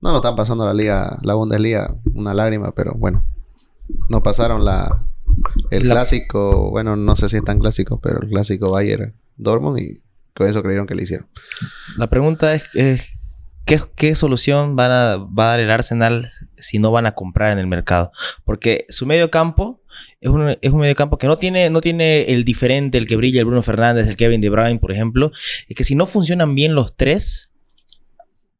no 0.00 0.10
nos 0.10 0.16
están 0.16 0.36
pasando 0.36 0.64
la 0.64 0.74
liga, 0.74 1.18
la 1.22 1.34
Bundesliga, 1.34 1.94
una 2.14 2.34
lágrima, 2.34 2.72
pero 2.72 2.92
bueno. 2.94 3.24
No 4.08 4.22
pasaron 4.22 4.64
la 4.64 5.04
el 5.70 5.88
La- 5.88 5.94
clásico, 5.94 6.70
bueno, 6.70 6.96
no 6.96 7.16
sé 7.16 7.28
si 7.28 7.36
es 7.36 7.44
tan 7.44 7.58
clásico, 7.58 8.00
pero 8.00 8.22
el 8.22 8.28
clásico 8.28 8.70
Bayern 8.70 9.14
Dortmund 9.36 9.78
y 9.80 10.02
con 10.34 10.46
eso 10.46 10.62
creyeron 10.62 10.86
que 10.86 10.94
le 10.94 11.02
hicieron. 11.02 11.26
La 11.96 12.06
pregunta 12.06 12.54
es, 12.54 12.64
es, 12.74 13.17
¿qué, 13.68 13.80
qué 13.94 14.14
solución 14.16 14.74
van 14.74 14.90
a, 14.90 15.16
va 15.18 15.44
a 15.44 15.48
dar 15.50 15.60
el 15.60 15.70
Arsenal 15.70 16.28
si 16.56 16.78
no 16.78 16.90
van 16.90 17.06
a 17.06 17.12
comprar 17.12 17.52
en 17.52 17.58
el 17.60 17.66
mercado? 17.66 18.10
Porque 18.44 18.86
su 18.88 19.06
medio 19.06 19.30
campo 19.30 19.80
es 20.20 20.30
un, 20.30 20.56
es 20.60 20.72
un 20.72 20.80
medio 20.80 20.94
campo 20.94 21.18
que 21.18 21.26
no 21.26 21.36
tiene, 21.36 21.70
no 21.70 21.80
tiene 21.80 22.22
el 22.32 22.44
diferente, 22.44 22.98
el 22.98 23.06
que 23.06 23.16
brilla, 23.16 23.40
el 23.40 23.46
Bruno 23.46 23.62
Fernández, 23.62 24.08
el 24.08 24.16
Kevin 24.16 24.40
De 24.40 24.48
Bruyne, 24.50 24.78
por 24.80 24.90
ejemplo. 24.90 25.30
Es 25.68 25.76
que 25.76 25.84
si 25.84 25.94
no 25.94 26.06
funcionan 26.06 26.54
bien 26.54 26.74
los 26.74 26.96
tres, 26.96 27.52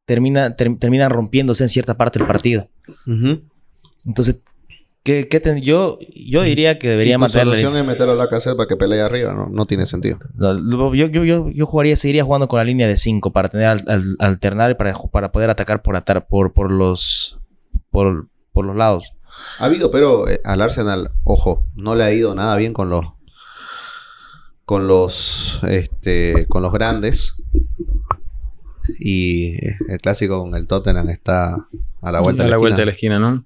termina, 0.05 0.57
ter- 0.57 0.79
terminan 0.79 1.11
rompiéndose 1.11 1.65
en 1.65 1.69
cierta 1.69 1.97
parte 1.97 2.19
del 2.19 2.29
partido. 2.29 2.69
Entonces, 4.07 4.43
¿qué, 5.09 5.27
qué 5.29 5.41
ten- 5.41 5.63
yo, 5.63 5.99
yo 6.15 6.43
diría 6.43 6.79
que 6.79 6.89
debería 6.89 7.17
mantener 7.19 7.47
la- 7.47 7.53
solución 7.57 7.77
es 7.79 7.85
meterlo 7.87 8.13
a 8.13 8.17
la 8.17 8.29
cassette 8.29 8.57
para 8.57 8.69
que 8.69 8.77
pelee 8.77 9.01
arriba, 9.01 9.33
no, 9.33 9.49
no 9.49 9.65
tiene 9.65 9.87
sentido. 9.87 10.19
No, 10.35 10.95
yo, 10.95 11.07
yo, 11.07 11.25
yo, 11.25 11.49
yo 11.49 11.65
jugaría, 11.67 11.97
seguiría 11.97 12.25
jugando 12.25 12.47
con 12.49 12.59
la 12.59 12.65
línea 12.65 12.87
de 12.87 12.97
5 12.99 13.33
para 13.33 13.49
tener 13.49 13.67
al, 13.69 13.83
al- 13.89 14.17
alternar 14.19 14.71
y 14.71 14.75
para, 14.75 14.95
para 15.11 15.33
poder 15.33 15.49
atacar 15.49 15.81
por 15.83 15.97
atar 15.97 16.27
por, 16.29 16.53
por 16.53 16.71
los 16.71 17.39
por, 17.91 18.29
por 18.53 18.67
los 18.67 18.77
lados. 18.77 19.13
Ha 19.59 19.65
habido, 19.65 19.91
pero 19.91 20.29
eh, 20.29 20.41
al 20.45 20.61
Arsenal, 20.61 21.11
ojo, 21.25 21.65
no 21.75 21.95
le 21.95 22.05
ha 22.05 22.13
ido 22.13 22.35
nada 22.35 22.55
bien 22.57 22.73
con 22.75 22.91
los 22.91 23.05
con 24.67 24.87
los 24.87 25.61
este 25.67 26.47
con 26.49 26.63
los 26.63 26.73
grandes. 26.73 27.43
Y 28.99 29.55
eh, 29.67 29.77
el 29.89 29.99
clásico 29.99 30.39
con 30.41 30.55
el 30.55 30.67
Tottenham 30.67 31.09
está 31.11 31.55
a 32.01 32.13
la 32.13 32.21
vuelta 32.21 32.43
a 32.43 32.47
de 32.47 32.51
la 32.51 32.57
la, 32.57 32.59
vuelta 32.59 32.77
de 32.81 32.87
la 32.87 32.93
esquina. 32.93 33.17
esquina, 33.17 33.31
¿no? 33.31 33.45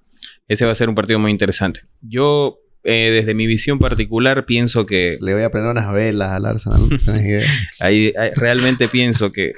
Ese 0.49 0.65
va 0.65 0.73
a 0.73 0.75
ser 0.75 0.89
un 0.89 0.95
partido 0.95 1.19
muy 1.19 1.31
interesante. 1.31 1.81
Yo, 2.01 2.59
eh, 2.85 3.11
desde 3.13 3.35
mi 3.35 3.47
visión 3.47 3.79
particular, 3.79 4.45
pienso 4.47 4.87
que 4.87 5.19
Le 5.21 5.35
voy 5.35 5.43
a 5.43 5.51
prender 5.51 5.73
unas 5.73 5.93
velas 5.93 6.31
al 6.31 6.47
Arsenal. 6.47 6.89
no 6.89 6.99
tenés 7.05 7.25
idea. 7.25 7.43
ahí, 7.81 8.13
ahí 8.17 8.31
realmente 8.37 8.89
pienso 8.89 9.33
que 9.33 9.53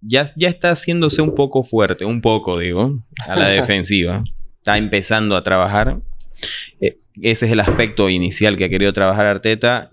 ya, 0.00 0.26
ya 0.36 0.48
está 0.48 0.70
haciéndose 0.70 1.22
un 1.22 1.34
poco 1.34 1.64
fuerte, 1.64 2.04
un 2.04 2.20
poco, 2.20 2.58
digo, 2.58 3.02
a 3.26 3.36
la 3.36 3.48
defensiva. 3.48 4.24
Está 4.58 4.78
empezando 4.78 5.36
a 5.36 5.42
trabajar. 5.42 6.00
Eh, 6.80 6.98
ese 7.20 7.46
es 7.46 7.52
el 7.52 7.60
aspecto 7.60 8.08
inicial 8.08 8.56
que 8.56 8.64
ha 8.64 8.68
querido 8.68 8.92
trabajar 8.92 9.26
Arteta. 9.26 9.90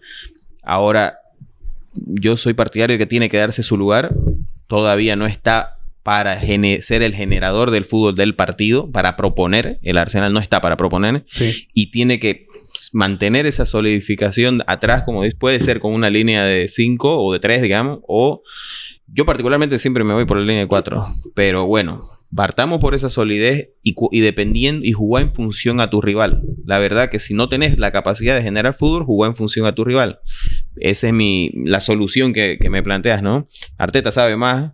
Ahora, 0.64 1.20
yo 1.93 2.38
soy 2.38 2.53
partidario 2.53 2.95
de 2.95 2.97
que 2.99 3.08
tiene 3.08 3.30
que 3.30 3.38
darse 3.38 3.64
su 3.64 3.78
lugar. 3.78 4.14
Todavía 4.68 5.16
no 5.16 5.26
está 5.26 5.74
para 6.06 6.39
ser 6.39 7.01
el 7.01 7.16
generador 7.16 7.72
del 7.72 7.84
fútbol 7.84 8.14
del 8.14 8.36
partido, 8.36 8.91
para 8.91 9.16
proponer. 9.16 9.80
El 9.82 9.97
Arsenal 9.97 10.32
no 10.32 10.39
está 10.39 10.62
para 10.62 10.78
proponer 10.78 11.24
Sí. 11.26 11.68
y 11.74 11.89
tiene 11.89 12.20
que 12.20 12.45
mantener 12.93 13.47
esa 13.47 13.66
solidificación 13.66 14.62
atrás, 14.68 15.01
como 15.01 15.24
puede 15.39 15.60
ser 15.62 15.80
con 15.80 15.93
una 15.95 16.12
línea 16.12 16.45
de 16.45 16.68
5 16.68 17.18
o 17.18 17.34
de 17.34 17.39
3, 17.39 17.64
digamos, 17.64 18.01
o 18.08 18.43
yo 19.08 19.26
particularmente 19.26 19.80
siempre 19.80 20.03
me 20.03 20.14
voy 20.14 20.26
por 20.26 20.38
la 20.38 20.43
línea 20.43 20.60
de 20.60 20.68
4, 20.68 21.08
pero 21.34 21.66
bueno, 21.66 22.08
partamos 22.36 22.80
por 22.80 22.93
esa 22.93 23.10
solidez 23.10 23.70
y 23.82 24.20
dependiendo 24.20 24.86
y 24.86 24.91
jugar 24.91 25.24
en 25.24 25.34
función 25.34 25.80
a 25.80 25.89
tu 25.89 26.01
rival. 26.01 26.43
La 26.68 26.78
verdad 26.78 27.10
que 27.10 27.18
si 27.18 27.34
no 27.34 27.49
tenés 27.49 27.80
la 27.80 27.91
capacidad 27.91 28.36
de 28.36 28.43
generar 28.43 28.76
fútbol, 28.76 29.06
jugar 29.06 29.32
en 29.32 29.36
función 29.36 29.66
a 29.66 29.74
tu 29.74 29.84
rival. 29.84 30.20
Esa 30.78 31.07
es 31.07 31.13
mi, 31.13 31.51
la 31.53 31.80
solución 31.80 32.34
que, 32.34 32.57
que 32.59 32.69
me 32.69 32.84
planteas, 32.84 33.21
¿no? 33.21 33.47
Arteta 33.78 34.11
sabe 34.11 34.36
más, 34.36 34.73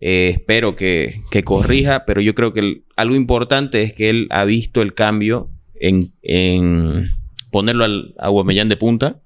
eh, 0.00 0.30
espero 0.32 0.74
que, 0.74 1.22
que 1.30 1.42
corrija, 1.44 2.04
pero 2.06 2.20
yo 2.20 2.34
creo 2.34 2.52
que 2.52 2.82
algo 2.96 3.14
importante 3.14 3.82
es 3.82 3.92
que 3.92 4.10
él 4.10 4.26
ha 4.30 4.44
visto 4.44 4.82
el 4.82 4.94
cambio 4.94 5.50
en, 5.74 6.12
en 6.22 7.10
ponerlo 7.50 7.84
al 7.84 8.14
a 8.18 8.26
Aubameyang 8.26 8.68
de 8.68 8.76
punta. 8.76 9.20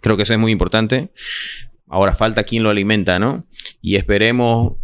Creo 0.00 0.16
que 0.16 0.22
eso 0.22 0.32
es 0.32 0.38
muy 0.38 0.52
importante. 0.52 1.10
Ahora 1.88 2.14
falta 2.14 2.44
quien 2.44 2.62
lo 2.62 2.70
alimenta, 2.70 3.18
¿no? 3.18 3.46
Y 3.80 3.96
esperemos 3.96 4.74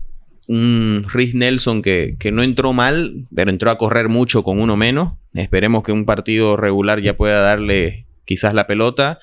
un 0.47 1.07
Rhys 1.13 1.35
Nelson 1.35 1.83
que, 1.83 2.17
que 2.19 2.33
no 2.33 2.43
entró 2.43 2.73
mal, 2.73 3.27
pero 3.35 3.51
entró 3.51 3.71
a 3.71 3.79
correr 3.79 4.09
mucho 4.09 4.43
con 4.43 4.61
uno 4.61 4.77
menos. 4.77 5.15
Esperemos 5.33 5.83
que 5.83 5.93
un 5.93 6.05
partido 6.05 6.57
regular 6.57 7.01
ya 7.01 7.17
pueda 7.17 7.41
darle 7.41 8.07
quizás 8.25 8.55
la 8.55 8.67
pelota. 8.67 9.19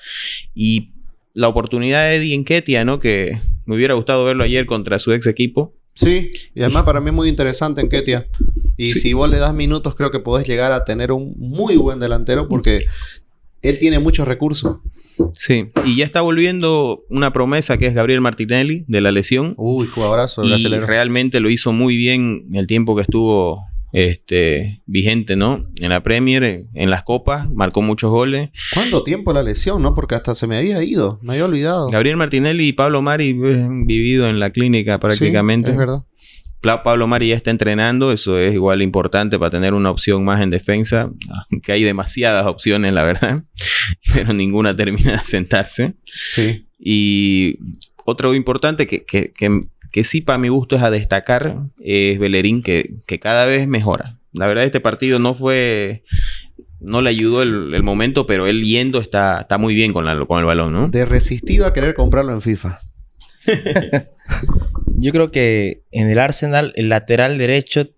Y 0.54 0.92
la 1.34 1.48
oportunidad 1.48 2.08
de 2.08 2.16
Eddie 2.16 2.34
Enquetia, 2.34 2.84
¿no? 2.84 2.98
Que 2.98 3.40
me 3.64 3.74
hubiera 3.74 3.94
gustado 3.94 4.24
verlo 4.24 4.44
ayer 4.44 4.66
contra 4.66 4.98
su 4.98 5.12
ex 5.12 5.26
equipo. 5.26 5.74
Sí, 5.94 6.30
y 6.54 6.60
además 6.62 6.84
para 6.84 7.00
mí 7.00 7.08
es 7.08 7.14
muy 7.14 7.28
interesante 7.28 7.80
en 7.80 7.88
Ketia. 7.88 8.26
Y 8.76 8.94
si 8.94 9.12
vos 9.12 9.28
le 9.28 9.38
das 9.38 9.52
minutos, 9.52 9.94
creo 9.94 10.10
que 10.10 10.20
podés 10.20 10.46
llegar 10.46 10.72
a 10.72 10.84
tener 10.84 11.12
un 11.12 11.34
muy 11.36 11.76
buen 11.76 12.00
delantero 12.00 12.48
porque 12.48 12.86
él 13.60 13.78
tiene 13.78 13.98
muchos 13.98 14.26
recursos. 14.26 14.78
Sí. 15.34 15.70
Y 15.84 15.96
ya 15.96 16.04
está 16.04 16.22
volviendo 16.22 17.04
una 17.10 17.32
promesa 17.32 17.76
que 17.76 17.86
es 17.86 17.94
Gabriel 17.94 18.22
Martinelli 18.22 18.84
de 18.88 19.00
la 19.02 19.12
lesión. 19.12 19.54
Uy, 19.58 19.86
jugadorazo, 19.86 20.42
y 20.44 20.66
realmente 20.78 21.40
lo 21.40 21.50
hizo 21.50 21.72
muy 21.72 21.96
bien 21.96 22.46
en 22.50 22.56
el 22.56 22.66
tiempo 22.66 22.96
que 22.96 23.02
estuvo 23.02 23.60
este, 23.92 24.82
vigente, 24.86 25.36
¿no? 25.36 25.66
En 25.80 25.90
la 25.90 26.02
Premier, 26.02 26.42
en, 26.44 26.70
en 26.74 26.90
las 26.90 27.02
copas, 27.02 27.48
marcó 27.50 27.82
muchos 27.82 28.10
goles. 28.10 28.50
¿Cuánto 28.74 29.04
tiempo 29.04 29.32
la 29.32 29.42
lesión, 29.42 29.82
no? 29.82 29.94
Porque 29.94 30.14
hasta 30.14 30.34
se 30.34 30.46
me 30.46 30.56
había 30.56 30.82
ido, 30.82 31.18
me 31.22 31.34
había 31.34 31.44
olvidado. 31.44 31.88
Gabriel 31.88 32.16
Martinelli 32.16 32.68
y 32.68 32.72
Pablo 32.72 33.02
Mari 33.02 33.30
han 33.30 33.86
vivido 33.86 34.28
en 34.28 34.40
la 34.40 34.50
clínica 34.50 34.98
prácticamente. 34.98 35.68
Sí, 35.68 35.72
es 35.72 35.78
verdad. 35.78 36.04
Pablo 36.62 37.06
Mari 37.08 37.28
ya 37.28 37.34
está 37.34 37.50
entrenando, 37.50 38.12
eso 38.12 38.38
es 38.38 38.54
igual 38.54 38.82
importante 38.82 39.38
para 39.38 39.50
tener 39.50 39.74
una 39.74 39.90
opción 39.90 40.24
más 40.24 40.40
en 40.40 40.50
defensa, 40.50 41.10
aunque 41.50 41.72
hay 41.72 41.82
demasiadas 41.82 42.46
opciones, 42.46 42.92
la 42.92 43.02
verdad, 43.02 43.44
pero 44.14 44.32
ninguna 44.32 44.74
termina 44.74 45.12
de 45.12 45.24
sentarse. 45.24 45.94
Sí. 46.04 46.68
Y 46.78 47.58
otro 48.04 48.34
importante 48.34 48.86
que, 48.86 49.04
que, 49.04 49.32
que, 49.32 49.60
que 49.92 50.02
sí 50.04 50.20
para 50.22 50.38
mi 50.38 50.48
gusto 50.48 50.74
es 50.76 50.82
a 50.82 50.90
destacar 50.90 51.56
es 51.80 52.18
Bellerín, 52.18 52.62
que, 52.62 52.94
que 53.06 53.20
cada 53.20 53.44
vez 53.46 53.68
mejora. 53.68 54.18
La 54.32 54.46
verdad 54.48 54.64
este 54.64 54.80
partido 54.80 55.18
no 55.20 55.34
fue... 55.34 56.02
No 56.80 57.00
le 57.00 57.10
ayudó 57.10 57.42
el, 57.42 57.72
el 57.74 57.82
momento, 57.84 58.26
pero 58.26 58.48
él 58.48 58.64
yendo 58.64 59.00
está, 59.00 59.42
está 59.42 59.56
muy 59.56 59.72
bien 59.72 59.92
con, 59.92 60.04
la- 60.04 60.26
con 60.26 60.40
el 60.40 60.44
balón, 60.46 60.72
¿no? 60.72 60.88
De 60.88 61.04
resistido 61.04 61.64
a 61.66 61.72
querer 61.72 61.94
comprarlo 61.94 62.32
en 62.32 62.40
FIFA. 62.40 62.80
Yo 64.96 65.12
creo 65.12 65.30
que 65.30 65.82
en 65.92 66.10
el 66.10 66.18
Arsenal, 66.18 66.72
el 66.74 66.88
lateral 66.88 67.38
derecho 67.38 67.88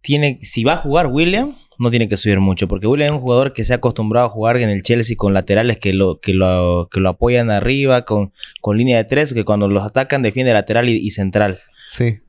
tiene, 0.00 0.38
si 0.42 0.64
va 0.64 0.74
a 0.74 0.76
jugar 0.78 1.06
William, 1.06 1.54
no 1.78 1.90
tiene 1.90 2.08
que 2.08 2.16
subir 2.16 2.40
mucho, 2.40 2.68
porque 2.68 2.86
William 2.86 3.14
es 3.14 3.18
un 3.18 3.22
jugador 3.22 3.52
que 3.52 3.64
se 3.64 3.72
ha 3.72 3.76
acostumbrado 3.76 4.26
a 4.26 4.30
jugar 4.30 4.56
en 4.56 4.68
el 4.68 4.82
Chelsea 4.82 5.16
con 5.16 5.34
laterales 5.34 5.78
que 5.78 5.92
lo, 5.92 6.20
que 6.20 6.34
lo, 6.34 6.88
que 6.90 7.00
lo 7.00 7.08
apoyan 7.10 7.50
arriba, 7.50 8.04
con, 8.04 8.32
con 8.60 8.78
línea 8.78 8.96
de 8.98 9.04
tres, 9.04 9.34
que 9.34 9.44
cuando 9.44 9.68
los 9.68 9.82
atacan 9.82 10.22
defiende 10.22 10.52
lateral 10.52 10.88
y 10.88 11.10
central. 11.10 11.60
Sí. 11.86 12.20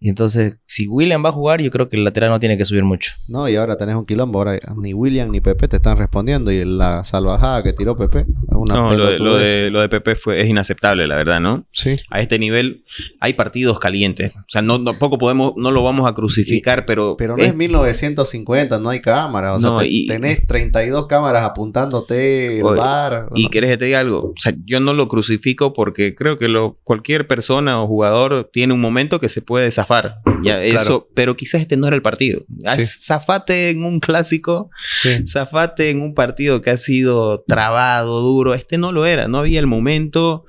Y 0.00 0.08
entonces, 0.10 0.58
si 0.64 0.86
William 0.86 1.24
va 1.24 1.30
a 1.30 1.32
jugar, 1.32 1.60
yo 1.60 1.70
creo 1.72 1.88
que 1.88 1.96
el 1.96 2.04
lateral 2.04 2.30
no 2.30 2.38
tiene 2.38 2.56
que 2.56 2.64
subir 2.64 2.84
mucho. 2.84 3.12
No, 3.26 3.48
y 3.48 3.56
ahora 3.56 3.76
tenés 3.76 3.96
un 3.96 4.06
quilombo. 4.06 4.38
Ahora 4.38 4.58
ni 4.76 4.94
William 4.94 5.28
ni 5.30 5.40
Pepe 5.40 5.66
te 5.66 5.76
están 5.76 5.98
respondiendo. 5.98 6.52
Y 6.52 6.64
la 6.64 7.02
salvajada 7.02 7.64
que 7.64 7.72
tiró 7.72 7.96
Pepe 7.96 8.20
es 8.20 8.26
una 8.54 8.74
No, 8.74 8.94
lo 8.96 9.06
de, 9.10 9.18
lo, 9.18 9.36
de, 9.36 9.70
lo 9.70 9.80
de 9.80 9.88
Pepe 9.88 10.14
fue, 10.14 10.40
es 10.40 10.48
inaceptable, 10.48 11.08
la 11.08 11.16
verdad, 11.16 11.40
¿no? 11.40 11.66
Sí. 11.72 11.96
A 12.10 12.20
este 12.20 12.38
nivel 12.38 12.84
hay 13.18 13.32
partidos 13.32 13.80
calientes. 13.80 14.36
O 14.36 14.44
sea, 14.46 14.62
no, 14.62 14.82
tampoco 14.84 15.18
podemos, 15.18 15.54
no 15.56 15.72
lo 15.72 15.82
vamos 15.82 16.08
a 16.08 16.14
crucificar, 16.14 16.86
pero... 16.86 17.16
Pero 17.18 17.36
no 17.36 17.42
es- 17.42 17.48
es 17.48 17.56
1950, 17.56 18.78
no 18.78 18.90
hay 18.90 19.00
cámara. 19.00 19.54
O 19.54 19.58
sea, 19.58 19.70
No, 19.70 19.78
te- 19.80 19.88
y- 19.88 20.06
tenés 20.06 20.46
32 20.46 21.08
cámaras 21.08 21.42
apuntándote 21.44 22.58
el 22.58 22.64
Oye, 22.64 22.78
bar. 22.80 23.28
Y 23.34 23.48
querés 23.48 23.70
que 23.70 23.76
te 23.78 23.84
diga 23.86 24.00
algo, 24.00 24.18
o 24.30 24.34
sea, 24.40 24.54
yo 24.64 24.78
no 24.78 24.92
lo 24.92 25.08
crucifico 25.08 25.72
porque 25.72 26.14
creo 26.14 26.38
que 26.38 26.46
lo, 26.48 26.78
cualquier 26.84 27.26
persona 27.26 27.82
o 27.82 27.86
jugador 27.88 28.48
tiene 28.52 28.74
un 28.74 28.80
momento 28.80 29.18
que 29.18 29.28
se 29.28 29.42
puede 29.42 29.70
zafar 29.72 29.87
zafar. 29.88 30.20
Ya, 30.44 30.62
eso, 30.62 31.08
pero 31.14 31.34
quizás 31.36 31.60
este 31.62 31.76
no 31.76 31.86
era 31.86 31.96
el 31.96 32.02
partido. 32.02 32.44
Ah, 32.64 32.76
Sí. 32.78 32.84
Zafate 33.02 33.70
en 33.70 33.84
un 33.84 34.00
clásico, 34.00 34.70
Sí. 34.78 35.26
zafate 35.26 35.90
en 35.90 36.00
un 36.02 36.14
partido 36.14 36.60
que 36.60 36.70
ha 36.70 36.76
sido 36.76 37.42
trabado, 37.46 38.20
duro. 38.20 38.54
Este 38.54 38.78
no 38.78 38.92
lo 38.92 39.06
era, 39.06 39.26
no 39.28 39.38
había 39.38 39.58
el 39.60 39.66
momento 39.66 40.44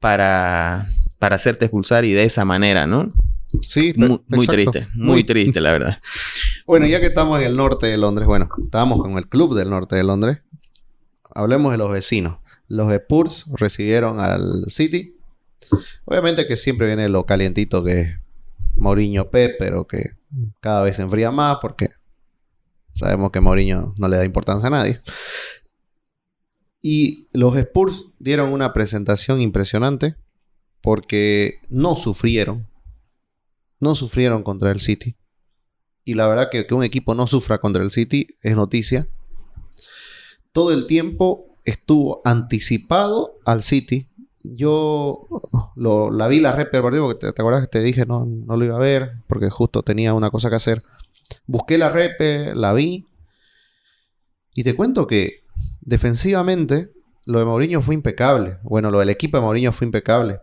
para, 0.00 0.86
para 1.18 1.36
hacerte 1.36 1.66
expulsar 1.66 2.04
y 2.04 2.12
de 2.12 2.24
esa 2.24 2.44
manera, 2.44 2.86
¿no? 2.86 3.12
Sí, 3.66 3.92
Muy, 3.96 4.20
muy 4.28 4.46
triste, 4.46 4.86
muy 4.94 5.24
triste, 5.24 5.60
la 5.60 5.72
verdad. 5.72 5.98
Bueno, 6.66 6.86
ya 6.86 7.00
que 7.00 7.06
estamos 7.06 7.38
en 7.40 7.46
el 7.46 7.56
norte 7.56 7.86
de 7.86 7.96
Londres, 7.96 8.26
bueno, 8.26 8.48
estábamos 8.64 9.00
con 9.00 9.16
el 9.18 9.28
club 9.28 9.54
del 9.56 9.70
norte 9.70 9.96
de 9.96 10.04
Londres. 10.04 10.38
Hablemos 11.34 11.72
de 11.72 11.78
los 11.78 11.90
vecinos. 11.90 12.38
Los 12.68 12.92
Spurs 12.92 13.46
recibieron 13.56 14.18
al 14.18 14.64
City. 14.68 15.14
Obviamente 16.04 16.46
que 16.46 16.56
siempre 16.56 16.86
viene 16.88 17.08
lo 17.08 17.24
calientito 17.24 17.84
que 17.84 18.00
es 18.00 18.08
Mourinho 18.86 19.30
Pep, 19.30 19.56
pero 19.58 19.86
que 19.86 20.12
cada 20.60 20.82
vez 20.82 20.96
se 20.96 21.02
enfría 21.02 21.32
más 21.32 21.58
porque 21.60 21.88
sabemos 22.92 23.32
que 23.32 23.40
Mourinho 23.40 23.94
no 23.98 24.08
le 24.08 24.16
da 24.16 24.24
importancia 24.24 24.68
a 24.68 24.70
nadie. 24.70 25.00
Y 26.80 27.28
los 27.32 27.56
Spurs 27.56 28.06
dieron 28.20 28.52
una 28.52 28.72
presentación 28.72 29.40
impresionante 29.40 30.14
porque 30.80 31.60
no 31.68 31.96
sufrieron. 31.96 32.68
No 33.80 33.96
sufrieron 33.96 34.44
contra 34.44 34.70
el 34.70 34.80
City. 34.80 35.16
Y 36.04 36.14
la 36.14 36.28
verdad 36.28 36.48
que, 36.48 36.64
que 36.66 36.74
un 36.74 36.84
equipo 36.84 37.16
no 37.16 37.26
sufra 37.26 37.58
contra 37.58 37.82
el 37.82 37.90
City 37.90 38.28
es 38.40 38.54
noticia. 38.54 39.08
Todo 40.52 40.72
el 40.72 40.86
tiempo 40.86 41.58
estuvo 41.64 42.22
anticipado 42.24 43.40
al 43.44 43.64
City. 43.64 44.08
Yo 44.54 45.26
lo, 45.76 46.10
la 46.10 46.28
vi 46.28 46.40
la 46.40 46.54
partido 46.54 47.06
porque 47.06 47.26
te, 47.26 47.32
te 47.32 47.42
acuerdas 47.42 47.62
que 47.62 47.68
te 47.68 47.80
dije 47.80 48.06
no, 48.06 48.26
no 48.26 48.56
lo 48.56 48.64
iba 48.64 48.76
a 48.76 48.80
ver 48.80 49.22
porque 49.26 49.50
justo 49.50 49.82
tenía 49.82 50.14
una 50.14 50.30
cosa 50.30 50.48
que 50.48 50.56
hacer. 50.56 50.82
Busqué 51.46 51.78
la 51.78 51.90
rep, 51.90 52.20
la 52.54 52.72
vi. 52.72 53.06
Y 54.54 54.64
te 54.64 54.74
cuento 54.74 55.06
que 55.06 55.44
defensivamente 55.80 56.92
lo 57.24 57.38
de 57.38 57.44
Mourinho 57.44 57.82
fue 57.82 57.94
impecable. 57.94 58.58
Bueno, 58.62 58.90
lo 58.90 59.00
del 59.00 59.10
equipo 59.10 59.36
de 59.36 59.42
Mourinho 59.42 59.72
fue 59.72 59.86
impecable. 59.86 60.40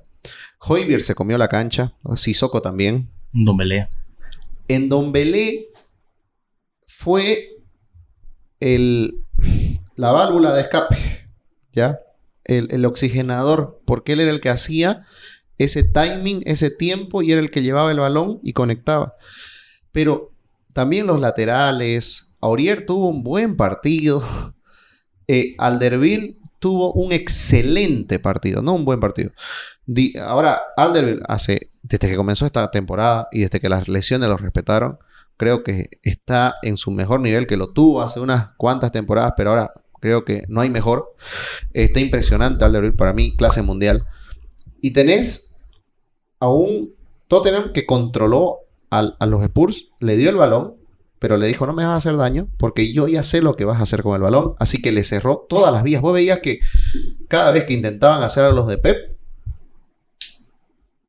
Hoybier 0.60 1.02
se 1.02 1.16
comió 1.16 1.38
la 1.38 1.48
cancha. 1.48 1.94
Sissoko 2.16 2.62
también. 2.62 3.10
Un 3.34 3.46
dombelé. 3.46 3.90
En 4.68 4.88
Don 4.88 5.12
Belé 5.12 5.70
fue 6.88 7.50
el, 8.60 9.26
la 9.96 10.12
válvula 10.12 10.54
de 10.54 10.62
escape, 10.62 10.98
¿ya? 11.74 12.00
El, 12.46 12.68
el 12.72 12.86
oxigenador, 12.86 13.82
porque 13.86 14.14
él 14.14 14.20
era 14.22 14.32
el 14.32 14.42
que 14.42 14.50
hacía 14.50 15.06
ese 15.58 15.84
timing, 15.84 16.42
ese 16.46 16.72
tiempo 16.72 17.22
y 17.22 17.32
era 17.32 17.42
el 17.42 17.52
que 17.52 17.62
llevaba 17.62 17.92
el 17.92 18.00
balón 18.00 18.40
y 18.44 18.54
conectaba. 18.54 19.16
Pero 19.92 20.32
también 20.74 21.08
los 21.08 21.20
laterales, 21.22 22.34
Aurier 22.42 22.86
tuvo 22.86 23.10
un 23.10 23.24
buen 23.24 23.56
partido, 23.56 24.24
eh, 25.28 25.56
Alderville 25.58 26.38
tuvo 26.60 26.94
un 26.94 27.12
excelente 27.12 28.20
partido, 28.20 28.62
no 28.62 28.74
un 28.74 28.86
buen 28.86 29.00
partido. 29.00 29.32
Di- 29.86 30.16
ahora, 30.18 30.62
Alderville 30.78 31.22
hace, 31.28 31.72
desde 31.82 32.10
que 32.10 32.16
comenzó 32.16 32.46
esta 32.46 32.72
temporada 32.72 33.28
y 33.32 33.42
desde 33.42 33.60
que 33.60 33.70
las 33.70 33.88
lesiones 33.90 34.30
lo 34.30 34.38
respetaron, 34.38 34.98
creo 35.38 35.64
que 35.64 35.90
está 36.04 36.56
en 36.64 36.78
su 36.78 36.92
mejor 36.92 37.20
nivel, 37.22 37.48
que 37.48 37.58
lo 37.58 37.74
tuvo 37.74 38.02
hace 38.02 38.20
unas 38.22 38.50
cuantas 38.58 38.92
temporadas, 38.92 39.34
pero 39.36 39.50
ahora 39.52 39.74
creo 40.04 40.26
que 40.26 40.44
no 40.50 40.60
hay 40.60 40.70
mejor. 40.70 41.16
Está 41.72 42.02
impresionante 42.02 42.66
Alderweireld 42.66 42.98
para 42.98 43.14
mí, 43.14 43.38
clase 43.38 43.62
mundial. 43.62 44.06
Y 44.82 44.92
tenés 44.92 45.62
a 46.42 46.50
un 46.50 46.94
Tottenham 47.30 47.72
que 47.72 47.86
controló 47.86 48.60
a 48.90 49.26
los 49.26 49.42
Spurs, 49.44 49.88
le 50.02 50.18
dio 50.18 50.30
el 50.30 50.36
balón, 50.36 50.76
pero 51.20 51.38
le 51.38 51.48
dijo, 51.48 51.66
no 51.66 51.74
me 51.74 51.86
vas 51.86 51.94
a 51.94 51.96
hacer 51.96 52.18
daño, 52.18 52.50
porque 52.58 52.92
yo 52.92 53.08
ya 53.08 53.24
sé 53.24 53.42
lo 53.42 53.56
que 53.56 53.64
vas 53.64 53.80
a 53.80 53.84
hacer 53.84 54.04
con 54.04 54.14
el 54.16 54.22
balón. 54.22 54.56
Así 54.60 54.82
que 54.82 54.92
le 54.92 55.06
cerró 55.06 55.46
todas 55.50 55.74
las 55.74 55.82
vías. 55.82 56.02
Vos 56.02 56.14
veías 56.14 56.40
que 56.40 56.60
cada 57.30 57.52
vez 57.52 57.64
que 57.64 57.74
intentaban 57.74 58.22
hacer 58.24 58.44
a 58.44 58.52
los 58.52 58.68
de 58.68 58.78
Pep, 58.78 59.18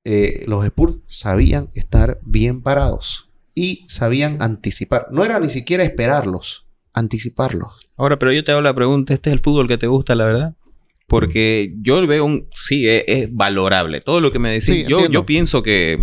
eh, 0.05 0.45
los 0.47 0.65
Spurs 0.65 0.99
sabían 1.09 1.69
estar 1.75 2.21
bien 2.23 2.63
parados 2.63 3.29
y 3.57 3.85
sabían 3.89 4.41
anticipar. 4.41 5.09
No 5.11 5.25
era 5.25 5.41
ni 5.41 5.51
siquiera 5.51 5.83
esperarlos, 5.83 6.64
anticiparlos. 6.95 7.73
Ahora, 7.97 8.19
pero 8.19 8.33
yo 8.33 8.43
te 8.43 8.53
hago 8.53 8.61
la 8.63 8.75
pregunta, 8.75 9.13
¿este 9.15 9.31
es 9.31 9.35
el 9.35 9.41
fútbol 9.41 9.69
que 9.69 9.77
te 9.79 9.87
gusta, 9.87 10.15
la 10.15 10.25
verdad? 10.25 10.55
Porque 11.07 11.71
yo 11.83 12.05
veo 12.07 12.25
un... 12.25 12.49
Sí, 12.55 12.89
es, 12.89 13.05
es 13.07 13.29
valorable. 13.35 14.01
Todo 14.01 14.23
lo 14.23 14.33
que 14.33 14.39
me 14.39 14.49
decís. 14.49 14.65
Sí, 14.65 14.85
yo, 14.89 15.27
pienso 15.27 15.63
que, 15.63 15.99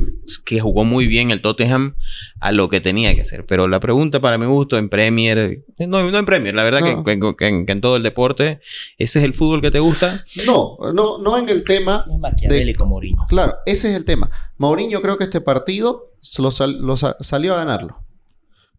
que 0.45 0.59
jugó 0.59 0.85
muy 0.85 1.07
bien 1.07 1.31
el 1.31 1.41
Tottenham 1.41 1.95
a 2.39 2.51
lo 2.51 2.69
que 2.69 2.81
tenía 2.81 3.15
que 3.15 3.21
hacer. 3.21 3.43
Pero 3.47 3.67
la 3.67 3.79
pregunta 3.79 4.21
para 4.21 4.37
mi 4.37 4.45
gusto 4.45 4.77
en 4.77 4.89
Premier... 4.89 5.63
No, 5.79 6.09
no 6.11 6.17
en 6.19 6.25
Premier, 6.25 6.53
la 6.53 6.63
verdad 6.63 6.81
No. 6.81 7.03
que, 7.03 7.19
que- 7.19 7.35
que 7.35 7.47
en, 7.47 7.65
que 7.65 7.71
en 7.71 7.81
todo 7.81 7.97
el 7.97 8.03
deporte. 8.03 8.59
¿Ese 8.99 9.19
es 9.19 9.25
el 9.25 9.33
fútbol 9.33 9.59
que 9.61 9.71
te 9.71 9.79
gusta? 9.79 10.23
No, 10.45 10.77
no, 10.93 11.17
no 11.17 11.35
en 11.35 11.49
el 11.49 11.63
tema. 11.63 12.05
Es 12.07 12.19
maquiavélico 12.19 12.85
Mourinho. 12.85 13.25
Claro, 13.27 13.55
ese 13.65 13.89
es 13.89 13.95
el 13.95 14.05
tema. 14.05 14.29
Mourinho 14.59 15.01
creo 15.01 15.17
que 15.17 15.23
este 15.23 15.41
partido 15.41 16.11
lo, 16.37 16.51
sal- 16.51 16.77
lo 16.79 16.95
sa- 16.95 17.17
salió 17.21 17.55
a 17.55 17.57
ganarlo. 17.57 18.00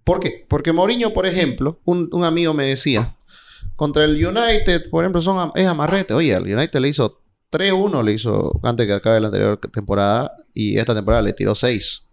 ¿Por 0.04 0.20
qué? 0.20 0.44
Porque 0.48 0.72
Mourinho, 0.72 1.12
por 1.12 1.26
ejemplo, 1.26 1.80
un, 1.84 2.24
amigo 2.24 2.54
me 2.54 2.66
decía, 2.66 3.16
contra 3.76 4.04
el 4.04 4.14
United, 4.14 4.90
por 4.90 5.04
ejemplo, 5.04 5.22
son, 5.22 5.52
es 5.54 5.66
amarrete. 5.66 6.14
Oye, 6.14 6.34
al 6.34 6.42
United 6.42 6.80
le 6.80 6.88
hizo 6.88 7.20
3-1, 7.50 8.02
le 8.02 8.12
hizo 8.12 8.60
antes 8.62 8.86
que 8.86 8.92
acabe 8.94 9.20
la 9.20 9.28
anterior 9.28 9.58
temporada, 9.58 10.36
y 10.52 10.78
esta 10.78 10.94
temporada 10.94 11.22
le 11.22 11.32
tiró 11.32 11.54
6. 11.54 12.08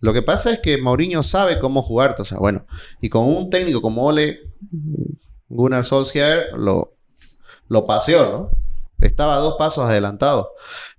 Lo 0.00 0.12
que 0.12 0.22
pasa 0.22 0.52
es 0.52 0.60
que 0.60 0.78
Mourinho 0.78 1.22
sabe 1.22 1.58
cómo 1.58 1.82
jugarte, 1.82 2.22
o 2.22 2.24
sea, 2.24 2.38
bueno, 2.38 2.66
y 3.00 3.08
con 3.08 3.24
un 3.28 3.50
técnico 3.50 3.80
como 3.80 4.04
Ole 4.04 4.40
Gunnar 5.48 5.84
Solskjaer 5.84 6.52
lo, 6.56 6.96
lo 7.68 7.86
paseó, 7.86 8.32
¿no? 8.32 8.50
Estaba 8.98 9.36
dos 9.36 9.56
pasos 9.58 9.84
adelantado. 9.84 10.52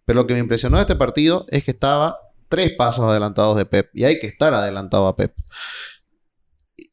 Pero 0.05 0.21
lo 0.21 0.27
que 0.27 0.33
me 0.33 0.39
impresionó 0.41 0.77
de 0.77 0.83
este 0.83 0.95
partido 0.95 1.45
es 1.49 1.63
que 1.63 1.71
estaba 1.71 2.19
tres 2.49 2.73
pasos 2.73 3.05
adelantados 3.05 3.57
de 3.57 3.65
Pep. 3.65 3.89
Y 3.93 4.03
hay 4.03 4.19
que 4.19 4.27
estar 4.27 4.53
adelantado 4.53 5.07
a 5.07 5.15
Pep. 5.15 5.33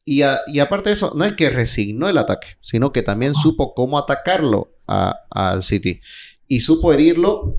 Y, 0.05 0.23
a- 0.23 0.39
y 0.47 0.59
aparte 0.59 0.89
de 0.89 0.93
eso, 0.95 1.13
no 1.15 1.25
es 1.25 1.33
que 1.33 1.49
resignó 1.49 2.09
el 2.09 2.17
ataque, 2.17 2.47
sino 2.61 2.91
que 2.91 3.03
también 3.03 3.33
supo 3.35 3.73
cómo 3.73 3.97
atacarlo 3.97 4.71
al 4.87 5.63
City. 5.63 5.99
Y 6.47 6.61
supo 6.61 6.91
herirlo 6.93 7.55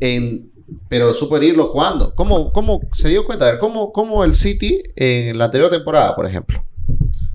en... 0.00 0.50
Pero 0.88 1.12
supo 1.12 1.36
herirlo 1.36 1.70
cuando. 1.70 2.14
¿Cómo, 2.14 2.50
cómo 2.52 2.80
se 2.94 3.10
dio 3.10 3.26
cuenta? 3.26 3.46
A 3.46 3.50
ver, 3.52 3.58
¿cómo, 3.60 3.92
cómo 3.92 4.24
el 4.24 4.34
City 4.34 4.82
en 4.96 5.36
la 5.36 5.44
anterior 5.46 5.68
temporada, 5.70 6.16
por 6.16 6.24
ejemplo? 6.26 6.64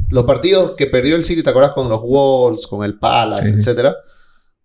Los 0.10 0.24
partidos 0.24 0.72
que 0.72 0.88
perdió 0.88 1.16
el 1.16 1.24
City, 1.24 1.44
¿te 1.44 1.50
acuerdas? 1.52 1.74
Con 1.74 1.88
los 1.88 2.02
Wolves, 2.02 2.66
con 2.66 2.84
el 2.84 2.98
Palace, 2.98 3.44
Sí, 3.50 3.54
sí. 3.54 3.60
etcétera. 3.60 3.96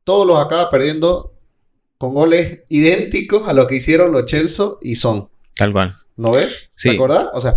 Todos 0.04 0.26
los 0.26 0.38
acaba 0.38 0.70
perdiendo 0.70 1.34
con 1.98 2.14
goles 2.14 2.60
idénticos 2.70 3.46
a 3.46 3.52
lo 3.52 3.66
que 3.66 3.76
hicieron 3.76 4.10
los 4.10 4.24
Chelsea 4.24 4.66
y 4.80 4.96
Son. 4.96 5.28
Tal 5.54 5.72
cual. 5.72 5.94
¿No 6.16 6.32
ves? 6.32 6.70
Sí. 6.74 6.88
¿Te 6.90 6.94
acordás? 6.94 7.28
O 7.34 7.40
sea, 7.42 7.56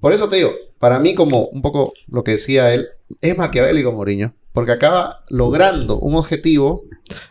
por 0.00 0.12
eso 0.12 0.28
te 0.28 0.36
digo, 0.36 0.52
para 0.78 0.98
mí 0.98 1.14
como 1.14 1.46
un 1.46 1.62
poco 1.62 1.92
lo 2.08 2.24
que 2.24 2.32
decía 2.32 2.72
él, 2.72 2.88
es 3.20 3.36
maquiavélico 3.36 3.92
Mourinho, 3.92 4.34
porque 4.52 4.72
acaba 4.72 5.24
logrando 5.28 5.98
un 5.98 6.14
objetivo. 6.14 6.84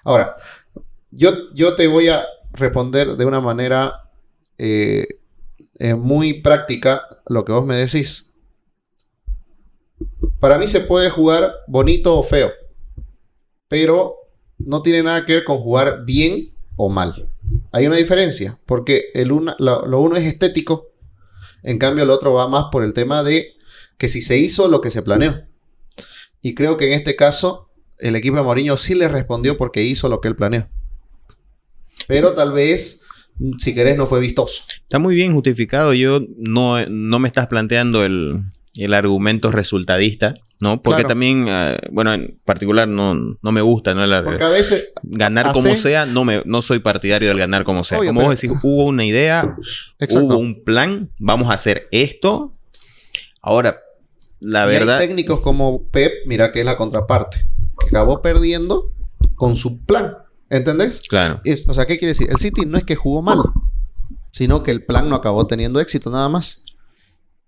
Ahora, 0.03 0.35
yo, 1.11 1.31
yo 1.53 1.75
te 1.75 1.87
voy 1.87 2.09
a 2.09 2.25
responder 2.53 3.15
de 3.15 3.25
una 3.25 3.41
manera 3.41 4.09
eh, 4.57 5.19
eh, 5.79 5.93
muy 5.93 6.41
práctica 6.41 7.01
lo 7.27 7.45
que 7.45 7.51
vos 7.51 7.65
me 7.65 7.75
decís. 7.75 8.33
Para 10.39 10.57
mí 10.57 10.67
se 10.67 10.81
puede 10.81 11.09
jugar 11.09 11.51
bonito 11.67 12.17
o 12.17 12.23
feo, 12.23 12.51
pero 13.67 14.15
no 14.57 14.81
tiene 14.81 15.03
nada 15.03 15.25
que 15.25 15.35
ver 15.35 15.43
con 15.43 15.57
jugar 15.57 16.03
bien 16.05 16.53
o 16.75 16.89
mal. 16.89 17.29
Hay 17.71 17.87
una 17.87 17.95
diferencia, 17.95 18.59
porque 18.65 19.05
el 19.13 19.29
lo 19.29 19.99
uno 19.99 20.15
es 20.15 20.25
estético, 20.25 20.87
en 21.63 21.77
cambio 21.77 22.03
el 22.03 22.09
otro 22.09 22.33
va 22.33 22.47
más 22.47 22.65
por 22.71 22.83
el 22.83 22.93
tema 22.93 23.23
de 23.23 23.55
que 23.97 24.07
si 24.07 24.21
se 24.21 24.37
hizo 24.37 24.67
lo 24.67 24.81
que 24.81 24.91
se 24.91 25.01
planeó. 25.01 25.43
Y 26.41 26.55
creo 26.55 26.77
que 26.77 26.87
en 26.87 26.93
este 26.93 27.15
caso 27.15 27.69
el 27.99 28.15
equipo 28.15 28.37
de 28.37 28.43
Mourinho 28.43 28.77
sí 28.77 28.95
le 28.95 29.07
respondió 29.07 29.57
porque 29.57 29.83
hizo 29.83 30.07
lo 30.09 30.21
que 30.21 30.27
él 30.27 30.35
planeó. 30.35 30.69
Pero 32.07 32.33
tal 32.33 32.53
vez, 32.53 33.03
si 33.57 33.73
querés, 33.73 33.97
no 33.97 34.05
fue 34.05 34.19
vistoso. 34.19 34.63
Está 34.81 34.99
muy 34.99 35.15
bien 35.15 35.33
justificado. 35.33 35.93
Yo 35.93 36.21
no, 36.37 36.85
no 36.87 37.19
me 37.19 37.27
estás 37.27 37.47
planteando 37.47 38.05
el, 38.05 38.43
el 38.75 38.93
argumento 38.93 39.51
resultadista, 39.51 40.35
¿no? 40.59 40.81
Porque 40.81 41.01
Claro. 41.01 41.07
también, 41.09 41.45
ah, 41.49 41.77
bueno, 41.91 42.13
en 42.13 42.39
particular 42.45 42.87
no, 42.87 43.13
no 43.13 43.51
me 43.51 43.61
gusta, 43.61 43.93
¿no? 43.93 44.05
La- 44.05 44.23
Porque 44.23 44.43
a 44.43 44.49
veces, 44.49 44.91
ganar 45.03 45.47
hace- 45.47 45.61
como 45.61 45.75
sea, 45.75 46.05
no, 46.05 46.23
me, 46.25 46.41
no 46.45 46.61
soy 46.61 46.79
partidario 46.79 47.27
del 47.29 47.37
ganar 47.37 47.63
como 47.63 47.83
sea. 47.83 47.99
Obvio, 47.99 48.09
como 48.09 48.21
vos 48.23 48.39
decís, 48.39 48.57
hubo 48.63 48.85
una 48.85 49.05
idea, 49.05 49.55
exacto. 49.99 50.25
hubo 50.25 50.37
un 50.37 50.63
plan, 50.63 51.11
vamos 51.19 51.49
a 51.49 51.53
hacer 51.53 51.87
esto. 51.91 52.53
Ahora, 53.41 53.81
la 54.41 54.65
y 54.65 54.69
verdad, 54.69 54.97
hay 54.99 55.07
técnicos 55.07 55.39
como 55.41 55.83
Pep, 55.89 56.11
mira 56.25 56.51
que 56.51 56.59
es 56.59 56.65
la 56.65 56.77
contraparte, 56.77 57.45
que 57.79 57.87
acabó 57.87 58.21
perdiendo 58.21 58.91
con 59.35 59.55
su 59.55 59.85
plan. 59.85 60.15
¿Entendés? 60.49 61.01
claro. 61.09 61.41
Es- 61.43 61.67
o 61.67 61.73
sea, 61.73 61.85
¿qué 61.85 61.97
quiere 61.97 62.13
decir? 62.13 62.29
El 62.31 62.37
City 62.37 62.65
no 62.65 62.77
es 62.77 62.83
que 62.85 62.95
jugó 62.95 63.21
mal. 63.21 63.39
sino 64.31 64.61
que 64.61 64.69
el 64.71 64.85
plan 64.85 65.09
no 65.09 65.15
acabó 65.15 65.47
teniendo 65.47 65.79
éxito 65.79 66.11
nada 66.11 66.29
más. 66.29 66.63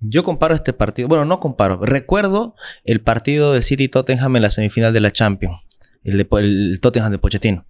Yo 0.02 0.24
comparo 0.24 0.54
este 0.56 0.74
partido, 0.74 1.08
bueno, 1.08 1.26
no 1.26 1.40
comparo, 1.40 1.80
recuerdo 1.82 2.56
el 2.84 3.02
partido 3.02 3.54
de 3.54 3.62
City 3.62 3.90
Tottenham 3.90 4.36
en 4.38 4.42
la 4.44 4.50
semifinal 4.50 4.94
de 4.94 5.02
la 5.02 5.12
Champions, 5.12 5.58
el, 6.04 6.18
de, 6.18 6.28
el 6.40 6.80
Tottenham 6.82 7.12
de 7.12 7.18
Pochettino, 7.20 7.66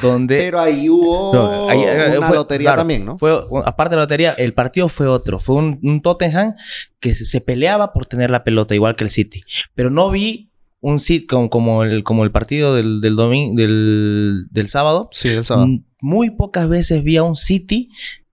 donde 0.00 0.38
Pero 0.38 0.60
ahí 0.60 0.88
hubo 0.88 1.34
No, 1.34 1.68
ahí, 1.68 1.78
una 2.16 2.28
fue- 2.28 2.36
lotería 2.36 2.66
claro, 2.66 2.80
también, 2.82 3.04
¿no? 3.04 3.18
Fue, 3.18 3.32
aparte 3.64 3.90
de 3.94 3.96
la 3.96 4.02
lotería, 4.02 4.32
el 4.34 4.52
partido 4.54 4.88
fue 4.88 5.06
otro. 5.08 5.40
Fue 5.40 5.56
un, 5.56 5.80
un 5.82 6.02
Tottenham 6.02 6.54
que 7.00 7.14
se, 7.16 7.24
se 7.24 7.40
peleaba 7.40 7.92
por 7.92 8.06
tener 8.06 8.30
la 8.30 8.44
pelota, 8.44 8.74
igual 8.74 8.94
que 8.94 9.04
el 9.04 9.10
City. 9.10 9.42
Pero 9.74 9.90
no 9.90 10.10
vi 10.10 10.52
un 10.80 11.00
City 11.00 11.26
como, 11.26 11.50
como, 11.50 11.82
el, 11.82 12.04
como 12.04 12.22
el 12.22 12.30
partido 12.30 12.74
del, 12.76 13.00
del, 13.00 13.16
domin- 13.16 13.56
del, 13.56 14.46
del 14.50 14.68
sábado. 14.68 15.08
Sí, 15.12 15.28
el 15.30 15.44
sábado. 15.44 15.66
Muy 16.00 16.30
pocas 16.30 16.68
veces 16.68 17.02
vi 17.02 17.16
a 17.16 17.22
un 17.24 17.34
City 17.34 17.88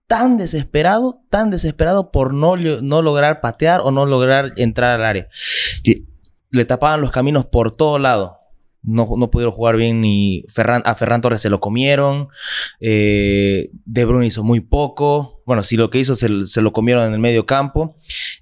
tan 0.06 0.36
desesperado, 0.36 1.22
tan 1.30 1.50
desesperado 1.50 2.10
por 2.10 2.34
no, 2.34 2.56
no 2.56 3.02
lograr 3.02 3.40
patear 3.40 3.80
o 3.82 3.90
no 3.90 4.06
lograr 4.06 4.52
entrar 4.56 4.98
al 4.98 5.04
área. 5.04 5.28
Le 6.50 6.64
tapaban 6.64 7.00
los 7.00 7.10
caminos 7.10 7.44
por 7.46 7.74
todo 7.74 7.98
lado. 7.98 8.38
No, 8.82 9.08
no 9.16 9.30
pudieron 9.30 9.54
jugar 9.54 9.76
bien 9.76 10.02
ni 10.02 10.44
Ferran, 10.52 10.82
a 10.84 10.94
Ferran 10.94 11.22
Torres 11.22 11.40
se 11.40 11.48
lo 11.48 11.58
comieron. 11.58 12.28
eh, 12.80 13.70
de 13.86 14.04
Bruyne 14.04 14.26
hizo 14.26 14.42
muy 14.44 14.60
poco. 14.60 15.42
Bueno, 15.46 15.62
si 15.62 15.76
lo 15.78 15.88
que 15.88 15.98
hizo 16.00 16.16
se, 16.16 16.46
se 16.46 16.60
lo 16.60 16.72
comieron 16.72 17.04
en 17.06 17.14
el 17.14 17.18
medio 17.18 17.46
campo. 17.46 17.96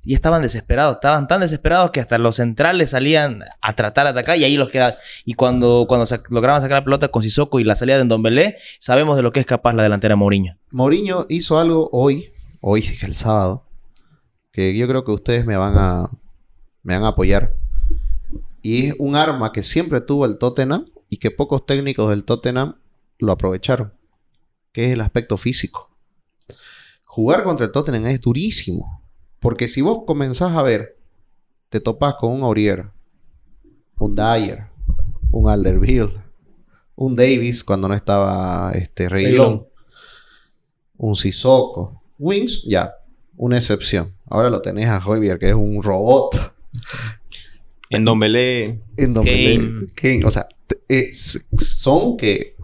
Y 0.05 0.15
estaban 0.15 0.43
desesperados. 0.43 0.97
Estaban 0.97 1.29
tan 1.29 1.41
desesperados 1.41 1.91
que 1.91 2.01
hasta 2.01 2.19
los 2.19 2.37
centrales 2.37 2.91
salían 2.91 3.45
a 3.61 3.73
tratar 3.75 4.05
de 4.05 4.11
atacar 4.11 4.37
y 4.37 4.45
ahí 4.45 4.57
los 4.57 4.69
queda. 4.69 4.97
Y 5.25 5.35
cuando, 5.35 5.87
cuando 5.89 6.07
lograban 6.31 6.61
sacar 6.61 6.79
la 6.79 6.85
pelota 6.85 7.09
con 7.09 7.23
Sissoko 7.23 7.61
y 7.61 7.65
la 7.65 7.77
salida 7.77 7.99
de 7.99 8.05
Ndombele, 8.05 8.57
sabemos 8.79 9.17
de 9.17 9.23
lo 9.23 9.33
que 9.33 9.41
es 9.41 9.47
capaz 9.47 9.75
la 9.75 9.83
delantera 9.83 10.17
Mourinho. 10.17 10.59
Mourinho 10.71 11.27
hizo 11.29 11.59
algo 11.59 11.89
hoy, 11.93 12.33
hoy 12.61 12.85
el 13.03 13.15
sábado, 13.15 13.67
que 14.51 14.77
yo 14.77 14.89
creo 14.89 15.05
que 15.05 15.13
ustedes 15.13 15.47
me 15.47 15.57
van 15.57 15.75
a, 15.77 16.11
me 16.83 16.95
van 16.95 17.05
a 17.05 17.09
apoyar. 17.09 17.55
Y 18.61 18.87
es 18.87 18.95
un 18.99 19.17
arma 19.17 19.53
que 19.53 19.63
siempre 19.63 20.01
tuvo 20.01 20.27
el 20.27 20.39
Tottenham 20.39 20.87
y 21.09 21.19
que 21.19 21.31
pocos 21.31 21.67
técnicos 21.67 22.11
del 22.11 22.25
Tottenham 22.25 22.77
lo 23.19 23.33
aprovecharon, 23.33 23.93
que 24.73 24.87
es 24.87 24.93
el 24.93 25.01
aspecto 25.01 25.37
físico. 25.37 25.91
Jugar 27.05 27.45
contra 27.45 27.67
el 27.67 27.73
Tottenham 27.73 28.07
es 28.07 28.21
durísimo, 28.21 29.02
porque 29.43 29.69
si 29.69 29.83
vos 29.83 30.05
comenzás 30.07 30.53
a 30.53 30.63
ver, 30.63 30.97
te 31.69 31.81
topás 31.81 32.15
con 32.15 32.31
un 32.33 32.43
Aurier, 32.43 32.87
un 33.99 34.15
Dyer, 34.17 34.65
un 35.31 35.51
Alderweireld, 35.51 36.15
un 36.97 37.15
Davis 37.15 37.63
cuando 37.65 37.89
no 37.89 37.95
estaba 37.95 38.73
este 38.75 39.09
Reguilón. 39.09 39.67
un 40.97 41.17
Sissoko. 41.17 42.01
Wings, 42.19 42.63
ya, 42.65 42.95
una 43.37 43.57
excepción. 43.59 44.15
Ahora 44.31 44.49
lo 44.51 44.63
tenés 44.63 44.87
a 44.87 45.01
Javier, 45.01 45.39
que 45.39 45.49
es 45.49 45.55
un 45.55 45.83
robot. 45.83 46.55
En 47.91 48.05
Don 48.05 48.19
Belé. 48.21 48.81
En. 48.97 49.91
Kane, 49.95 50.25
O 50.25 50.31
sea, 50.31 50.47
es- 50.89 51.47
son 51.59 52.17
que 52.17 52.57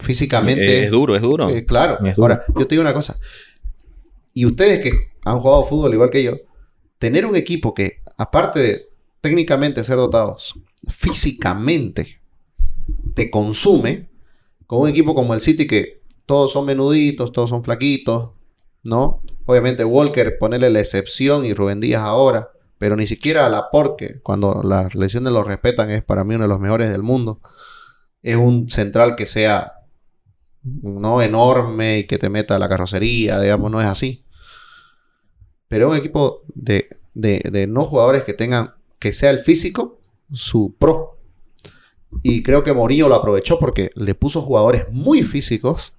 físicamente. 0.00 0.84
Es 0.84 0.90
duro, 0.90 1.14
es 1.16 1.22
duro. 1.22 1.48
eh, 1.48 1.64
claro. 1.64 2.04
Es 2.04 2.16
duro. 2.16 2.34
Ahora, 2.34 2.44
yo 2.58 2.66
te 2.66 2.74
digo 2.74 2.82
una 2.82 2.92
cosa. 2.92 3.16
Y 4.32 4.44
ustedes 4.46 4.82
que 4.82 4.90
han 5.24 5.40
jugado 5.40 5.64
fútbol 5.64 5.94
igual 5.94 6.10
que 6.10 6.22
yo, 6.22 6.36
tener 6.98 7.26
un 7.26 7.36
equipo 7.36 7.74
que, 7.74 8.02
aparte 8.16 8.60
de 8.60 8.88
técnicamente 9.20 9.84
ser 9.84 9.96
dotados, 9.96 10.54
físicamente 10.90 12.20
te 13.14 13.30
consume, 13.30 14.10
con 14.66 14.82
un 14.82 14.88
equipo 14.88 15.14
como 15.14 15.34
el 15.34 15.40
City 15.40 15.66
que 15.66 16.02
todos 16.26 16.52
son 16.52 16.66
menuditos, 16.66 17.32
todos 17.32 17.50
son 17.50 17.64
flaquitos, 17.64 18.32
¿no? 18.84 19.22
Obviamente 19.46 19.84
Walker, 19.84 20.38
ponerle 20.38 20.70
la 20.70 20.80
excepción 20.80 21.44
y 21.44 21.54
Rubén 21.54 21.80
Díaz 21.80 22.02
ahora, 22.02 22.50
pero 22.78 22.96
ni 22.96 23.06
siquiera 23.06 23.46
a 23.46 23.48
la 23.48 23.70
porque 23.70 24.20
cuando 24.22 24.62
las 24.62 24.94
lesiones 24.94 25.32
lo 25.32 25.44
respetan, 25.44 25.90
es 25.90 26.02
para 26.02 26.24
mí 26.24 26.34
uno 26.34 26.44
de 26.44 26.48
los 26.48 26.60
mejores 26.60 26.90
del 26.90 27.02
mundo. 27.02 27.40
Es 28.22 28.36
un 28.36 28.68
central 28.68 29.16
que 29.16 29.26
sea 29.26 29.74
no 30.62 31.20
enorme 31.20 31.98
y 32.00 32.06
que 32.06 32.18
te 32.18 32.30
meta 32.30 32.58
la 32.58 32.68
carrocería, 32.68 33.38
digamos, 33.40 33.70
no 33.70 33.80
es 33.80 33.86
así. 33.86 34.23
Pero 35.74 35.90
un 35.90 35.96
equipo 35.96 36.44
de, 36.54 36.88
de- 37.14 37.42
de 37.50 37.66
no 37.66 37.84
jugadores 37.84 38.22
que 38.22 38.32
tengan, 38.32 38.74
que 39.00 39.12
sea 39.12 39.30
el 39.30 39.40
físico, 39.40 39.98
su 40.32 40.76
pro. 40.78 41.18
Y 42.22 42.44
creo 42.44 42.62
que 42.62 42.72
Mourinho 42.72 43.08
lo 43.08 43.16
aprovechó 43.16 43.58
porque 43.58 43.90
le 43.96 44.14
puso 44.14 44.40
jugadores 44.40 44.84
muy 44.92 45.24
físicos 45.24 45.92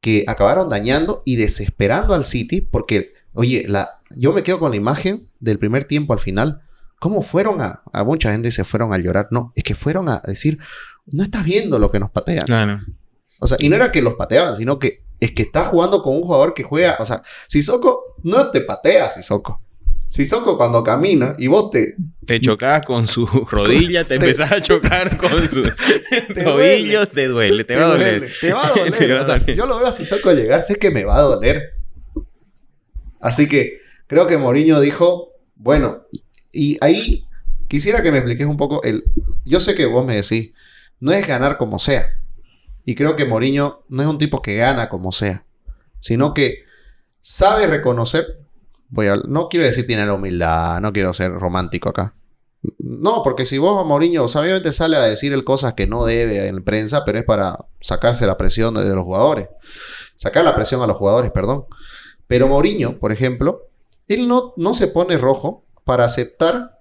que 0.00 0.24
acabaron 0.28 0.68
dañando 0.68 1.24
y 1.26 1.34
desesperando 1.34 2.14
al 2.14 2.24
City 2.24 2.60
porque, 2.60 3.08
oye, 3.32 3.64
la, 3.66 3.98
yo 4.10 4.32
me 4.32 4.44
quedo 4.44 4.60
con 4.60 4.70
la 4.70 4.76
imagen 4.76 5.28
del 5.40 5.58
primer 5.58 5.82
tiempo 5.82 6.12
al 6.12 6.20
final. 6.20 6.62
¿Cómo 7.00 7.22
fueron 7.22 7.60
a, 7.60 7.82
a 7.92 8.04
mucha 8.04 8.30
gente 8.30 8.52
se 8.52 8.62
fueron 8.62 8.92
a 8.92 8.98
llorar? 8.98 9.26
No, 9.32 9.52
es 9.56 9.64
que 9.64 9.74
fueron 9.74 10.08
a 10.08 10.22
decir, 10.24 10.60
no 11.06 11.24
estás 11.24 11.44
viendo 11.44 11.80
lo 11.80 11.90
que 11.90 11.98
nos 11.98 12.12
patean. 12.12 12.46
Claro. 12.46 12.78
O 13.40 13.48
sea, 13.48 13.56
y 13.60 13.68
no 13.68 13.74
era 13.74 13.90
que 13.90 14.00
los 14.00 14.14
pateaban, 14.14 14.56
sino 14.56 14.78
que 14.78 15.02
es 15.20 15.32
que 15.32 15.42
estás 15.42 15.68
jugando 15.68 16.02
con 16.02 16.16
un 16.16 16.22
jugador 16.22 16.54
que 16.54 16.62
juega. 16.62 16.96
O 17.00 17.06
sea, 17.06 17.22
Sissoko 17.48 18.16
no 18.22 18.50
te 18.50 18.60
patea, 18.62 19.10
Sissoko. 19.10 19.60
Sissoko 20.06 20.56
cuando 20.56 20.82
camina 20.82 21.34
y 21.38 21.48
vos 21.48 21.70
te. 21.70 21.94
Te 22.24 22.40
chocas 22.40 22.82
con 22.84 23.06
su 23.06 23.26
rodilla, 23.50 24.04
te, 24.04 24.10
te- 24.10 24.14
empezás 24.16 24.52
a 24.52 24.60
chocar 24.62 25.16
con 25.16 25.46
su 25.50 25.62
Te 26.34 26.44
tobillo, 26.44 27.06
te 27.06 27.26
duele, 27.26 27.64
te, 27.64 27.76
va 27.76 27.86
a 27.86 27.88
doler. 27.88 28.28
Te 28.40 28.52
va 28.52 28.66
a 28.66 28.70
doler. 28.74 28.92
Te 28.92 29.12
va 29.12 29.18
a 29.18 29.22
o 29.22 29.26
sea, 29.26 29.38
doler. 29.38 29.56
yo 29.56 29.66
lo 29.66 29.76
veo 29.78 29.86
a 29.86 29.92
Sissoko 29.92 30.32
llegar, 30.32 30.62
sé 30.62 30.76
que 30.76 30.90
me 30.90 31.04
va 31.04 31.16
a 31.16 31.22
doler. 31.22 31.74
Así 33.20 33.48
que 33.48 33.78
creo 34.06 34.26
que 34.26 34.38
Mourinho 34.38 34.80
dijo, 34.80 35.32
bueno, 35.56 36.04
y 36.52 36.78
ahí 36.80 37.24
quisiera 37.68 38.02
que 38.02 38.10
me 38.12 38.18
expliques 38.18 38.46
un 38.46 38.56
poco 38.56 38.82
el. 38.84 39.04
Yo 39.44 39.60
sé 39.60 39.74
que 39.74 39.86
vos 39.86 40.06
me 40.06 40.16
decís, 40.16 40.54
no 41.00 41.12
es 41.12 41.26
ganar 41.26 41.58
como 41.58 41.78
sea. 41.78 42.06
Y 42.88 42.94
creo 42.94 43.16
que 43.16 43.26
Mourinho 43.26 43.84
no 43.90 44.02
es 44.02 44.08
un 44.08 44.16
tipo 44.16 44.40
que 44.40 44.54
gana 44.54 44.88
como 44.88 45.12
sea, 45.12 45.44
sino 46.00 46.32
que 46.32 46.64
sabe 47.20 47.66
reconocer. 47.66 48.24
Voy 48.88 49.08
a, 49.08 49.16
no 49.16 49.50
quiero 49.50 49.66
decir 49.66 49.86
tiene 49.86 50.06
la 50.06 50.14
humildad, 50.14 50.80
no 50.80 50.90
quiero 50.90 51.12
ser 51.12 51.32
romántico 51.32 51.90
acá. 51.90 52.14
No, 52.78 53.22
porque 53.22 53.44
si 53.44 53.58
vos, 53.58 53.84
Mourinho, 53.84 54.24
o 54.24 54.28
sea, 54.28 54.40
obviamente 54.40 54.72
sale 54.72 54.96
a 54.96 55.02
decir 55.02 55.34
el 55.34 55.44
cosas 55.44 55.74
que 55.74 55.86
no 55.86 56.06
debe 56.06 56.46
en 56.46 56.64
prensa, 56.64 57.04
pero 57.04 57.18
es 57.18 57.26
para 57.26 57.66
sacarse 57.78 58.26
la 58.26 58.38
presión 58.38 58.72
de, 58.72 58.88
los 58.88 59.04
jugadores. 59.04 59.48
Sacar 60.16 60.42
la 60.42 60.54
presión 60.54 60.80
a 60.80 60.86
los 60.86 60.96
jugadores, 60.96 61.30
perdón. 61.30 61.66
Pero 62.26 62.48
Mourinho, 62.48 62.98
por 62.98 63.12
ejemplo, 63.12 63.68
él 64.06 64.28
no, 64.28 64.54
no 64.56 64.72
se 64.72 64.86
pone 64.86 65.18
rojo 65.18 65.62
para 65.84 66.06
aceptar 66.06 66.78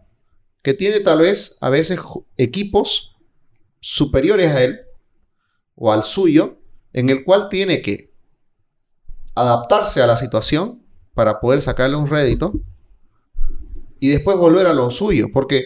que 0.64 0.74
tiene 0.74 1.02
tal 1.02 1.20
vez 1.20 1.58
a 1.60 1.70
veces 1.70 2.00
equipos 2.38 3.14
superiores 3.82 4.54
a 4.54 4.64
él 4.64 4.87
o 5.78 5.94
al 5.94 6.04
suyo, 6.04 6.60
en 6.92 7.10
el 7.10 7.24
cual 7.24 7.48
tiene 7.50 7.82
que 7.82 8.12
adaptarse 9.36 10.02
a 10.02 10.08
la 10.08 10.18
situación 10.18 10.84
para 11.14 11.40
poder 11.40 11.62
sacarle 11.62 11.96
un 11.96 12.08
rédito 12.08 12.54
y 14.00 14.10
después 14.10 14.38
volver 14.38 14.68
a 14.68 14.74
lo 14.74 14.90
suyo. 14.92 15.28
Porque, 15.32 15.66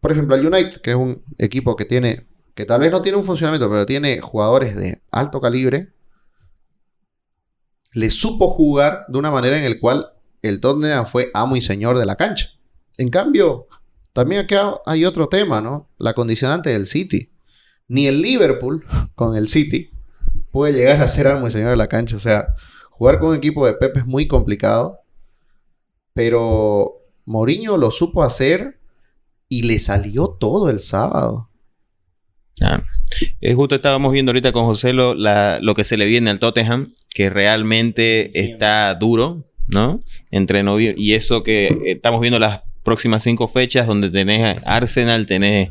por 0.00 0.12
ejemplo, 0.12 0.36
el 0.36 0.46
United, 0.46 0.80
que 0.80 0.90
es 0.90 0.96
un 0.96 1.22
equipo 1.38 1.76
que 1.76 1.84
tiene, 1.84 2.26
que 2.54 2.64
tal 2.64 2.80
vez 2.80 2.92
no 2.92 3.02
tiene 3.02 3.18
un 3.18 3.24
funcionamiento, 3.24 3.68
pero 3.68 3.84
tiene 3.84 4.20
jugadores 4.20 4.76
de 4.76 5.02
alto 5.10 5.40
calibre, 5.40 5.92
le 7.92 8.10
supo 8.10 8.48
jugar 8.50 9.06
de 9.08 9.18
una 9.18 9.30
manera 9.30 9.58
en 9.58 9.68
la 9.68 9.80
cual 9.80 10.12
el 10.42 10.60
Tottenham 10.60 11.04
fue 11.04 11.30
amo 11.34 11.56
y 11.56 11.62
señor 11.62 11.98
de 11.98 12.06
la 12.06 12.14
cancha. 12.16 12.50
En 12.96 13.08
cambio, 13.08 13.66
también 14.12 14.42
acá 14.42 14.74
hay 14.86 15.04
otro 15.04 15.28
tema, 15.28 15.60
¿no? 15.60 15.88
La 15.98 16.14
condicionante 16.14 16.70
del 16.70 16.86
City. 16.86 17.32
Ni 17.88 18.06
el 18.06 18.20
Liverpool 18.22 18.84
con 19.14 19.36
el 19.36 19.48
City 19.48 19.90
puede 20.50 20.74
llegar 20.74 21.00
a 21.00 21.08
ser 21.08 21.26
amo 21.28 21.48
y 21.48 21.50
señor 21.50 21.70
de 21.70 21.76
la 21.76 21.88
cancha. 21.88 22.16
O 22.16 22.20
sea, 22.20 22.48
jugar 22.90 23.18
con 23.18 23.30
un 23.30 23.36
equipo 23.36 23.66
de 23.66 23.72
Pepe 23.74 24.00
es 24.00 24.06
muy 24.06 24.26
complicado. 24.28 25.00
Pero 26.14 27.00
Mourinho 27.24 27.76
lo 27.76 27.90
supo 27.90 28.22
hacer 28.22 28.78
y 29.48 29.62
le 29.62 29.78
salió 29.78 30.28
todo 30.28 30.68
el 30.70 30.80
sábado. 30.80 31.48
Ah. 32.60 32.82
Es 33.40 33.54
justo 33.54 33.76
estábamos 33.76 34.12
viendo 34.12 34.30
ahorita 34.30 34.52
con 34.52 34.64
José 34.66 34.92
lo, 34.92 35.14
la- 35.14 35.58
lo 35.62 35.74
que 35.74 35.84
se 35.84 35.96
le 35.96 36.06
viene 36.06 36.30
al 36.30 36.40
Tottenham, 36.40 36.94
que 37.14 37.30
realmente 37.30 38.28
Sí. 38.30 38.40
está 38.40 38.94
duro, 38.96 39.44
¿no? 39.68 40.02
Entre 40.30 40.62
novio 40.62 40.92
y 40.96 41.14
eso 41.14 41.42
que 41.42 41.68
eh, 41.68 41.78
estamos 41.86 42.20
viendo 42.20 42.38
las 42.38 42.62
próximas 42.88 43.22
cinco 43.22 43.46
fechas 43.48 43.86
donde 43.86 44.10
tenés 44.10 44.58
Arsenal, 44.64 45.26
tenés 45.26 45.68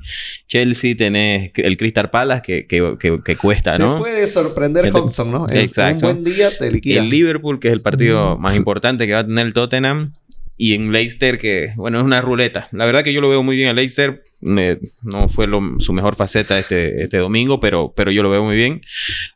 Chelsea, 0.47 0.95
tenés 0.95 1.51
el 1.55 1.75
Crystal 1.77 2.09
Palace 2.09 2.41
que, 2.45 2.65
que, 2.67 2.95
que- 2.99 3.21
que 3.23 3.35
cuesta, 3.35 3.77
¿no? 3.77 3.95
Te 3.95 3.99
puede 4.01 4.27
sorprender 4.27 4.83
te- 4.85 4.91
Hodgson, 4.91 5.31
¿no? 5.31 5.47
Exacto. 5.49 6.07
Un 6.07 6.21
buen 6.21 6.35
día 6.35 6.49
te 6.57 6.71
liquida. 6.71 7.01
El 7.01 7.09
Liverpool, 7.09 7.59
que 7.59 7.67
es 7.69 7.73
el 7.73 7.81
partido 7.81 8.37
Mm, 8.37 8.41
más 8.41 8.55
importante 8.55 9.05
que 9.07 9.13
va 9.13 9.19
a 9.19 9.27
tener 9.27 9.45
el 9.45 9.53
Tottenham. 9.53 10.13
Y 10.59 10.73
en 10.73 10.91
Leicester, 10.91 11.37
que 11.37 11.73
bueno, 11.75 11.99
es 11.99 12.03
una 12.03 12.19
ruleta. 12.19 12.67
La 12.71 12.85
verdad 12.87 13.03
que 13.03 13.13
yo 13.13 13.21
lo 13.21 13.29
veo 13.29 13.43
muy 13.43 13.55
bien 13.55 13.69
a 13.69 13.73
Leicester. 13.73 14.23
Eh, 14.41 14.79
no 15.03 15.29
fue 15.29 15.45
lo- 15.45 15.75
su 15.79 15.93
mejor 15.93 16.15
faceta 16.15 16.57
este, 16.57 17.03
este 17.03 17.17
domingo, 17.17 17.59
pero, 17.59 17.93
pero 17.95 18.09
yo 18.11 18.23
lo 18.23 18.29
veo 18.31 18.43
muy 18.43 18.55
bien. 18.55 18.81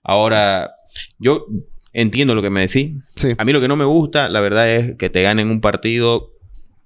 Ahora, 0.03 0.71
yo 1.19 1.45
entiendo 1.93 2.34
lo 2.36 2.41
que 2.41 2.49
me 2.49 2.61
decís. 2.61 2.93
Sí. 3.15 3.29
A 3.38 3.45
mí 3.45 3.53
lo 3.53 3.61
que 3.61 3.67
no 3.67 3.75
me 3.75 3.86
gusta, 3.86 4.29
la 4.29 4.39
verdad, 4.41 4.67
es 4.73 4.95
que 4.95 5.09
te 5.11 5.21
ganen 5.21 5.49
un 5.49 5.61
partido 5.61 6.32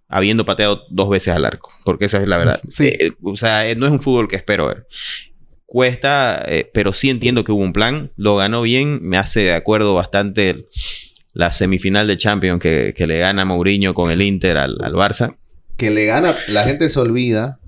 habiendo 0.08 0.45
pateado 0.45 0.84
dos 0.89 1.10
veces 1.10 1.34
al 1.34 1.45
arco. 1.45 1.72
Porque 1.84 2.06
esa 2.06 2.22
es 2.22 2.28
la 2.28 2.38
verdad. 2.38 2.62
Sí. 2.70 2.88
Eh, 2.88 3.12
o 3.22 3.36
sea, 3.36 3.68
eh, 3.70 3.76
no 3.76 3.86
es 3.86 3.91
un 3.91 3.99
fútbol 3.99 4.28
que 4.28 4.36
espero 4.36 4.68
ver. 4.68 4.88
Cuesta, 5.66 6.43
eh, 6.47 6.70
pero 6.74 6.93
sí 6.93 7.10
entiendo 7.10 7.43
que 7.43 7.51
hubo 7.51 7.64
un 7.64 7.74
plan. 7.74 8.12
Lo 8.16 8.36
ganó 8.38 8.62
bien. 8.62 8.99
Me 9.01 9.18
hace 9.18 9.41
de 9.41 9.53
acuerdo 9.53 9.93
bastante 9.93 10.68
la 11.34 11.51
semifinal 11.51 12.08
de 12.08 12.18
Champions 12.18 12.62
que, 12.62 12.93
que 12.95 13.08
le 13.08 13.20
gana 13.20 13.45
Mourinho 13.45 13.93
con 13.93 14.10
el 14.10 14.22
Inter 14.22 14.58
al, 14.58 14.78
al 14.82 14.93
Barça. 14.93 15.36
Que 15.76 15.91
le 15.91 16.06
gana, 16.06 16.34
la 16.47 16.64
gente 16.64 16.89
se 16.89 16.99
olvida 16.99 17.60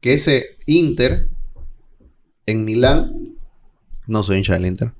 que 0.00 0.14
ese 0.14 0.56
Inter 0.66 1.28
en 2.46 2.64
Milán, 2.64 3.36
no 4.06 4.22
soy 4.22 4.38
hincha 4.38 4.54
del 4.54 4.66
Inter, 4.66 4.92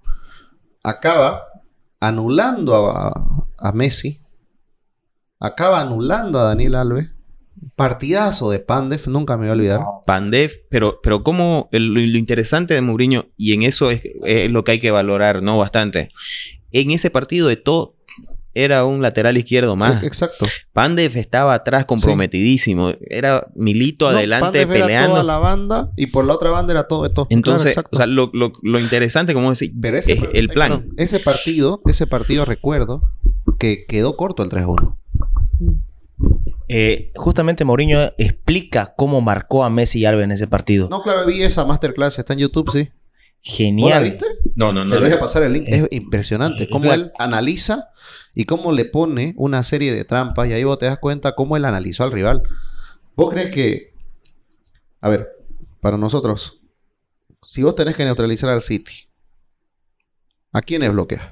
acaba 0.83 1.45
anulando 2.01 2.91
a, 2.91 3.47
a 3.59 3.73
Messi, 3.73 4.22
acaba 5.43 5.81
anulando 5.81 6.41
a 6.41 6.45
Daniel 6.45 6.75
Alves. 6.77 7.09
Partidazo 7.77 8.51
de 8.51 8.59
Pandev, 8.59 9.01
nunca 9.09 9.37
me 9.37 9.43
voy 9.45 9.49
a 9.51 9.53
olvidar. 9.53 9.81
Pandev, 10.07 10.51
pero, 10.69 11.01
pero 11.03 11.23
como 11.23 11.69
lo, 11.73 11.79
lo 12.01 12.19
interesante 12.19 12.75
de 12.75 12.81
Mourinho, 12.83 13.27
y 13.37 13.53
en 13.53 13.63
eso 13.63 13.91
es, 13.91 14.03
es 14.25 14.51
lo 14.51 14.65
que 14.65 14.73
hay 14.73 14.81
que 14.81 14.91
valorar, 14.91 15.43
¿no? 15.43 15.59
Bastante. 15.59 16.11
En 16.73 16.91
ese 16.91 17.11
partido 17.11 17.47
de 17.49 17.57
todo 17.57 17.97
era 18.55 18.85
un 18.85 19.01
lateral 19.01 19.37
izquierdo 19.39 19.77
más. 19.77 20.03
Exacto. 20.03 20.45
Pandev 20.73 21.17
estaba 21.17 21.55
atrás 21.55 21.87
comprometidísimo. 21.87 22.93
Era 23.09 23.47
Milito 23.55 24.11
No, 24.11 24.19
adelante 24.19 24.45
Pandev 24.67 24.73
era 24.73 24.87
peleando. 24.87 25.11
toda 25.13 25.25
la 25.25 25.39
banda 25.39 25.91
y 25.97 26.07
por 26.09 26.25
la 26.27 26.35
otra 26.35 26.51
banda 26.51 26.73
era 26.73 26.89
todo 26.89 27.09
todo. 27.11 27.27
Entonces, 27.31 27.75
Claro, 27.75 27.89
o 27.93 27.97
sea, 27.97 28.07
lo, 28.07 28.31
lo- 28.35 28.53
lo 28.63 28.79
interesante, 28.81 29.33
como 29.35 29.51
decir, 29.51 29.73
Pero 29.81 29.97
ese, 29.97 30.13
es 30.15 30.21
el 30.35 30.49
plan. 30.49 30.71
perdón, 30.81 30.95
ese 30.99 31.21
partido, 31.21 31.81
ese 31.87 32.07
partido 32.07 32.45
recuerdo 32.45 33.03
que 33.59 33.87
quedó 33.87 34.17
corto 34.17 34.43
el 34.43 34.51
3-1. 34.51 34.99
Eh, 36.69 37.13
justamente 37.17 37.65
Mourinho 37.65 38.01
explica 38.17 38.95
cómo 38.97 39.21
marcó 39.21 39.65
a 39.65 39.71
Messi 39.71 40.01
y 40.01 40.07
Alves 40.07 40.25
en 40.25 40.31
ese 40.33 40.47
partido. 40.47 40.89
No, 40.89 41.03
claro, 41.03 41.27
vi 41.27 41.43
esa 41.43 41.65
masterclass, 41.67 42.19
está 42.19 42.33
en 42.33 42.39
YouTube, 42.41 42.71
sí. 42.71 42.85
¿Vos 42.85 42.89
la 42.89 43.57
Genial. 43.57 44.05
viste? 44.05 44.27
No, 44.55 44.73
no, 44.73 44.83
Te 44.89 44.95
lo 44.95 45.01
voy 45.01 45.11
a 45.11 45.19
pasar 45.21 45.43
el 45.43 45.53
link. 45.53 45.65
Es 45.69 45.87
impresionante. 45.91 46.69
Cómo 46.71 46.87
la- 46.87 46.95
él 46.95 47.13
analiza 47.19 47.89
y 48.35 48.45
cómo 48.45 48.71
le 48.73 48.85
pone 48.85 49.35
una 49.37 49.63
serie 49.65 49.93
de 49.93 50.05
trampas. 50.05 50.49
Y 50.49 50.53
ahí 50.53 50.63
vos 50.65 50.79
te 50.79 50.87
das 50.87 50.99
cuenta 50.99 51.35
cómo 51.35 51.57
él 51.57 51.65
analizó 51.65 52.05
al 52.05 52.13
rival. 52.13 52.43
¿Vos 53.17 53.31
crees 53.31 53.51
que... 53.51 53.93
A 55.01 55.09
ver, 55.09 55.29
para 55.81 55.99
nosotros, 55.99 56.61
si 57.43 57.63
vos 57.65 57.75
tenés 57.75 57.97
que 57.97 58.05
neutralizar 58.05 58.49
al 58.51 58.63
City, 58.63 59.09
¿a 60.53 60.63
quiénes 60.63 60.93
bloqueas? 60.93 61.25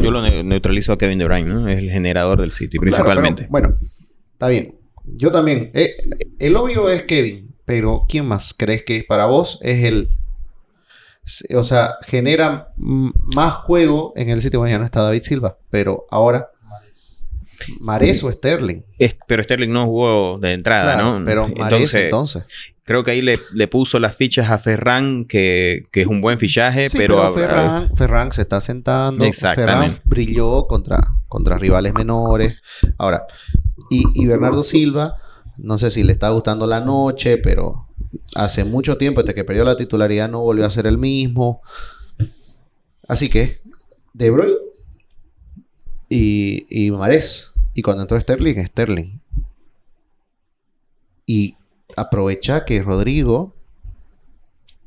Yo 0.00 0.10
lo 0.10 0.22
ne- 0.22 0.42
neutralizo 0.42 0.92
a 0.92 0.98
Kevin 0.98 1.18
De 1.18 1.24
Bruyne, 1.24 1.48
¿no? 1.48 1.68
Es 1.68 1.78
el 1.78 1.90
generador 1.90 2.40
del 2.40 2.52
City, 2.52 2.78
principalmente. 2.78 3.46
Claro, 3.48 3.52
pero, 3.62 3.76
bueno, 3.78 3.88
está 4.32 4.48
bien. 4.48 4.78
Yo 5.04 5.30
también. 5.30 5.70
Eh, 5.74 5.90
el 6.38 6.56
obvio 6.56 6.88
es 6.90 7.02
Kevin, 7.04 7.54
pero 7.64 8.02
¿quién 8.08 8.26
más 8.26 8.54
crees 8.56 8.82
que 8.84 9.04
para 9.08 9.26
vos 9.26 9.58
es 9.62 9.84
el... 9.84 10.08
O 11.54 11.62
sea, 11.64 11.94
genera 12.06 12.72
más 12.76 13.54
juego 13.54 14.12
en 14.16 14.28
el 14.30 14.42
sitio. 14.42 14.58
Bueno, 14.58 14.72
ya 14.74 14.78
no 14.78 14.84
está 14.84 15.02
David 15.02 15.22
Silva, 15.22 15.56
pero 15.70 16.04
ahora... 16.10 16.48
Mares 17.78 18.24
o 18.24 18.32
Sterling. 18.32 18.82
Es- 18.98 19.16
pero 19.28 19.42
Sterling 19.44 19.68
no 19.70 19.86
jugó 19.86 20.38
de 20.38 20.52
entrada, 20.52 20.94
Claro, 20.94 21.20
¿no? 21.20 21.24
Pero 21.24 21.46
Mares 21.56 21.94
entonces. 21.94 22.71
Creo 22.84 23.04
que 23.04 23.12
ahí 23.12 23.20
le, 23.22 23.40
le 23.52 23.68
puso 23.68 23.98
las 24.00 24.16
fichas 24.16 24.50
a 24.50 24.58
Ferran, 24.58 25.24
que, 25.24 25.86
que 25.92 26.02
es 26.02 26.06
un 26.06 26.20
buen 26.20 26.38
fichaje, 26.38 26.88
Sí, 26.88 26.98
pero... 26.98 27.16
pero, 27.16 27.34
Ferran, 27.34 27.96
Ferran 27.96 28.32
se 28.32 28.42
está 28.42 28.60
sentando. 28.60 29.24
Ferran 29.32 29.92
brilló 30.04 30.66
contra, 30.66 31.00
contra 31.28 31.58
rivales 31.58 31.94
menores. 31.94 32.62
Ahora, 32.98 33.24
y, 33.90 34.04
y 34.14 34.26
Bernardo 34.26 34.64
Silva, 34.64 35.16
no 35.58 35.78
sé 35.78 35.90
si 35.90 36.02
le 36.02 36.12
está 36.12 36.30
gustando 36.30 36.66
la 36.66 36.80
noche, 36.80 37.38
pero 37.38 37.88
hace 38.34 38.64
mucho 38.64 38.96
tiempo, 38.98 39.22
desde 39.22 39.34
que 39.34 39.44
perdió 39.44 39.64
la 39.64 39.76
titularidad, 39.76 40.28
no 40.28 40.40
volvió 40.40 40.66
a 40.66 40.70
ser 40.70 40.86
el 40.86 40.98
mismo. 40.98 41.62
Así 43.08 43.28
que, 43.28 43.60
De 44.12 44.30
Bruyne 44.30 44.56
y, 46.08 46.66
y 46.68 46.90
Mares. 46.90 47.52
Y 47.74 47.82
cuando 47.82 48.02
entró 48.02 48.20
Sterling, 48.20 48.64
Sterling. 48.66 49.20
Y 51.26 51.56
aprovecha 51.96 52.64
que 52.64 52.82
Rodrigo 52.82 53.56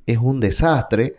es 0.05 0.17
un 0.17 0.39
desastre 0.39 1.13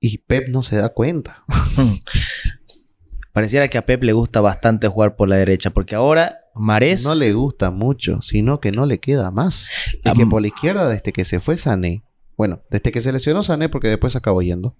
y 0.00 0.18
Pep 0.18 0.48
no 0.48 0.62
se 0.62 0.76
da 0.76 0.90
cuenta. 0.90 1.44
Pareciera 3.32 3.68
que 3.68 3.76
a 3.76 3.84
Pep 3.84 4.02
le 4.02 4.12
gusta 4.12 4.40
bastante 4.40 4.88
jugar 4.88 5.16
por 5.16 5.28
la 5.28 5.36
derecha, 5.36 5.70
porque 5.70 5.94
ahora 5.94 6.40
Marés 6.54 7.04
No 7.04 7.14
le 7.14 7.34
gusta 7.34 7.70
mucho, 7.70 8.22
sino 8.22 8.60
que 8.60 8.72
no 8.72 8.86
le 8.86 8.98
queda 8.98 9.30
más. 9.30 9.68
Y 10.02 10.10
que 10.12 10.26
por 10.26 10.40
la 10.40 10.48
izquierda, 10.48 10.88
desde 10.88 11.12
que 11.12 11.26
se 11.26 11.38
fue 11.38 11.58
Sané, 11.58 12.02
bueno, 12.36 12.62
desde 12.70 12.92
que 12.92 13.00
se 13.00 13.12
lesionó 13.12 13.42
Sané, 13.42 13.68
porque 13.68 13.88
después 13.88 14.16
acabó 14.16 14.40
yendo, 14.40 14.74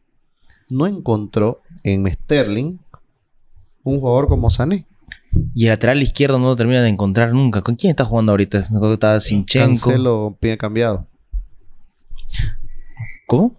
no 0.71 0.87
encontró 0.87 1.61
en 1.85 2.11
Sterling 2.11 2.79
un 3.83 4.01
jugador 4.01 4.29
como 4.29 4.51
Sané. 4.51 4.87
Y 5.55 5.65
el 5.65 5.71
lateral 5.71 6.03
izquierdo 6.03 6.39
no 6.39 6.47
lo 6.47 6.57
termina 6.57 6.83
de 6.83 6.89
encontrar 6.89 7.33
nunca. 7.33 7.63
¿Con 7.63 7.77
quién 7.77 7.91
está 7.91 8.05
jugando 8.05 8.33
ahorita? 8.33 8.59
Me 8.71 8.77
acuerdo 8.77 8.89
que 8.89 8.95
estaba 8.95 9.21
Sinchenko. 9.21 9.87
Cancelo 9.91 10.37
pie 10.41 10.57
cambiado. 10.59 11.07
¿Cómo? 13.27 13.55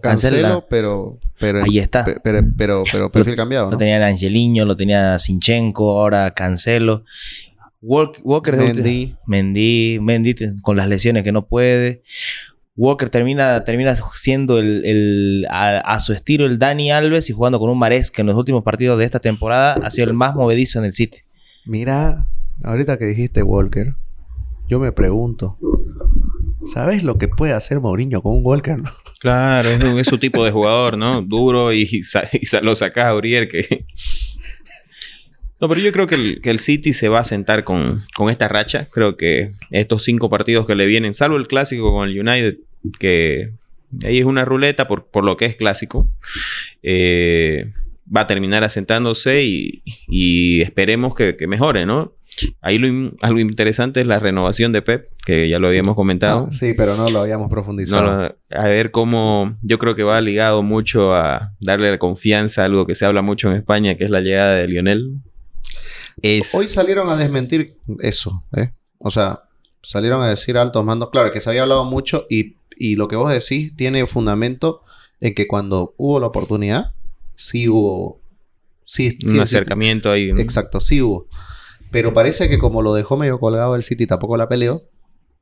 Cancelo, 0.00 0.66
pero, 0.70 1.18
pero, 1.38 1.62
Ahí 1.64 1.78
está. 1.78 2.04
pe- 2.04 2.18
pero, 2.22 2.40
pero, 2.56 2.84
pero 2.90 3.12
perfil 3.12 3.34
cambiado, 3.34 3.66
Lo 3.66 3.72
¿no? 3.72 3.76
tenía 3.76 4.04
Angeliño, 4.06 4.64
lo 4.64 4.74
tenía 4.74 5.18
Sinchenko, 5.18 6.00
ahora 6.00 6.30
Cancelo. 6.32 7.04
Walk- 7.82 8.20
Walker 8.24 8.54
es 8.54 8.60
Mendy. 8.60 9.16
Mendy, 9.26 9.98
Mendy 10.00 10.34
con 10.62 10.76
las 10.78 10.88
lesiones 10.88 11.22
que 11.24 11.32
no 11.32 11.46
puede. 11.46 12.02
Walker 12.76 13.08
termina, 13.08 13.64
termina 13.64 13.96
siendo 14.14 14.58
el, 14.58 14.84
el- 14.84 15.46
a, 15.50 15.78
a 15.78 16.00
su 16.00 16.12
estilo 16.12 16.44
el 16.44 16.58
Dani 16.58 16.90
Alves 16.92 17.30
y 17.30 17.32
jugando 17.32 17.58
con 17.58 17.70
un 17.70 17.78
Marés 17.78 18.10
que 18.10 18.20
en 18.20 18.26
los 18.26 18.36
últimos 18.36 18.62
partidos 18.62 18.98
de 18.98 19.04
esta 19.06 19.18
temporada 19.18 19.74
ha 19.82 19.90
sido 19.90 20.08
el 20.08 20.14
más 20.14 20.34
movedizo 20.34 20.78
en 20.78 20.84
el 20.84 20.92
City. 20.92 21.20
Mira, 21.64 22.28
ahorita 22.62 22.98
que 22.98 23.06
dijiste 23.06 23.42
Walker, 23.42 23.94
yo 24.68 24.78
me 24.78 24.92
pregunto, 24.92 25.58
¿sabes 26.72 27.02
lo 27.02 27.16
que 27.16 27.28
puede 27.28 27.54
hacer 27.54 27.80
Mourinho 27.80 28.22
con 28.22 28.34
un 28.34 28.40
Walker? 28.44 28.78
no? 28.78 28.92
Claro, 29.20 29.70
es, 29.70 30.06
su 30.06 30.18
tipo 30.18 30.44
de 30.44 30.50
jugador, 30.50 30.98
¿no? 30.98 31.22
Duro 31.22 31.72
y, 31.72 32.02
lo 32.62 32.74
sacas 32.74 33.04
a 33.04 33.08
Aurier 33.08 33.48
que... 33.48 33.86
No, 35.58 35.70
pero 35.70 35.80
yo 35.80 35.90
creo 35.90 36.06
que 36.06 36.16
el, 36.16 36.40
que 36.42 36.50
el 36.50 36.58
City 36.58 36.92
se 36.92 37.08
va 37.08 37.20
a 37.20 37.24
sentar 37.24 37.64
con, 37.64 38.02
con 38.14 38.28
esta 38.28 38.46
racha. 38.46 38.88
Creo 38.90 39.16
que 39.16 39.52
estos 39.70 40.04
cinco 40.04 40.28
partidos 40.28 40.66
que 40.66 40.74
le 40.74 40.84
vienen, 40.84 41.14
salvo 41.14 41.38
el 41.38 41.48
clásico 41.48 41.92
con 41.92 42.08
el 42.08 42.20
United, 42.20 42.58
que 42.98 43.52
ahí 44.04 44.18
es 44.18 44.24
una 44.24 44.44
ruleta 44.44 44.86
por, 44.88 45.06
por 45.06 45.24
lo 45.24 45.36
que 45.36 45.44
es 45.46 45.56
clásico, 45.56 46.06
eh, 46.82 47.72
va 48.14 48.22
a 48.22 48.26
terminar 48.26 48.64
asentándose 48.64 49.44
y, 49.44 49.82
y 50.08 50.62
esperemos 50.62 51.14
que, 51.14 51.36
que 51.36 51.46
mejore, 51.46 51.86
¿no? 51.86 52.12
Ahí 52.60 52.76
lo 52.76 52.86
in- 52.86 53.16
algo 53.22 53.40
interesante 53.40 54.02
es 54.02 54.06
la 54.06 54.18
renovación 54.18 54.70
de 54.72 54.82
Pep, 54.82 55.08
que 55.24 55.48
ya 55.48 55.58
lo 55.58 55.68
habíamos 55.68 55.94
comentado. 55.94 56.48
Ah, 56.50 56.52
sí, 56.52 56.74
pero 56.76 56.94
no 56.94 57.08
lo 57.08 57.20
habíamos 57.20 57.48
profundizado. 57.48 58.02
no, 58.28 58.34
a 58.50 58.64
ver 58.68 58.90
cómo. 58.90 59.56
Yo 59.62 59.78
creo 59.78 59.94
que 59.94 60.02
va 60.02 60.20
ligado 60.20 60.62
mucho 60.62 61.14
a 61.14 61.54
darle 61.60 61.90
la 61.90 61.98
confianza 61.98 62.60
a 62.60 62.64
algo 62.66 62.86
que 62.86 62.94
se 62.94 63.06
habla 63.06 63.22
mucho 63.22 63.50
en 63.50 63.56
España, 63.56 63.96
que 63.96 64.04
es 64.04 64.10
la 64.10 64.20
llegada 64.20 64.54
de 64.56 64.68
Lionel. 64.68 65.14
Es. 66.20 66.54
Hoy 66.54 66.68
salieron 66.68 67.08
a 67.08 67.16
desmentir 67.16 67.78
eso, 68.00 68.44
¿eh? 68.54 68.70
O 68.98 69.10
sea, 69.10 69.44
salieron 69.82 70.22
a 70.22 70.28
decir 70.28 70.58
altos 70.58 70.84
mandos. 70.84 71.08
Claro, 71.10 71.32
que 71.32 71.40
se 71.40 71.48
había 71.48 71.62
hablado 71.62 71.86
mucho 71.86 72.26
y, 72.28 72.56
y 72.76 72.96
lo 72.96 73.08
que 73.08 73.16
vos 73.16 73.32
decís 73.32 73.74
tiene 73.76 74.06
fundamento 74.06 74.82
en 75.20 75.34
que 75.34 75.46
cuando 75.46 75.94
hubo 75.96 76.20
la 76.20 76.26
oportunidad, 76.26 76.92
sí 77.34 77.68
hubo... 77.68 78.20
Sí, 78.84 79.18
sí 79.20 79.26
un 79.26 79.40
acercamiento 79.40 80.12
ahí. 80.12 80.30
Exacto, 80.38 80.80
sí 80.80 81.02
hubo. 81.02 81.26
Pero 81.90 82.12
parece 82.12 82.48
que 82.48 82.58
como 82.58 82.82
lo 82.82 82.94
dejó 82.94 83.16
medio 83.16 83.40
colgado 83.40 83.74
el 83.74 83.82
City 83.82 84.04
y 84.04 84.06
tampoco 84.06 84.36
la 84.36 84.48
peleó, 84.48 84.84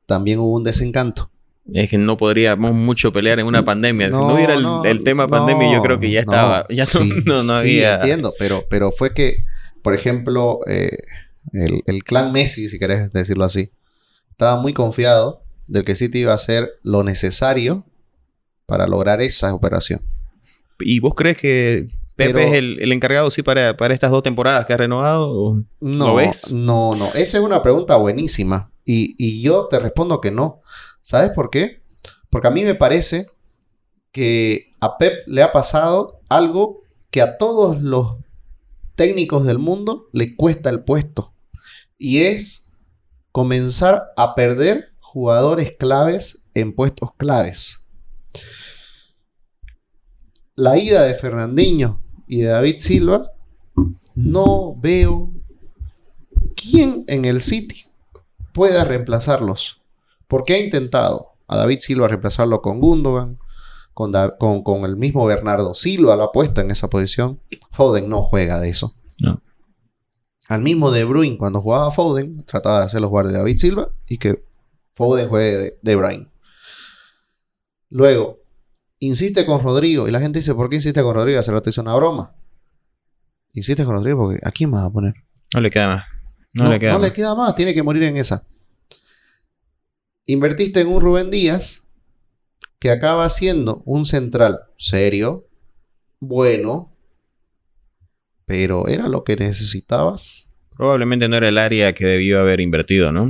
también 0.07 0.39
hubo 0.39 0.55
un 0.55 0.63
desencanto. 0.63 1.29
Es 1.71 1.89
que 1.89 1.97
no 1.97 2.17
podríamos 2.17 2.73
mucho 2.73 3.11
pelear 3.11 3.39
en 3.39 3.47
una 3.47 3.63
pandemia. 3.65 4.07
si 4.07 4.17
No, 4.17 4.33
hubiera 4.33 4.53
el, 4.53 4.63
no, 4.63 4.83
el 4.83 5.03
tema 5.03 5.23
no, 5.23 5.29
pandemia, 5.29 5.73
yo 5.73 5.81
creo 5.81 5.99
que 5.99 6.11
ya 6.11 6.21
estaba. 6.21 6.65
ya 6.69 6.85
no, 6.85 6.89
sí, 6.89 7.13
no, 7.25 7.43
no 7.43 7.61
sí, 7.61 7.83
había. 7.83 7.95
entiendo, 7.95 8.33
pero, 8.39 8.63
pero 8.69 8.91
fue 8.91 9.13
que, 9.13 9.43
por 9.81 9.93
ejemplo, 9.93 10.59
eh, 10.67 10.97
el, 11.53 11.81
el 11.87 12.03
clan 12.03 12.31
Messi, 12.31 12.69
si 12.69 12.79
querés 12.79 13.11
decirlo 13.13 13.45
así, 13.45 13.71
estaba 14.31 14.61
muy 14.61 14.73
confiado 14.73 15.44
del 15.67 15.83
que 15.85 15.95
City 15.95 16.19
iba 16.19 16.31
a 16.31 16.35
hacer 16.35 16.79
lo 16.83 17.03
necesario 17.03 17.83
para 18.65 18.87
lograr 18.87 19.21
esa 19.21 19.53
operación. 19.53 20.01
¿Y 20.79 20.99
vos 20.99 21.13
crees 21.15 21.37
que 21.37 21.87
Pepe 22.15 22.33
Pero- 22.33 22.39
es 22.39 22.53
el, 22.53 22.79
el 22.81 22.91
encargado, 22.91 23.29
sí, 23.31 23.43
para, 23.43 23.75
para 23.77 23.93
estas 23.93 24.11
dos 24.11 24.23
temporadas 24.23 24.65
que 24.65 24.73
ha 24.73 24.77
renovado? 24.77 25.31
¿O- 25.31 25.63
No, 25.81 26.07
¿Lo 26.07 26.15
ves? 26.15 26.51
no, 26.51 26.95
no. 26.95 27.07
Esa 27.13 27.37
es 27.37 27.43
una 27.43 27.61
pregunta 27.61 27.95
buenísima. 27.97 28.71
Y, 28.85 29.15
y 29.17 29.41
yo 29.41 29.67
te 29.67 29.79
respondo 29.79 30.21
que 30.21 30.31
no. 30.31 30.61
¿Sabes 31.01 31.31
por 31.31 31.49
qué? 31.49 31.81
Porque 32.29 32.47
a 32.47 32.51
mí 32.51 32.63
me 32.63 32.75
parece 32.75 33.27
que 34.11 34.73
a 34.79 34.97
Pep 34.97 35.27
le 35.27 35.41
ha 35.43 35.51
pasado 35.51 36.19
algo 36.29 36.81
que 37.11 37.21
a 37.21 37.37
todos 37.37 37.81
los 37.81 38.15
técnicos 38.95 39.45
del 39.45 39.59
mundo 39.59 40.07
le 40.13 40.35
cuesta 40.35 40.69
el 40.69 40.83
puesto. 40.83 41.33
Y 41.97 42.19
es 42.23 42.69
comenzar 43.31 44.11
a 44.17 44.35
perder 44.35 44.91
jugadores 45.15 45.71
claves 45.79 46.49
en 46.55 46.75
puestos 46.75 47.11
claves. 47.15 47.87
La 50.55 50.77
ida 50.77 51.03
de 51.03 51.13
Fernandinho 51.13 52.01
y 52.27 52.41
de 52.41 52.47
David 52.49 52.75
Silva, 52.79 53.31
no 54.13 54.75
veo 54.77 55.31
quién 56.57 57.05
en 57.07 57.23
el 57.23 57.41
City 57.41 57.85
pueda 58.53 58.83
reemplazarlos. 58.83 59.81
Porque 60.27 60.55
ha 60.55 60.59
intentado 60.59 61.29
a 61.47 61.55
David 61.55 61.79
Silva 61.79 62.09
reemplazarlo 62.09 62.61
con 62.61 62.81
Gundogan, 62.81 63.37
con, 63.93 64.11
Da- 64.11 64.35
con- 64.37 64.63
con 64.63 64.83
el 64.83 64.97
mismo 64.97 65.25
Bernardo 65.25 65.75
Silva 65.75 66.17
lo 66.17 66.23
ha 66.23 66.31
puesto 66.33 66.59
en 66.59 66.71
esa 66.71 66.89
posición. 66.89 67.39
Foden 67.71 68.09
no 68.09 68.21
juega 68.21 68.59
de 68.59 68.67
eso. 68.67 68.95
No. 69.19 69.41
Al 70.49 70.61
mismo 70.61 70.91
De 70.91 71.05
Bruyne, 71.05 71.37
cuando 71.37 71.61
jugaba 71.61 71.89
Foden, 71.91 72.43
trataba 72.43 72.79
de 72.79 72.85
hacerlos 72.87 73.09
jugar 73.09 73.27
de 73.29 73.37
David 73.37 73.57
Silva 73.57 73.91
y 74.09 74.17
que 74.17 74.43
Foden 74.95 75.27
juegue 75.29 75.57
de 75.57 75.79
De 75.81 75.95
Bruyne. 75.95 76.27
Luego, 77.89 78.39
insiste 78.99 79.45
con 79.45 79.61
Rodrigo 79.61 80.07
y 80.07 80.11
la 80.11 80.19
gente 80.19 80.39
dice, 80.39 80.53
¿por 80.55 80.69
qué 80.69 80.77
insiste 80.77 81.01
con 81.03 81.13
Rodrigo? 81.15 81.39
Hace 81.39 81.51
rato 81.51 81.69
hizo 81.69 81.81
una 81.81 81.95
broma. 81.95 82.35
Insiste 83.53 83.85
con 83.85 83.93
Rodrigo 83.95 84.17
porque 84.23 84.39
¿a 84.43 84.51
quién 84.51 84.69
más 84.69 84.83
va 84.83 84.87
a 84.87 84.91
poner? 84.91 85.13
No 85.53 85.61
le 85.61 85.69
queda 85.69 85.87
más. 85.87 86.05
No, 86.53 86.65
No, 86.65 86.71
le 86.71 86.79
queda 86.79 86.93
no 86.93 86.99
más. 86.99 87.07
le 87.09 87.13
queda 87.13 87.35
más, 87.35 87.55
tiene 87.55 87.73
que 87.73 87.83
morir 87.83 88.03
en 88.03 88.17
esa. 88.17 88.47
Invertiste 90.25 90.81
en 90.81 90.87
un 90.87 91.01
Rubén 91.01 91.29
Díaz 91.29 91.83
que 92.79 92.89
acaba 92.89 93.29
siendo 93.29 93.83
un 93.85 94.05
central 94.05 94.59
serio, 94.77 95.47
bueno, 96.19 96.91
pero 98.45 98.87
era 98.87 99.07
lo 99.07 99.23
que 99.23 99.35
necesitabas. 99.35 100.47
Probablemente 100.75 101.27
no 101.29 101.37
era 101.37 101.47
el 101.49 101.57
área 101.57 101.93
que 101.93 102.05
debió 102.05 102.39
haber 102.39 102.59
invertido, 102.59 103.11
¿no? 103.11 103.29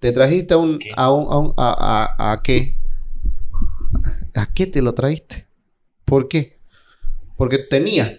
Te 0.00 0.12
trajiste 0.12 0.54
a 0.54 0.56
un. 0.56 0.78
¿Qué? 0.78 0.90
A, 0.96 1.12
un, 1.12 1.26
a, 1.32 1.38
un- 1.38 1.54
a- 1.56 2.06
a- 2.18 2.32
¿a 2.32 2.42
qué? 2.42 2.76
¿A 4.34 4.52
qué 4.52 4.66
te 4.66 4.82
lo 4.82 4.94
trajiste? 4.94 5.46
¿Por 6.04 6.28
qué? 6.28 6.60
Porque 7.36 7.58
tenías 7.58 8.12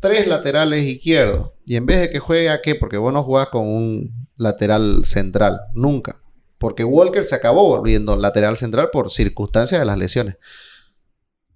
tres 0.00 0.26
laterales 0.26 0.84
izquierdos. 0.84 1.52
Y 1.66 1.76
en 1.76 1.86
vez 1.86 2.00
de 2.00 2.10
que 2.10 2.18
juegue 2.18 2.50
a 2.50 2.62
qué, 2.62 2.74
porque 2.74 2.98
vos 2.98 3.12
no 3.12 3.22
jugás 3.22 3.48
con 3.48 3.66
un 3.66 4.28
lateral 4.36 5.04
central, 5.04 5.60
nunca. 5.74 6.20
Porque 6.58 6.84
Walker 6.84 7.24
se 7.24 7.34
acabó 7.36 7.68
volviendo 7.68 8.16
lateral 8.16 8.56
central 8.56 8.90
por 8.92 9.10
circunstancias 9.10 9.80
de 9.80 9.86
las 9.86 9.98
lesiones. 9.98 10.36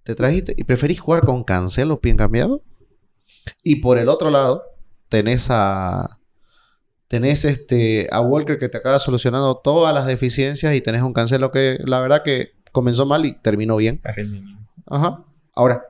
Te 0.05 0.15
trajiste 0.15 0.55
y 0.57 0.65
preferís 0.65 1.01
jugar 1.01 1.25
con 1.25 1.45
Cancelo 1.45 1.99
bien 2.03 2.17
cambiado. 2.17 2.63
Y 3.63 3.77
por 3.77 3.99
el 3.99 4.09
otro 4.09 4.31
lado, 4.31 4.65
tenés 5.09 5.49
a. 5.51 6.19
Tenés 7.13 7.45
este, 7.45 8.09
a 8.11 8.23
Walker 8.23 8.57
que 8.57 8.71
te 8.71 8.79
acaba 8.79 8.99
solucionando 8.99 9.61
todas 9.63 9.93
las 9.95 10.07
deficiencias 10.07 10.75
y 10.75 10.81
tenés 10.81 11.03
un 11.03 11.13
Cancelo 11.13 11.51
que 11.53 11.77
la 11.85 12.01
verdad 12.01 12.23
que 12.25 12.53
comenzó 12.73 13.05
mal 13.05 13.27
y 13.27 13.35
terminó 13.35 13.77
bien. 13.77 14.01
Ajá. 14.87 15.23
Ahora, 15.55 15.83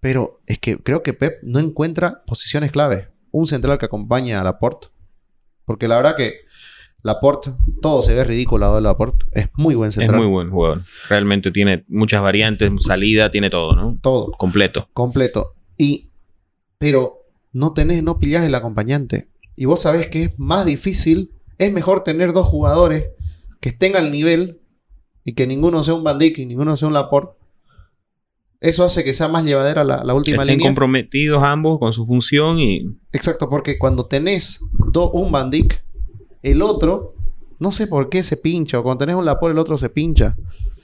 pero 0.00 0.40
es 0.46 0.58
que 0.58 0.78
creo 0.78 1.04
que 1.04 1.12
Pep 1.12 1.34
no 1.44 1.60
encuentra 1.60 2.24
posiciones 2.26 2.72
clave. 2.72 3.06
Un 3.30 3.46
central 3.46 3.78
que 3.78 3.84
acompañe 3.86 4.34
a 4.34 4.42
Laporte. 4.42 4.88
Porque 5.64 5.86
la 5.86 5.94
verdad 5.94 6.16
que 6.16 6.40
Laporte, 7.02 7.52
todo 7.80 8.02
se 8.02 8.12
ve 8.16 8.24
ridículo 8.24 8.74
de 8.74 8.80
Laporte. 8.80 9.26
Es 9.30 9.46
muy 9.54 9.76
buen 9.76 9.90
Es 9.90 9.94
central. 9.94 10.20
muy 10.20 10.28
buen 10.28 10.50
jugador. 10.50 10.82
Realmente 11.08 11.52
tiene 11.52 11.84
muchas 11.86 12.20
variantes, 12.20 12.68
salida, 12.80 13.30
tiene 13.30 13.48
todo, 13.48 13.76
¿no? 13.76 13.96
Todo, 14.02 14.32
Completo. 14.32 14.88
completo. 14.92 15.54
Y, 15.78 16.10
pero 16.78 17.20
no 17.52 17.72
tenés, 17.74 18.02
no 18.02 18.18
pillás 18.18 18.42
el 18.44 18.56
acompañante. 18.56 19.28
Y 19.56 19.64
vos 19.66 19.80
sabés 19.82 20.08
que 20.08 20.22
es 20.24 20.30
más 20.38 20.66
difícil. 20.66 21.30
Es 21.58 21.72
mejor 21.72 22.02
tener 22.04 22.32
dos 22.32 22.46
jugadores 22.46 23.06
que 23.60 23.68
estén 23.70 23.96
al 23.96 24.10
nivel 24.12 24.60
y 25.24 25.34
que 25.34 25.46
ninguno 25.46 25.82
sea 25.84 25.94
un 25.94 26.04
Van 26.04 26.18
Dijk 26.18 26.38
y 26.38 26.46
ninguno 26.46 26.76
sea 26.76 26.88
un 26.88 26.94
Laporte. 26.94 27.38
Eso 28.60 28.84
hace 28.84 29.04
que 29.04 29.14
sea 29.14 29.28
más 29.28 29.44
llevadera 29.44 29.84
la, 29.84 29.98
la 29.98 30.12
Que 30.12 30.16
última 30.16 30.42
estén 30.42 30.56
línea. 30.58 30.68
comprometidos 30.68 31.42
ambos 31.42 31.78
con 31.78 31.92
su 31.92 32.06
función 32.06 32.58
y 32.60 32.86
Exacto, 33.12 33.48
porque 33.50 33.78
cuando 33.78 34.06
tenés 34.06 34.64
do- 34.92 35.10
un 35.10 35.30
Van 35.30 35.50
Dijk, 35.50 35.82
el 36.42 36.62
otro, 36.62 37.14
no 37.58 37.72
sé 37.72 37.86
por 37.86 38.08
qué 38.08 38.22
se 38.24 38.36
pincha, 38.38 38.78
o 38.78 38.82
cuando 38.82 39.00
tenés 39.04 39.16
un 39.16 39.24
Laporte, 39.26 39.52
el 39.52 39.58
otro 39.58 39.76
se 39.78 39.90
pincha. 39.90 40.36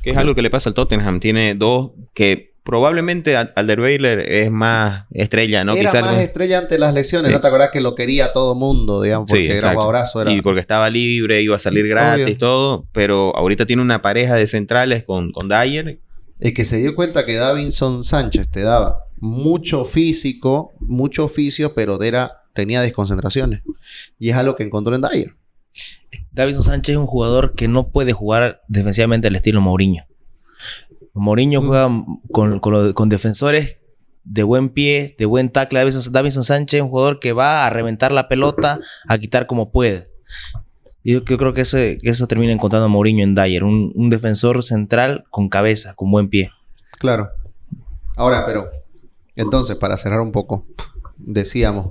que 0.03 0.11
es 0.11 0.17
algo 0.17 0.35
que 0.35 0.43
le 0.43 0.51
pasa 0.51 0.71
al 0.71 0.75
Tottenham. 0.75 1.21
Tiene 1.21 1.55
dos 1.55 1.93
que 2.15 2.50
probablemente 2.65 3.37
Al- 3.37 3.53
Alderweiler 3.57 4.21
es 4.21 4.51
más 4.51 5.05
estrella, 5.13 5.65
¿no? 5.65 5.73
era 5.73 5.91
Quizás 5.91 6.03
más 6.03 6.19
estrella 6.19 6.59
ante 6.59 6.79
las 6.79 6.95
lesiones, 6.95 7.29
Sí. 7.31 7.35
¿no 7.35 7.41
te 7.41 7.47
acordás 7.47 7.71
que 7.71 7.81
lo 7.81 7.95
quería 7.95 8.33
todo 8.33 8.55
mundo, 8.55 9.03
digamos, 9.03 9.29
Sí, 9.29 9.33
porque 9.35 9.47
era 9.47 9.55
exacto. 9.55 9.75
jugadorazo, 9.77 10.23
era... 10.23 10.33
Y 10.33 10.43
porque 10.43 10.61
estaba 10.61 10.89
libre, 10.91 11.41
iba 11.43 11.57
a 11.57 11.59
salir 11.59 11.87
gratis, 11.89 12.25
Obvio. 12.27 12.39
todo. 12.39 12.87
Pero 12.93 13.37
ahorita 13.37 13.67
tiene 13.67 13.83
una 13.83 14.03
pareja 14.03 14.35
de 14.35 14.47
centrales 14.47 15.03
con, 15.05 15.33
con 15.33 15.49
Dyer. 15.49 16.01
El 16.39 16.55
que 16.55 16.65
se 16.65 16.79
dio 16.79 16.95
cuenta 16.95 17.27
que 17.27 17.37
Davinson 17.37 18.03
Sánchez 18.05 18.49
te 18.49 18.63
daba 18.63 19.05
mucho 19.19 19.85
físico, 19.85 20.73
mucho 20.81 21.25
oficio, 21.25 21.75
pero 21.75 22.01
era, 22.03 22.43
tenía 22.55 22.81
desconcentraciones. 22.81 23.63
Y 24.19 24.31
es 24.31 24.37
algo 24.37 24.57
que 24.57 24.63
encontró 24.63 24.95
en 24.95 25.03
Dyer. 25.03 25.35
Davison 26.33 26.63
Sánchez 26.63 26.95
es 26.95 26.97
un 26.99 27.07
jugador 27.07 27.55
que 27.55 27.69
no 27.69 27.89
puede 27.89 28.13
jugar 28.13 28.63
defensivamente 28.69 29.29
al 29.29 29.37
estilo 29.37 29.61
Mourinho. 29.61 30.05
Mourinho 31.15 31.61
Mm. 31.63 31.67
juega 31.67 32.05
con, 32.33 32.61
con 32.61 32.93
con 32.93 33.09
defensores 33.09 33.79
de 34.25 34.43
buen 34.43 34.69
pie, 34.69 35.15
de 35.19 35.27
buen 35.27 35.51
tackle. 35.51 35.79
Davison, 35.81 36.13
Davison 36.13 36.45
Sánchez 36.45 36.79
es 36.79 36.83
un 36.83 36.91
jugador 36.91 37.19
que 37.21 37.33
va 37.33 37.67
a 37.67 37.71
reventar 37.71 38.13
la 38.13 38.29
pelota, 38.29 38.79
a 39.09 39.19
quitar 39.19 39.47
como 39.47 39.71
puede. 39.73 40.11
Yo, 41.03 41.25
yo 41.25 41.39
creo 41.39 41.55
que 41.55 41.63
eso, 41.63 41.79
que 41.79 41.99
eso 42.03 42.27
termina 42.27 42.53
encontrando 42.53 42.89
Mourinho 42.89 43.25
en 43.25 43.35
Dyer. 43.35 43.65
Un, 43.65 43.93
un 43.95 44.11
defensor 44.11 44.63
central 44.63 45.25
con 45.31 45.49
cabeza, 45.49 45.95
con 45.95 46.11
buen 46.11 46.29
pie. 46.29 46.51
Claro. 46.99 47.31
Ahora, 48.17 48.45
pero, 48.47 48.69
entonces, 49.35 49.77
para 49.77 49.97
cerrar 49.97 50.21
un 50.21 50.31
poco, 50.31 50.67
decíamos, 51.17 51.87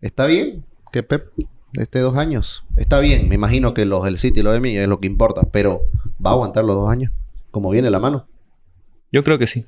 ¿está 0.00 0.24
bien 0.24 0.64
que 0.92 1.02
Pep 1.02 1.30
esté 1.74 1.98
dos 1.98 2.16
años? 2.16 2.64
Está 2.76 3.00
bien, 3.00 3.28
me 3.28 3.34
imagino 3.34 3.74
que 3.74 3.84
los 3.84 4.02
del 4.04 4.16
City 4.18 4.40
y 4.40 4.42
los 4.42 4.54
de 4.54 4.60
mí 4.60 4.74
es 4.76 4.88
lo 4.88 4.98
que 4.98 5.06
importa, 5.06 5.42
pero 5.52 5.82
¿va 6.24 6.30
a 6.30 6.32
aguantar 6.32 6.64
los 6.64 6.74
dos 6.76 6.90
años? 6.90 7.12
Como 7.50 7.68
viene 7.68 7.90
la 7.90 7.98
mano. 8.00 8.26
Yo 9.12 9.24
creo 9.24 9.38
que 9.38 9.46
sí. 9.46 9.64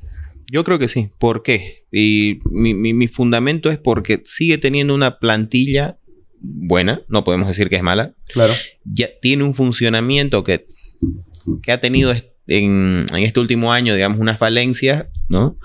Yo 0.50 0.64
creo 0.64 0.78
que 0.78 0.88
sí. 0.88 1.10
¿Por 1.18 1.42
qué? 1.42 1.84
Y 1.92 2.40
mi, 2.50 2.74
mi- 2.74 2.92
mi 2.94 3.08
fundamento 3.08 3.70
es 3.70 3.78
porque 3.78 4.20
sigue 4.24 4.58
teniendo 4.58 4.94
una 4.94 5.18
plantilla 5.18 5.98
buena. 6.40 7.02
No 7.08 7.24
podemos 7.24 7.48
decir 7.48 7.68
que 7.68 7.76
es 7.76 7.82
mala. 7.82 8.14
Claro. 8.32 8.52
Ya 8.84 9.08
tiene 9.22 9.44
un 9.44 9.54
funcionamiento 9.54 10.42
que, 10.42 10.66
que 11.62 11.72
ha 11.72 11.80
tenido 11.80 12.12
en, 12.48 13.06
en 13.14 13.22
este 13.22 13.40
último 13.40 13.72
año, 13.72 13.94
digamos, 13.94 14.18
unas 14.18 14.38
falencias, 14.38 15.06
¿no? 15.28 15.56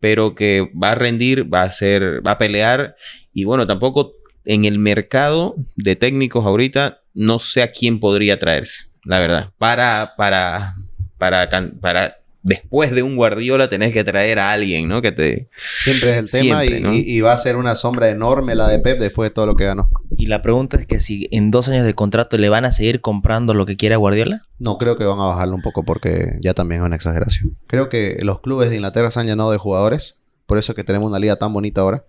Pero 0.00 0.34
que 0.34 0.68
va 0.80 0.92
a 0.92 0.94
rendir, 0.94 1.52
va 1.52 1.62
a 1.62 1.70
ser, 1.70 2.20
va 2.26 2.32
a 2.32 2.38
pelear. 2.38 2.96
Y 3.32 3.44
bueno, 3.44 3.66
tampoco 3.66 4.14
en 4.44 4.64
el 4.64 4.78
mercado 4.78 5.54
de 5.76 5.94
técnicos 5.96 6.44
ahorita 6.44 7.02
no 7.14 7.38
sé 7.38 7.62
a 7.62 7.68
quién 7.70 8.00
podría 8.00 8.38
traerse, 8.38 8.84
la 9.04 9.18
verdad. 9.20 9.52
Para, 9.58 10.12
para, 10.16 10.74
para, 11.18 11.48
para 11.80 12.16
después 12.48 12.92
de 12.92 13.02
un 13.02 13.14
Guardiola 13.16 13.68
tenés 13.68 13.92
que 13.92 14.02
traer 14.04 14.38
a 14.38 14.52
alguien, 14.52 14.88
¿no? 14.88 15.00
Que 15.02 15.12
te... 15.12 15.48
Siempre 15.52 16.10
es 16.10 16.16
el 16.16 16.30
tema 16.30 16.62
Siempre, 16.62 16.78
y, 16.78 16.82
¿no? 16.82 16.94
y- 16.94 17.00
y 17.00 17.20
va 17.20 17.32
a 17.32 17.36
ser 17.36 17.56
una 17.56 17.76
sombra 17.76 18.08
enorme 18.08 18.54
la 18.54 18.68
de 18.68 18.78
Pep 18.80 18.98
después 18.98 19.30
de 19.30 19.34
todo 19.34 19.46
lo 19.46 19.54
que 19.56 19.64
ganó. 19.66 19.88
Y 20.16 20.26
la 20.26 20.42
pregunta 20.42 20.76
es 20.76 20.86
que 20.86 21.00
si 21.00 21.28
en 21.30 21.50
dos 21.50 21.68
años 21.68 21.84
de 21.84 21.94
contrato 21.94 22.36
le 22.38 22.48
van 22.48 22.64
a 22.64 22.72
seguir 22.72 23.00
comprando 23.00 23.54
lo 23.54 23.66
que 23.66 23.76
quiera 23.76 23.96
Guardiola. 23.96 24.42
No, 24.58 24.76
creo 24.78 24.96
que 24.96 25.04
van 25.04 25.20
a 25.20 25.26
bajarlo 25.26 25.54
un 25.54 25.62
poco 25.62 25.84
porque 25.84 26.38
ya 26.40 26.54
también 26.54 26.80
es 26.80 26.86
una 26.86 26.96
exageración. 26.96 27.56
Creo 27.68 27.88
que 27.88 28.18
los 28.22 28.40
clubes 28.40 28.70
de 28.70 28.76
Inglaterra 28.76 29.10
se 29.10 29.20
han 29.20 29.26
llenado 29.26 29.52
de 29.52 29.58
jugadores. 29.58 30.20
Por 30.46 30.58
eso 30.58 30.72
es 30.72 30.76
que 30.76 30.84
tenemos 30.84 31.08
una 31.08 31.18
liga 31.18 31.36
tan 31.36 31.52
bonita 31.52 31.82
ahora. 31.82 32.04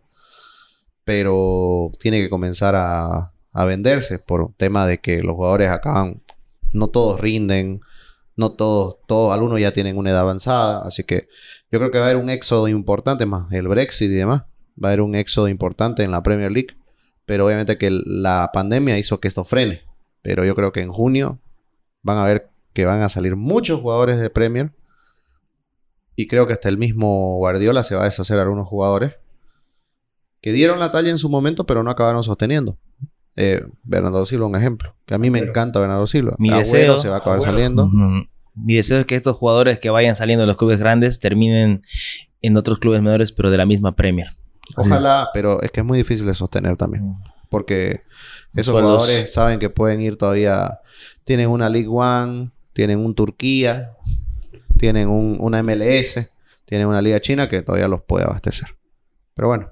Pero 1.03 1.91
tiene 1.99 2.21
que 2.21 2.29
comenzar 2.29 2.75
a, 2.75 3.31
a 3.53 3.65
venderse 3.65 4.19
por 4.19 4.41
un 4.41 4.53
tema 4.53 4.85
de 4.85 4.99
que 4.99 5.21
los 5.23 5.35
jugadores 5.35 5.69
acaban. 5.69 6.21
No 6.71 6.87
todos 6.89 7.19
rinden. 7.19 7.79
No 8.39 8.53
todos, 8.53 8.97
todos, 9.05 9.33
algunos 9.33 9.59
ya 9.59 9.73
tienen 9.73 9.97
una 9.97 10.11
edad 10.11 10.21
avanzada. 10.21 10.81
Así 10.85 11.03
que 11.03 11.27
yo 11.71 11.79
creo 11.79 11.91
que 11.91 11.97
va 11.99 12.05
a 12.05 12.09
haber 12.09 12.21
un 12.23 12.29
éxodo 12.29 12.69
importante 12.69 13.25
más. 13.25 13.51
El 13.51 13.67
Brexit 13.67 14.09
y 14.09 14.13
demás. 14.13 14.43
Va 14.81 14.87
a 14.87 14.91
haber 14.91 15.01
un 15.01 15.13
éxodo 15.15 15.49
importante 15.49 16.03
en 16.03 16.11
la 16.11 16.23
Premier 16.23 16.49
League. 16.51 16.77
Pero 17.25 17.45
obviamente 17.45 17.77
que 17.77 17.89
la 18.05 18.49
pandemia 18.53 18.97
hizo 18.97 19.19
que 19.19 19.27
esto 19.27 19.43
frene. 19.43 19.81
Pero 20.21 20.45
yo 20.45 20.55
creo 20.55 20.71
que 20.71 20.79
en 20.81 20.91
junio 20.93 21.39
van 22.01 22.17
a 22.17 22.23
ver 22.23 22.49
que 22.71 22.85
van 22.85 23.01
a 23.01 23.09
salir 23.09 23.35
muchos 23.35 23.81
jugadores 23.81 24.21
de 24.21 24.29
Premier. 24.29 24.71
Y 26.15 26.27
creo 26.27 26.47
que 26.47 26.53
hasta 26.53 26.69
el 26.69 26.77
mismo 26.77 27.35
Guardiola 27.37 27.83
se 27.83 27.95
va 27.95 28.01
a 28.01 28.05
deshacer 28.05 28.37
de 28.37 28.43
algunos 28.43 28.67
jugadores 28.69 29.15
que 30.41 30.53
dieron 30.53 30.79
la 30.79 30.91
talla 30.91 31.09
en 31.09 31.17
su 31.17 31.29
momento, 31.29 31.65
pero 31.65 31.83
no 31.83 31.91
acabaron 31.91 32.23
sosteniendo. 32.23 32.77
Eh, 33.35 33.65
Bernardo 33.83 34.25
Silva, 34.25 34.47
un 34.47 34.55
ejemplo. 34.55 34.95
Que 35.05 35.13
a 35.13 35.17
mí 35.17 35.29
me 35.29 35.39
encanta 35.39 35.79
Bernardo 35.79 36.07
Silva. 36.07 36.35
Mi 36.39 36.49
Agüero 36.49 36.59
deseo- 36.65 36.97
se 36.97 37.09
va 37.09 37.15
a 37.15 37.17
acabar 37.19 37.39
Agüero. 37.39 37.51
saliendo. 37.53 37.87
Mm, 37.87 38.28
Mi 38.63 38.75
deseo 38.75 38.99
es 38.99 39.05
que 39.05 39.15
estos 39.15 39.35
jugadores 39.37 39.79
que 39.79 39.89
vayan 39.89 40.15
saliendo 40.15 40.41
de 40.41 40.47
los 40.47 40.57
clubes 40.57 40.79
grandes 40.79 41.19
terminen 41.19 41.83
en 42.41 42.57
otros 42.57 42.79
clubes 42.79 43.01
menores, 43.01 43.31
pero 43.31 43.49
de 43.51 43.57
la 43.57 43.65
misma 43.65 43.95
Premier. 43.95 44.35
Ojalá, 44.75 45.29
pero 45.33 45.61
es 45.61 45.71
que 45.71 45.79
es 45.81 45.85
muy 45.85 45.97
difícil 45.97 46.25
de 46.25 46.33
sostener 46.33 46.77
también. 46.77 47.05
Mm. 47.05 47.23
Porque 47.49 48.03
esos 48.55 48.73
Sueldos. 48.73 49.03
jugadores 49.03 49.33
saben 49.33 49.59
que 49.59 49.69
pueden 49.69 50.01
ir 50.01 50.17
todavía. 50.17 50.79
Tienen 51.23 51.49
una 51.49 51.69
League 51.69 51.87
One, 51.89 52.51
tienen 52.73 52.99
un 52.99 53.15
Turquía, 53.15 53.93
tienen 54.77 55.09
un, 55.09 55.37
una 55.39 55.63
MLS, 55.63 56.31
tienen 56.65 56.87
una 56.87 57.01
Liga 57.01 57.19
China 57.19 57.49
que 57.49 57.61
todavía 57.61 57.87
los 57.87 58.03
puede 58.03 58.25
abastecer. 58.25 58.69
Pero 59.33 59.47
bueno, 59.47 59.71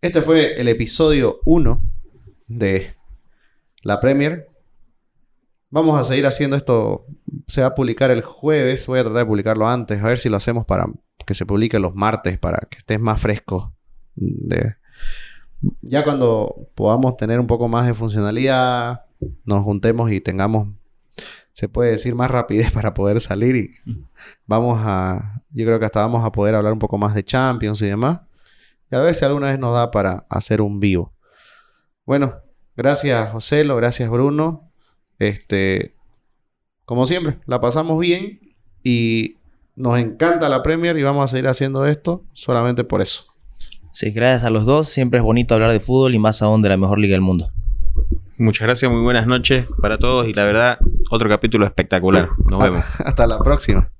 este 0.00 0.20
fue 0.20 0.60
el 0.60 0.68
episodio 0.68 1.40
1 1.44 1.82
de 2.48 2.94
la 3.82 4.00
Premier. 4.00 4.48
Vamos 5.74 5.98
a 6.00 6.04
seguir 6.04 6.24
haciendo 6.24 6.54
esto. 6.54 7.04
Se 7.48 7.62
va 7.62 7.66
a 7.66 7.74
publicar 7.74 8.12
el 8.12 8.22
jueves. 8.22 8.86
Voy 8.86 9.00
a 9.00 9.02
tratar 9.02 9.18
de 9.18 9.26
publicarlo 9.26 9.66
antes. 9.66 10.00
A 10.00 10.06
ver 10.06 10.20
si 10.20 10.28
lo 10.28 10.36
hacemos 10.36 10.64
para 10.64 10.86
que 11.26 11.34
se 11.34 11.46
publique 11.46 11.80
los 11.80 11.96
martes. 11.96 12.38
Para 12.38 12.58
que 12.70 12.78
estés 12.78 13.00
más 13.00 13.20
fresco. 13.20 13.74
Ya 15.82 16.04
cuando 16.04 16.68
podamos 16.76 17.16
tener 17.16 17.40
un 17.40 17.48
poco 17.48 17.66
más 17.66 17.88
de 17.88 17.94
funcionalidad. 17.94 19.06
Nos 19.44 19.64
juntemos 19.64 20.12
y 20.12 20.20
tengamos. 20.20 20.68
Se 21.52 21.68
puede 21.68 21.90
decir 21.90 22.14
más 22.14 22.30
rapidez 22.30 22.70
para 22.72 22.94
poder 22.94 23.20
salir. 23.20 23.56
Y 23.56 23.72
vamos 24.46 24.80
a. 24.80 25.42
Yo 25.50 25.66
creo 25.66 25.80
que 25.80 25.86
hasta 25.86 26.02
vamos 26.02 26.24
a 26.24 26.30
poder 26.30 26.54
hablar 26.54 26.72
un 26.72 26.78
poco 26.78 26.98
más 26.98 27.16
de 27.16 27.24
Champions 27.24 27.82
y 27.82 27.86
demás. 27.86 28.20
Y 28.92 28.94
a 28.94 29.00
ver 29.00 29.12
si 29.16 29.24
alguna 29.24 29.50
vez 29.50 29.58
nos 29.58 29.74
da 29.74 29.90
para 29.90 30.24
hacer 30.28 30.62
un 30.62 30.78
vivo. 30.78 31.12
Bueno, 32.06 32.36
gracias 32.76 33.28
Joselo, 33.32 33.74
gracias 33.74 34.08
Bruno. 34.08 34.70
Este, 35.28 35.94
como 36.84 37.06
siempre, 37.06 37.38
la 37.46 37.60
pasamos 37.60 37.98
bien 37.98 38.40
y 38.82 39.36
nos 39.76 39.98
encanta 39.98 40.48
la 40.48 40.62
Premier 40.62 40.96
y 40.98 41.02
vamos 41.02 41.24
a 41.24 41.28
seguir 41.28 41.48
haciendo 41.48 41.86
esto 41.86 42.22
solamente 42.32 42.84
por 42.84 43.00
eso. 43.02 43.34
Sí, 43.92 44.10
gracias 44.10 44.44
a 44.44 44.50
los 44.50 44.66
dos. 44.66 44.88
Siempre 44.88 45.18
es 45.18 45.24
bonito 45.24 45.54
hablar 45.54 45.70
de 45.70 45.80
fútbol 45.80 46.14
y 46.14 46.18
más 46.18 46.42
aún 46.42 46.62
de 46.62 46.68
la 46.68 46.76
mejor 46.76 46.98
liga 46.98 47.12
del 47.12 47.20
mundo. 47.20 47.50
Muchas 48.38 48.66
gracias, 48.66 48.90
muy 48.90 49.02
buenas 49.02 49.28
noches 49.28 49.66
para 49.80 49.98
todos 49.98 50.26
y 50.26 50.32
la 50.32 50.44
verdad, 50.44 50.78
otro 51.10 51.28
capítulo 51.28 51.64
espectacular. 51.66 52.30
Nos 52.50 52.60
vemos. 52.60 52.84
Hasta 53.04 53.26
la 53.26 53.38
próxima. 53.38 53.90